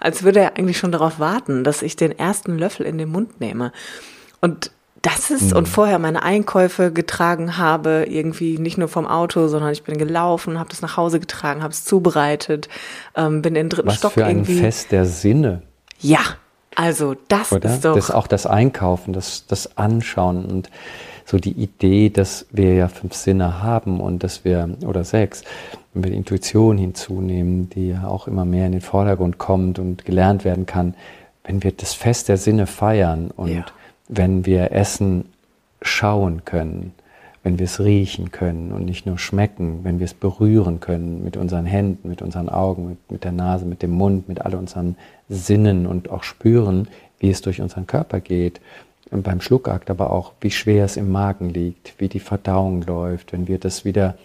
als 0.00 0.22
würde 0.22 0.40
er 0.40 0.56
eigentlich 0.56 0.78
schon 0.78 0.92
darauf 0.92 1.18
warten, 1.18 1.64
dass 1.64 1.82
ich 1.82 1.96
den 1.96 2.18
ersten 2.18 2.58
Löffel 2.58 2.86
in 2.86 2.98
den 2.98 3.10
Mund 3.10 3.40
nehme. 3.40 3.72
Und 4.40 4.70
Das 5.02 5.30
ist, 5.30 5.50
mhm. 5.50 5.58
und 5.58 5.68
vorher 5.68 5.98
meine 5.98 6.22
Einkäufe 6.22 6.90
getragen 6.90 7.58
habe, 7.58 8.06
irgendwie 8.08 8.56
nicht 8.56 8.78
nur 8.78 8.88
vom 8.88 9.06
Auto, 9.06 9.48
sondern 9.48 9.70
ich 9.70 9.82
bin 9.82 9.98
gelaufen, 9.98 10.58
habe 10.58 10.70
das 10.70 10.80
nach 10.80 10.96
Hause 10.96 11.20
getragen, 11.20 11.62
habe 11.62 11.74
es 11.74 11.84
zubereitet, 11.84 12.70
ähm, 13.14 13.42
bin 13.42 13.54
in 13.54 13.64
den 13.64 13.68
dritten 13.68 13.88
Was 13.88 13.98
Stock 13.98 14.12
für 14.12 14.22
irgendwie. 14.22 14.56
ein 14.56 14.60
Fest 14.60 14.92
der 14.92 15.04
Sinne. 15.04 15.60
Ja, 16.00 16.20
also 16.74 17.14
das 17.28 17.52
Oder? 17.52 17.70
ist 17.70 17.84
doch. 17.84 17.94
Das 17.94 18.10
auch 18.10 18.26
das 18.26 18.46
Einkaufen, 18.46 19.12
das, 19.12 19.46
das 19.46 19.76
Anschauen 19.76 20.44
und 20.44 20.70
so 21.24 21.38
die 21.38 21.52
Idee, 21.52 22.10
dass 22.10 22.46
wir 22.50 22.74
ja 22.74 22.88
fünf 22.88 23.14
Sinne 23.14 23.62
haben 23.62 24.00
und 24.00 24.22
dass 24.22 24.44
wir, 24.44 24.76
oder 24.86 25.04
sechs, 25.04 25.42
wenn 25.92 26.04
wir 26.04 26.10
die 26.10 26.16
Intuition 26.16 26.76
hinzunehmen, 26.76 27.70
die 27.70 27.90
ja 27.90 28.06
auch 28.06 28.28
immer 28.28 28.44
mehr 28.44 28.66
in 28.66 28.72
den 28.72 28.80
Vordergrund 28.80 29.38
kommt 29.38 29.78
und 29.78 30.04
gelernt 30.04 30.44
werden 30.44 30.66
kann, 30.66 30.94
wenn 31.44 31.62
wir 31.62 31.72
das 31.72 31.94
Fest 31.94 32.28
der 32.28 32.36
Sinne 32.36 32.66
feiern 32.66 33.30
und 33.30 33.48
ja. 33.54 33.64
wenn 34.08 34.44
wir 34.44 34.72
Essen 34.72 35.26
schauen 35.80 36.44
können, 36.44 36.92
wenn 37.42 37.58
wir 37.58 37.64
es 37.64 37.80
riechen 37.80 38.30
können 38.30 38.72
und 38.72 38.84
nicht 38.84 39.06
nur 39.06 39.18
schmecken, 39.18 39.80
wenn 39.82 39.98
wir 39.98 40.06
es 40.06 40.14
berühren 40.14 40.80
können 40.80 41.22
mit 41.22 41.36
unseren 41.36 41.66
Händen, 41.66 42.08
mit 42.08 42.22
unseren 42.22 42.48
Augen, 42.48 42.88
mit, 42.88 43.10
mit 43.10 43.24
der 43.24 43.32
Nase, 43.32 43.66
mit 43.66 43.82
dem 43.82 43.90
Mund, 43.90 44.28
mit 44.28 44.40
all 44.40 44.54
unseren 44.54 44.96
Sinnen 45.28 45.86
und 45.86 46.10
auch 46.10 46.22
spüren, 46.22 46.88
wie 47.18 47.30
es 47.30 47.40
durch 47.40 47.60
unseren 47.60 47.86
Körper 47.86 48.20
geht, 48.20 48.60
und 49.10 49.22
beim 49.22 49.40
Schluckakt 49.40 49.90
aber 49.90 50.10
auch, 50.10 50.32
wie 50.40 50.50
schwer 50.50 50.84
es 50.84 50.96
im 50.96 51.12
Magen 51.12 51.50
liegt, 51.50 51.94
wie 51.98 52.08
die 52.08 52.20
Verdauung 52.20 52.82
läuft, 52.82 53.32
wenn 53.32 53.46
wir 53.46 53.58
das 53.58 53.84
wieder, 53.84 54.16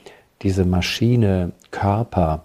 diese 0.41 0.65
Maschine, 0.65 1.51
Körper, 1.69 2.43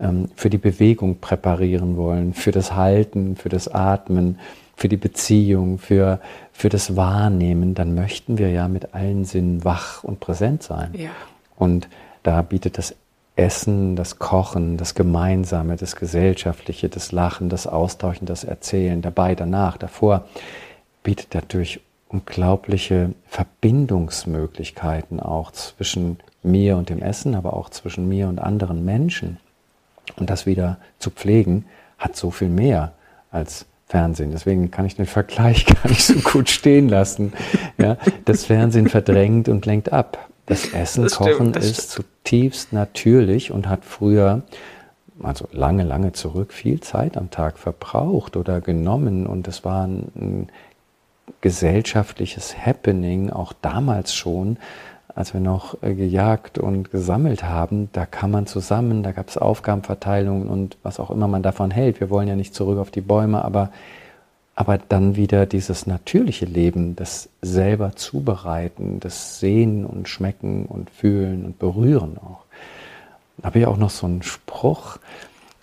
ähm, 0.00 0.28
für 0.34 0.50
die 0.50 0.58
Bewegung 0.58 1.18
präparieren 1.18 1.96
wollen, 1.96 2.32
für 2.32 2.52
das 2.52 2.74
Halten, 2.74 3.36
für 3.36 3.48
das 3.48 3.68
Atmen, 3.68 4.38
für 4.76 4.88
die 4.88 4.96
Beziehung, 4.96 5.78
für, 5.78 6.20
für 6.52 6.68
das 6.68 6.96
Wahrnehmen, 6.96 7.74
dann 7.74 7.94
möchten 7.94 8.38
wir 8.38 8.50
ja 8.50 8.66
mit 8.68 8.94
allen 8.94 9.24
Sinnen 9.24 9.64
wach 9.64 10.04
und 10.04 10.20
präsent 10.20 10.62
sein. 10.62 10.90
Ja. 10.94 11.10
Und 11.56 11.88
da 12.22 12.42
bietet 12.42 12.78
das 12.78 12.94
Essen, 13.36 13.96
das 13.96 14.18
Kochen, 14.18 14.76
das 14.76 14.94
Gemeinsame, 14.94 15.76
das 15.76 15.96
Gesellschaftliche, 15.96 16.88
das 16.88 17.10
Lachen, 17.10 17.48
das 17.48 17.66
Austauschen, 17.66 18.26
das 18.26 18.44
Erzählen, 18.44 19.02
dabei, 19.02 19.34
danach, 19.34 19.76
davor, 19.76 20.26
bietet 21.02 21.34
natürlich 21.34 21.80
unglaubliche 22.08 23.10
Verbindungsmöglichkeiten 23.26 25.18
auch 25.18 25.50
zwischen 25.50 26.18
mir 26.44 26.76
und 26.76 26.90
dem 26.90 27.02
Essen, 27.02 27.34
aber 27.34 27.54
auch 27.54 27.70
zwischen 27.70 28.08
mir 28.08 28.28
und 28.28 28.38
anderen 28.38 28.84
Menschen. 28.84 29.38
Und 30.16 30.30
das 30.30 30.46
wieder 30.46 30.78
zu 30.98 31.10
pflegen, 31.10 31.64
hat 31.98 32.14
so 32.14 32.30
viel 32.30 32.50
mehr 32.50 32.92
als 33.32 33.66
Fernsehen. 33.88 34.30
Deswegen 34.30 34.70
kann 34.70 34.86
ich 34.86 34.96
den 34.96 35.06
Vergleich 35.06 35.66
gar 35.82 35.88
nicht 35.88 36.04
so 36.04 36.14
gut 36.14 36.50
stehen 36.50 36.88
lassen. 36.88 37.32
Ja, 37.78 37.96
das 38.24 38.44
Fernsehen 38.44 38.88
verdrängt 38.88 39.48
und 39.48 39.66
lenkt 39.66 39.92
ab. 39.92 40.30
Das 40.46 40.72
Essen, 40.72 41.04
das 41.04 41.16
Kochen 41.16 41.32
stimmt, 41.32 41.56
ist 41.56 41.92
stimmt. 41.92 42.08
zutiefst 42.22 42.72
natürlich 42.72 43.50
und 43.50 43.68
hat 43.68 43.84
früher, 43.84 44.42
also 45.22 45.48
lange, 45.52 45.84
lange 45.84 46.12
zurück, 46.12 46.52
viel 46.52 46.80
Zeit 46.80 47.16
am 47.16 47.30
Tag 47.30 47.58
verbraucht 47.58 48.36
oder 48.36 48.60
genommen. 48.60 49.26
Und 49.26 49.48
es 49.48 49.64
war 49.64 49.86
ein 49.86 50.48
gesellschaftliches 51.40 52.54
Happening, 52.58 53.30
auch 53.30 53.52
damals 53.52 54.14
schon, 54.14 54.58
als 55.14 55.32
wir 55.32 55.40
noch 55.40 55.82
äh, 55.82 55.94
gejagt 55.94 56.58
und 56.58 56.90
gesammelt 56.90 57.44
haben, 57.44 57.88
da 57.92 58.04
kam 58.04 58.32
man 58.32 58.46
zusammen, 58.46 59.02
da 59.02 59.12
gab 59.12 59.28
es 59.28 59.38
Aufgabenverteilungen 59.38 60.48
und 60.48 60.76
was 60.82 60.98
auch 60.98 61.10
immer 61.10 61.28
man 61.28 61.42
davon 61.42 61.70
hält. 61.70 62.00
Wir 62.00 62.10
wollen 62.10 62.28
ja 62.28 62.34
nicht 62.34 62.54
zurück 62.54 62.78
auf 62.78 62.90
die 62.90 63.00
Bäume, 63.00 63.44
aber, 63.44 63.70
aber 64.56 64.78
dann 64.78 65.16
wieder 65.16 65.46
dieses 65.46 65.86
natürliche 65.86 66.44
Leben, 66.46 66.94
das 66.96 67.28
selber 67.42 67.96
zubereiten, 67.96 69.00
das 69.00 69.40
Sehen 69.40 69.84
und 69.84 70.08
Schmecken 70.08 70.66
und 70.66 70.90
Fühlen 70.90 71.44
und 71.44 71.58
Berühren 71.58 72.18
auch. 72.18 72.44
Da 73.38 73.46
habe 73.46 73.58
ich 73.58 73.66
auch 73.66 73.76
noch 73.76 73.90
so 73.90 74.06
einen 74.06 74.22
Spruch, 74.22 74.98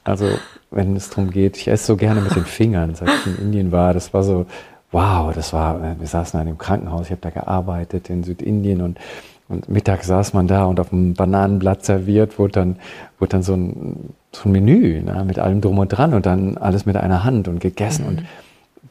also 0.04 0.28
wenn 0.72 0.96
es 0.96 1.10
darum 1.10 1.32
geht, 1.32 1.58
ich 1.58 1.68
esse 1.68 1.86
so 1.86 1.96
gerne 1.96 2.22
mit 2.22 2.36
den 2.36 2.46
Fingern, 2.46 2.96
seit 2.96 3.10
ich 3.10 3.28
in 3.28 3.38
Indien 3.38 3.72
war, 3.72 3.94
das 3.94 4.14
war 4.14 4.24
so, 4.24 4.46
wow, 4.92 5.34
das 5.34 5.54
war, 5.54 5.82
äh, 5.82 6.00
wir 6.00 6.08
saßen 6.08 6.40
in 6.40 6.48
einem 6.48 6.58
Krankenhaus, 6.58 7.06
ich 7.06 7.12
habe 7.12 7.22
da 7.22 7.30
gearbeitet 7.30 8.10
in 8.10 8.24
Südindien 8.24 8.82
und, 8.82 9.00
und 9.48 9.70
mittags 9.70 10.08
saß 10.08 10.34
man 10.34 10.48
da 10.48 10.66
und 10.66 10.80
auf 10.82 10.92
einem 10.92 11.14
Bananenblatt 11.14 11.86
serviert 11.86 12.40
wurde 12.40 12.54
dann, 12.54 12.76
wurde 13.20 13.30
dann 13.30 13.44
so 13.44 13.54
ein, 13.54 14.14
so 14.34 14.50
ein 14.50 14.52
Menü 14.52 15.02
ne, 15.02 15.24
mit 15.26 15.40
allem 15.40 15.62
drum 15.62 15.80
und 15.80 15.90
dran 15.90 16.14
und 16.14 16.26
dann 16.26 16.58
alles 16.58 16.86
mit 16.86 16.98
einer 16.98 17.24
Hand 17.24 17.48
und 17.48 17.60
gegessen. 17.60 18.04
Mhm. 18.04 18.10
Und 18.10 18.24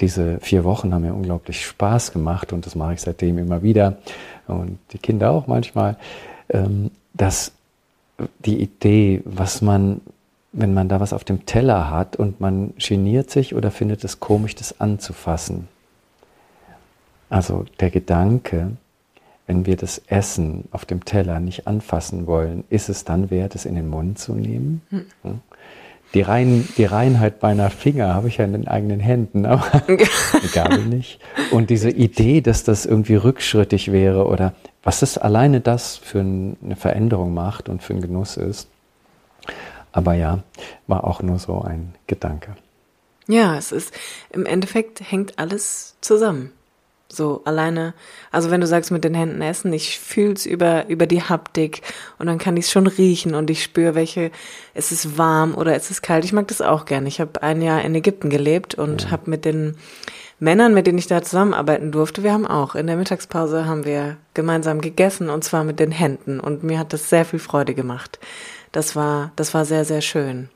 diese 0.01 0.41
vier 0.41 0.65
Wochen 0.65 0.95
haben 0.95 1.03
mir 1.03 1.15
unglaublich 1.15 1.65
Spaß 1.67 2.13
gemacht 2.13 2.53
und 2.53 2.67
das 2.67 2.75
mache 2.75 2.95
ich 2.95 3.01
seitdem 3.01 3.39
immer 3.39 3.63
wieder 3.63 3.99
und 4.47 4.79
die 4.93 4.99
Kinder 4.99 5.31
auch 5.31 5.47
manchmal, 5.47 5.97
ähm, 6.49 6.91
dass 7.15 7.53
die 8.45 8.61
Idee, 8.61 9.23
was 9.25 9.63
man, 9.63 10.01
wenn 10.53 10.75
man 10.75 10.89
da 10.89 11.01
was 11.01 11.13
auf 11.13 11.25
dem 11.25 11.47
Teller 11.47 11.91
hat 11.91 12.17
und 12.17 12.41
man 12.41 12.75
geniert 12.77 13.31
sich 13.31 13.55
oder 13.55 13.71
findet 13.71 14.05
es 14.05 14.21
komisch, 14.21 14.55
das 14.55 14.81
anzufassen. 14.81 15.69
Also 17.29 17.65
der 17.79 17.91
Gedanke, 17.91 18.73
wenn 19.47 19.67
wir 19.67 19.77
das 19.77 19.99
Essen 20.07 20.65
auf 20.73 20.85
dem 20.85 21.05
Teller 21.05 21.41
nicht 21.41 21.67
anfassen 21.67 22.27
wollen, 22.27 22.65
ist 22.71 22.89
es 22.89 23.05
dann 23.05 23.31
wert, 23.31 23.55
es 23.55 23.65
in 23.65 23.75
den 23.75 23.89
Mund 23.89 24.19
zu 24.19 24.35
nehmen? 24.35 24.83
Hm. 24.91 25.41
Die, 26.15 26.23
Rein, 26.23 26.69
die 26.77 26.85
Reinheit 26.85 27.41
meiner 27.41 27.71
Finger 27.71 28.15
habe 28.15 28.29
ich 28.29 28.39
ja 28.39 28.45
in 28.45 28.53
den 28.53 28.67
eigenen 28.67 28.99
Händen, 28.99 29.47
aber 29.47 29.71
die 29.89 30.49
Gabel 30.53 30.85
nicht. 30.85 31.21
Und 31.53 31.71
diese 31.71 31.91
Idee, 31.91 32.41
dass 32.41 32.65
das 32.65 32.85
irgendwie 32.85 33.15
rückschrittig 33.15 33.93
wäre 33.93 34.27
oder 34.27 34.55
was 34.83 35.03
es 35.03 35.19
alleine 35.19 35.61
das 35.61 35.97
für 35.97 36.21
eine 36.21 36.77
Veränderung 36.77 37.33
macht 37.33 37.69
und 37.69 37.83
für 37.83 37.93
einen 37.93 38.03
Genuss 38.03 38.37
ist. 38.37 38.69
Aber 39.93 40.15
ja, 40.15 40.41
war 40.87 41.05
auch 41.05 41.23
nur 41.23 41.39
so 41.39 41.63
ein 41.63 41.95
Gedanke. 42.07 42.57
Ja, 43.27 43.57
es 43.57 43.71
ist, 43.71 43.93
im 44.31 44.47
Endeffekt 44.47 45.01
hängt 45.11 45.39
alles 45.39 45.97
zusammen. 46.01 46.53
So 47.13 47.43
alleine, 47.45 47.93
also 48.31 48.51
wenn 48.51 48.61
du 48.61 48.69
sagst 48.69 48.93
mit 48.93 49.03
den 49.03 49.15
Händen 49.15 49.43
essen, 49.43 49.73
ich 49.73 49.99
fühl's 49.99 50.47
über 50.47 50.89
über 50.89 51.07
die 51.07 51.23
Haptik 51.23 51.83
und 52.19 52.27
dann 52.27 52.39
kann 52.39 52.57
ich 52.57 52.67
es 52.67 52.71
schon 52.71 52.87
riechen 52.87 53.35
und 53.35 53.51
ich 53.51 53.65
spüre, 53.65 53.97
welche 53.97 54.31
es 54.75 54.93
ist 54.93 55.19
warm 55.19 55.55
oder 55.55 55.75
es 55.75 55.91
ist 55.91 56.03
kalt. 56.03 56.25
Ich 56.25 56.33
mag 56.33 56.47
das 56.49 56.63
auch 56.63 56.85
gerne. 56.85 57.09
Ich 57.09 57.21
habe 57.21 57.43
ein 57.43 57.63
Jahr 57.63 57.83
in 57.83 57.95
Ägypten 57.95 58.31
gelebt 58.31 58.77
und 58.77 59.05
ja. 59.05 59.11
habe 59.11 59.29
mit 59.29 59.45
den 59.45 59.77
Männern, 60.39 60.73
mit 60.73 60.87
denen 60.87 60.99
ich 60.99 61.07
da 61.07 61.21
zusammenarbeiten 61.21 61.93
durfte, 61.93 62.23
wir 62.23 62.33
haben 62.33 62.47
auch 62.47 62.75
in 62.75 62.87
der 62.87 62.97
Mittagspause 62.97 63.67
haben 63.67 63.85
wir 63.85 64.17
gemeinsam 64.33 64.81
gegessen 64.81 65.29
und 65.29 65.45
zwar 65.45 65.65
mit 65.65 65.79
den 65.81 65.91
Händen 65.91 66.41
und 66.41 66.63
mir 66.63 66.79
hat 66.79 66.93
das 66.93 67.11
sehr 67.11 67.25
viel 67.25 67.41
Freude 67.41 67.75
gemacht. 67.75 68.19
Das 68.73 68.95
war 68.95 69.33
das 69.37 69.53
war 69.53 69.65
sehr 69.65 69.85
sehr 69.85 70.01
schön. 70.01 70.49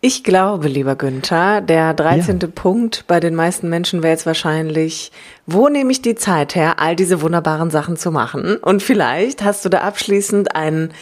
Ich 0.00 0.22
glaube, 0.22 0.68
lieber 0.68 0.94
Günther, 0.94 1.60
der 1.60 1.92
13. 1.92 2.38
Ja. 2.38 2.48
Punkt 2.54 3.04
bei 3.08 3.18
den 3.18 3.34
meisten 3.34 3.68
Menschen 3.68 4.04
wäre 4.04 4.12
jetzt 4.12 4.26
wahrscheinlich, 4.26 5.10
wo 5.46 5.68
nehme 5.68 5.90
ich 5.90 6.02
die 6.02 6.14
Zeit 6.14 6.54
her, 6.54 6.78
all 6.78 6.94
diese 6.94 7.20
wunderbaren 7.20 7.70
Sachen 7.70 7.96
zu 7.96 8.12
machen? 8.12 8.58
Und 8.58 8.80
vielleicht 8.80 9.42
hast 9.42 9.64
du 9.64 9.68
da 9.68 9.80
abschließend 9.80 10.54
einen 10.54 10.92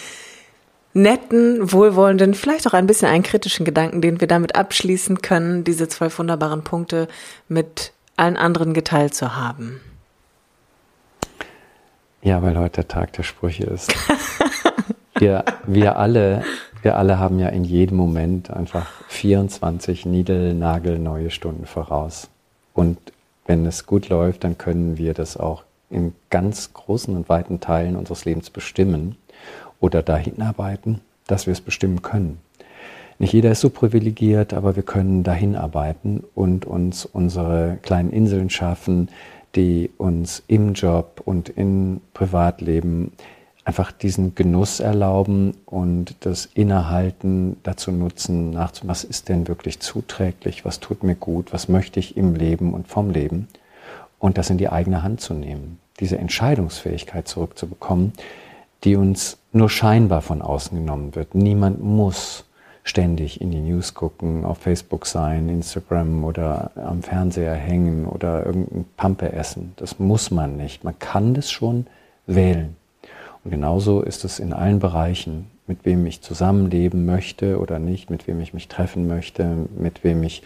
netten, 0.95 1.71
wohlwollenden, 1.73 2.33
vielleicht 2.33 2.67
auch 2.67 2.73
ein 2.73 2.87
bisschen 2.87 3.09
einen 3.09 3.23
kritischen 3.23 3.67
Gedanken, 3.67 4.01
den 4.01 4.23
wir 4.23 4.29
damit 4.29 4.57
abschließen 4.57 5.21
können, 5.21 5.63
diese 5.63 5.89
zwölf 5.89 6.19
wunderbaren 6.19 6.65
Punkte 6.65 7.07
mit 7.49 7.93
allen 8.17 8.39
anderen 8.39 8.73
geteilt 8.73 9.15
zu 9.15 9.37
haben. 9.37 9.83
Ja, 12.23 12.43
weil 12.43 12.59
heute 12.59 12.77
der 12.77 12.89
Tag 12.89 13.13
der 13.13 13.25
Sprüche 13.25 13.65
ist. 13.65 13.95
wir, 15.19 15.45
wir 15.67 15.97
alle 15.97 16.43
wir 16.87 16.97
alle 16.97 17.19
haben 17.19 17.41
ja 17.41 17.49
in 17.49 17.65
jedem 17.65 17.97
Moment 17.97 18.49
einfach 18.51 18.87
24 19.09 20.07
neue 21.01 21.31
Stunden 21.31 21.67
voraus. 21.67 22.31
Und 22.75 22.99
wenn 23.45 23.67
es 23.67 23.87
gut 23.87 24.09
läuft, 24.09 24.45
dann 24.45 24.57
können 24.57 24.97
wir 24.97 25.13
das 25.13 25.37
auch 25.37 25.65
in 25.91 26.15
ganz 26.31 26.73
großen 26.75 27.17
und 27.17 27.29
weiten 27.29 27.59
Teilen 27.59 27.97
unseres 27.97 28.25
Lebens 28.25 28.51
bestimmen 28.51 29.17
oder 29.81 30.05
dahin 30.05 30.41
arbeiten, 30.41 31.01
dass 31.27 31.47
wir 31.47 31.53
es 31.53 31.61
bestimmen 31.61 32.03
können. 32.03 32.39
Nicht 33.19 33.33
jeder 33.33 33.51
ist 33.51 33.63
so 33.63 33.71
privilegiert, 33.71 34.55
aber 34.55 34.77
wir 34.77 34.85
können 34.85 35.25
dahin 35.25 35.57
arbeiten 35.57 36.23
und 36.37 36.67
uns 36.67 37.05
unsere 37.05 37.79
kleinen 37.83 38.13
Inseln 38.13 38.49
schaffen, 38.49 39.09
die 39.57 39.91
uns 39.99 40.45
im 40.47 40.75
Job 40.75 41.21
und 41.25 41.49
im 41.49 42.01
Privatleben 42.15 43.11
einfach 43.67 43.91
diesen 43.91 44.37
Genuss 44.37 44.79
erlauben 44.79 45.53
und 45.67 46.15
das 46.21 46.47
Innehalten 46.47 47.57
dazu 47.65 47.91
nutzen, 47.91 48.51
nachzu, 48.51 48.87
was 48.87 49.03
ist 49.03 49.29
denn 49.29 49.49
wirklich 49.49 49.81
zuträglich, 49.81 50.65
was 50.65 50.79
tut 50.79 51.03
mir 51.03 51.17
gut, 51.17 51.53
was 51.53 51.69
möchte 51.69 51.99
ich 51.99 52.17
im 52.17 52.37
Leben 52.37 52.75
und 52.75 52.87
vom 52.87 53.11
Leben 53.11 53.49
und 54.21 54.39
das 54.39 54.51
in 54.51 54.57
die 54.57 54.69
eigene 54.69 55.03
Hand 55.03 55.21
zu 55.21 55.35
nehmen, 55.35 55.81
diese 55.99 56.17
Entscheidungsfähigkeit 56.17 57.27
zurückzubekommen, 57.27 58.13
die 58.85 58.95
uns 58.95 59.37
nur 59.53 59.69
scheinbar 59.69 60.23
von 60.23 60.43
außen 60.43 60.79
genommen 60.79 61.17
wird. 61.17 61.35
Niemand 61.35 61.83
muss 61.83 62.45
ständig 62.85 63.41
in 63.41 63.51
die 63.51 63.59
News 63.59 63.95
gucken, 63.95 64.45
auf 64.45 64.59
Facebook 64.59 65.07
sein, 65.07 65.49
Instagram 65.49 66.23
oder 66.23 66.71
am 66.77 67.03
Fernseher 67.03 67.55
hängen 67.55 68.07
oder 68.07 68.47
irgendein 68.47 68.85
Pampe 68.97 69.33
essen. 69.33 69.73
Das 69.75 69.99
muss 69.99 70.31
man 70.31 70.57
nicht. 70.57 70.85
Man 70.85 70.97
kann 71.01 71.35
das 71.35 71.51
schon 71.51 71.89
wählen. 72.29 72.77
Und 73.47 73.51
genauso 73.51 74.03
ist 74.03 74.25
es 74.25 74.41
in 74.41 74.53
allen 74.53 74.81
Bereichen, 74.81 75.47
mit 75.69 75.85
wem 75.85 76.05
ich 76.05 76.21
zusammenleben 76.21 77.07
möchte 77.07 77.61
oder 77.61 77.79
nicht, 77.79 78.11
mit 78.11 78.27
wem 78.27 78.41
ich 78.41 78.53
mich 78.53 78.67
treffen 78.67 79.07
möchte, 79.07 79.69
mit 79.79 80.03
wem 80.03 80.25
ich 80.25 80.43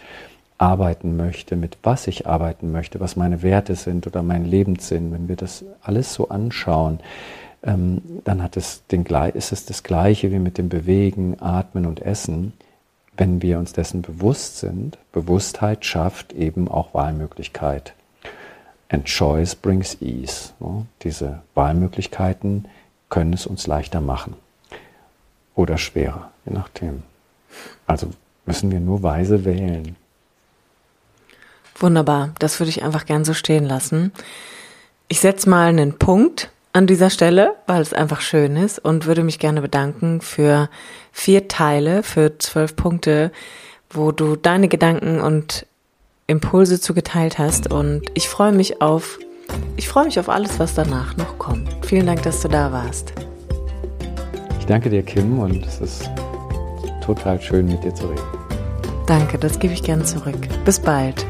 arbeiten 0.59 1.17
möchte, 1.17 1.55
mit 1.55 1.79
was 1.81 2.05
ich 2.05 2.27
arbeiten 2.27 2.71
möchte, 2.71 2.99
was 2.99 3.15
meine 3.15 3.41
Werte 3.41 3.73
sind 3.73 4.05
oder 4.05 4.21
mein 4.21 4.45
Lebenssinn. 4.45 5.11
Wenn 5.11 5.27
wir 5.27 5.35
das 5.35 5.65
alles 5.81 6.13
so 6.13 6.29
anschauen, 6.29 6.99
ähm, 7.63 8.03
dann 8.23 8.43
hat 8.43 8.55
es 8.55 8.85
den, 8.91 9.03
ist 9.33 9.51
es 9.51 9.65
das 9.65 9.81
Gleiche 9.81 10.31
wie 10.31 10.37
mit 10.37 10.59
dem 10.59 10.69
Bewegen, 10.69 11.37
Atmen 11.39 11.87
und 11.87 12.03
Essen. 12.03 12.53
Wenn 13.17 13.41
wir 13.41 13.57
uns 13.57 13.73
dessen 13.73 14.03
bewusst 14.03 14.59
sind, 14.59 14.99
Bewusstheit 15.11 15.85
schafft 15.85 16.33
eben 16.33 16.67
auch 16.67 16.93
Wahlmöglichkeit. 16.93 17.95
And 18.89 19.05
choice 19.05 19.55
brings 19.55 19.99
ease. 20.01 20.51
Diese 21.01 21.39
Wahlmöglichkeiten 21.55 22.65
können 23.11 23.33
es 23.33 23.45
uns 23.45 23.67
leichter 23.67 24.01
machen 24.01 24.33
oder 25.53 25.77
schwerer, 25.77 26.31
je 26.45 26.53
nachdem. 26.53 27.03
Also 27.85 28.09
müssen 28.47 28.71
wir 28.71 28.79
nur 28.79 29.03
weise 29.03 29.45
wählen. 29.45 29.95
Wunderbar, 31.75 32.33
das 32.39 32.59
würde 32.59 32.69
ich 32.69 32.81
einfach 32.81 33.05
gern 33.05 33.25
so 33.25 33.33
stehen 33.33 33.65
lassen. 33.65 34.11
Ich 35.07 35.19
setze 35.19 35.49
mal 35.49 35.67
einen 35.67 35.99
Punkt 35.99 36.49
an 36.73 36.87
dieser 36.87 37.09
Stelle, 37.09 37.55
weil 37.67 37.81
es 37.81 37.93
einfach 37.93 38.21
schön 38.21 38.55
ist 38.55 38.79
und 38.79 39.05
würde 39.05 39.23
mich 39.23 39.39
gerne 39.39 39.61
bedanken 39.61 40.21
für 40.21 40.69
vier 41.11 41.49
Teile, 41.49 42.03
für 42.03 42.37
zwölf 42.39 42.75
Punkte, 42.77 43.31
wo 43.89 44.13
du 44.13 44.37
deine 44.37 44.69
Gedanken 44.69 45.19
und 45.19 45.65
Impulse 46.27 46.79
zugeteilt 46.79 47.37
hast 47.37 47.69
und 47.69 48.03
ich 48.13 48.29
freue 48.29 48.53
mich 48.53 48.81
auf, 48.81 49.19
ich 49.77 49.87
freue 49.87 50.05
mich 50.05 50.19
auf 50.19 50.29
alles, 50.29 50.59
was 50.59 50.73
danach 50.73 51.17
noch 51.17 51.37
kommt. 51.37 51.69
Vielen 51.85 52.05
Dank, 52.05 52.23
dass 52.23 52.41
du 52.41 52.47
da 52.47 52.71
warst. 52.71 53.13
Ich 54.59 54.65
danke 54.65 54.89
dir, 54.89 55.03
Kim, 55.03 55.39
und 55.39 55.65
es 55.65 55.81
ist 55.81 56.09
total 57.03 57.41
schön, 57.41 57.67
mit 57.67 57.83
dir 57.83 57.93
zu 57.93 58.07
reden. 58.07 58.21
Danke, 59.07 59.37
das 59.37 59.59
gebe 59.59 59.73
ich 59.73 59.83
gern 59.83 60.05
zurück. 60.05 60.37
Bis 60.65 60.79
bald. 60.79 61.25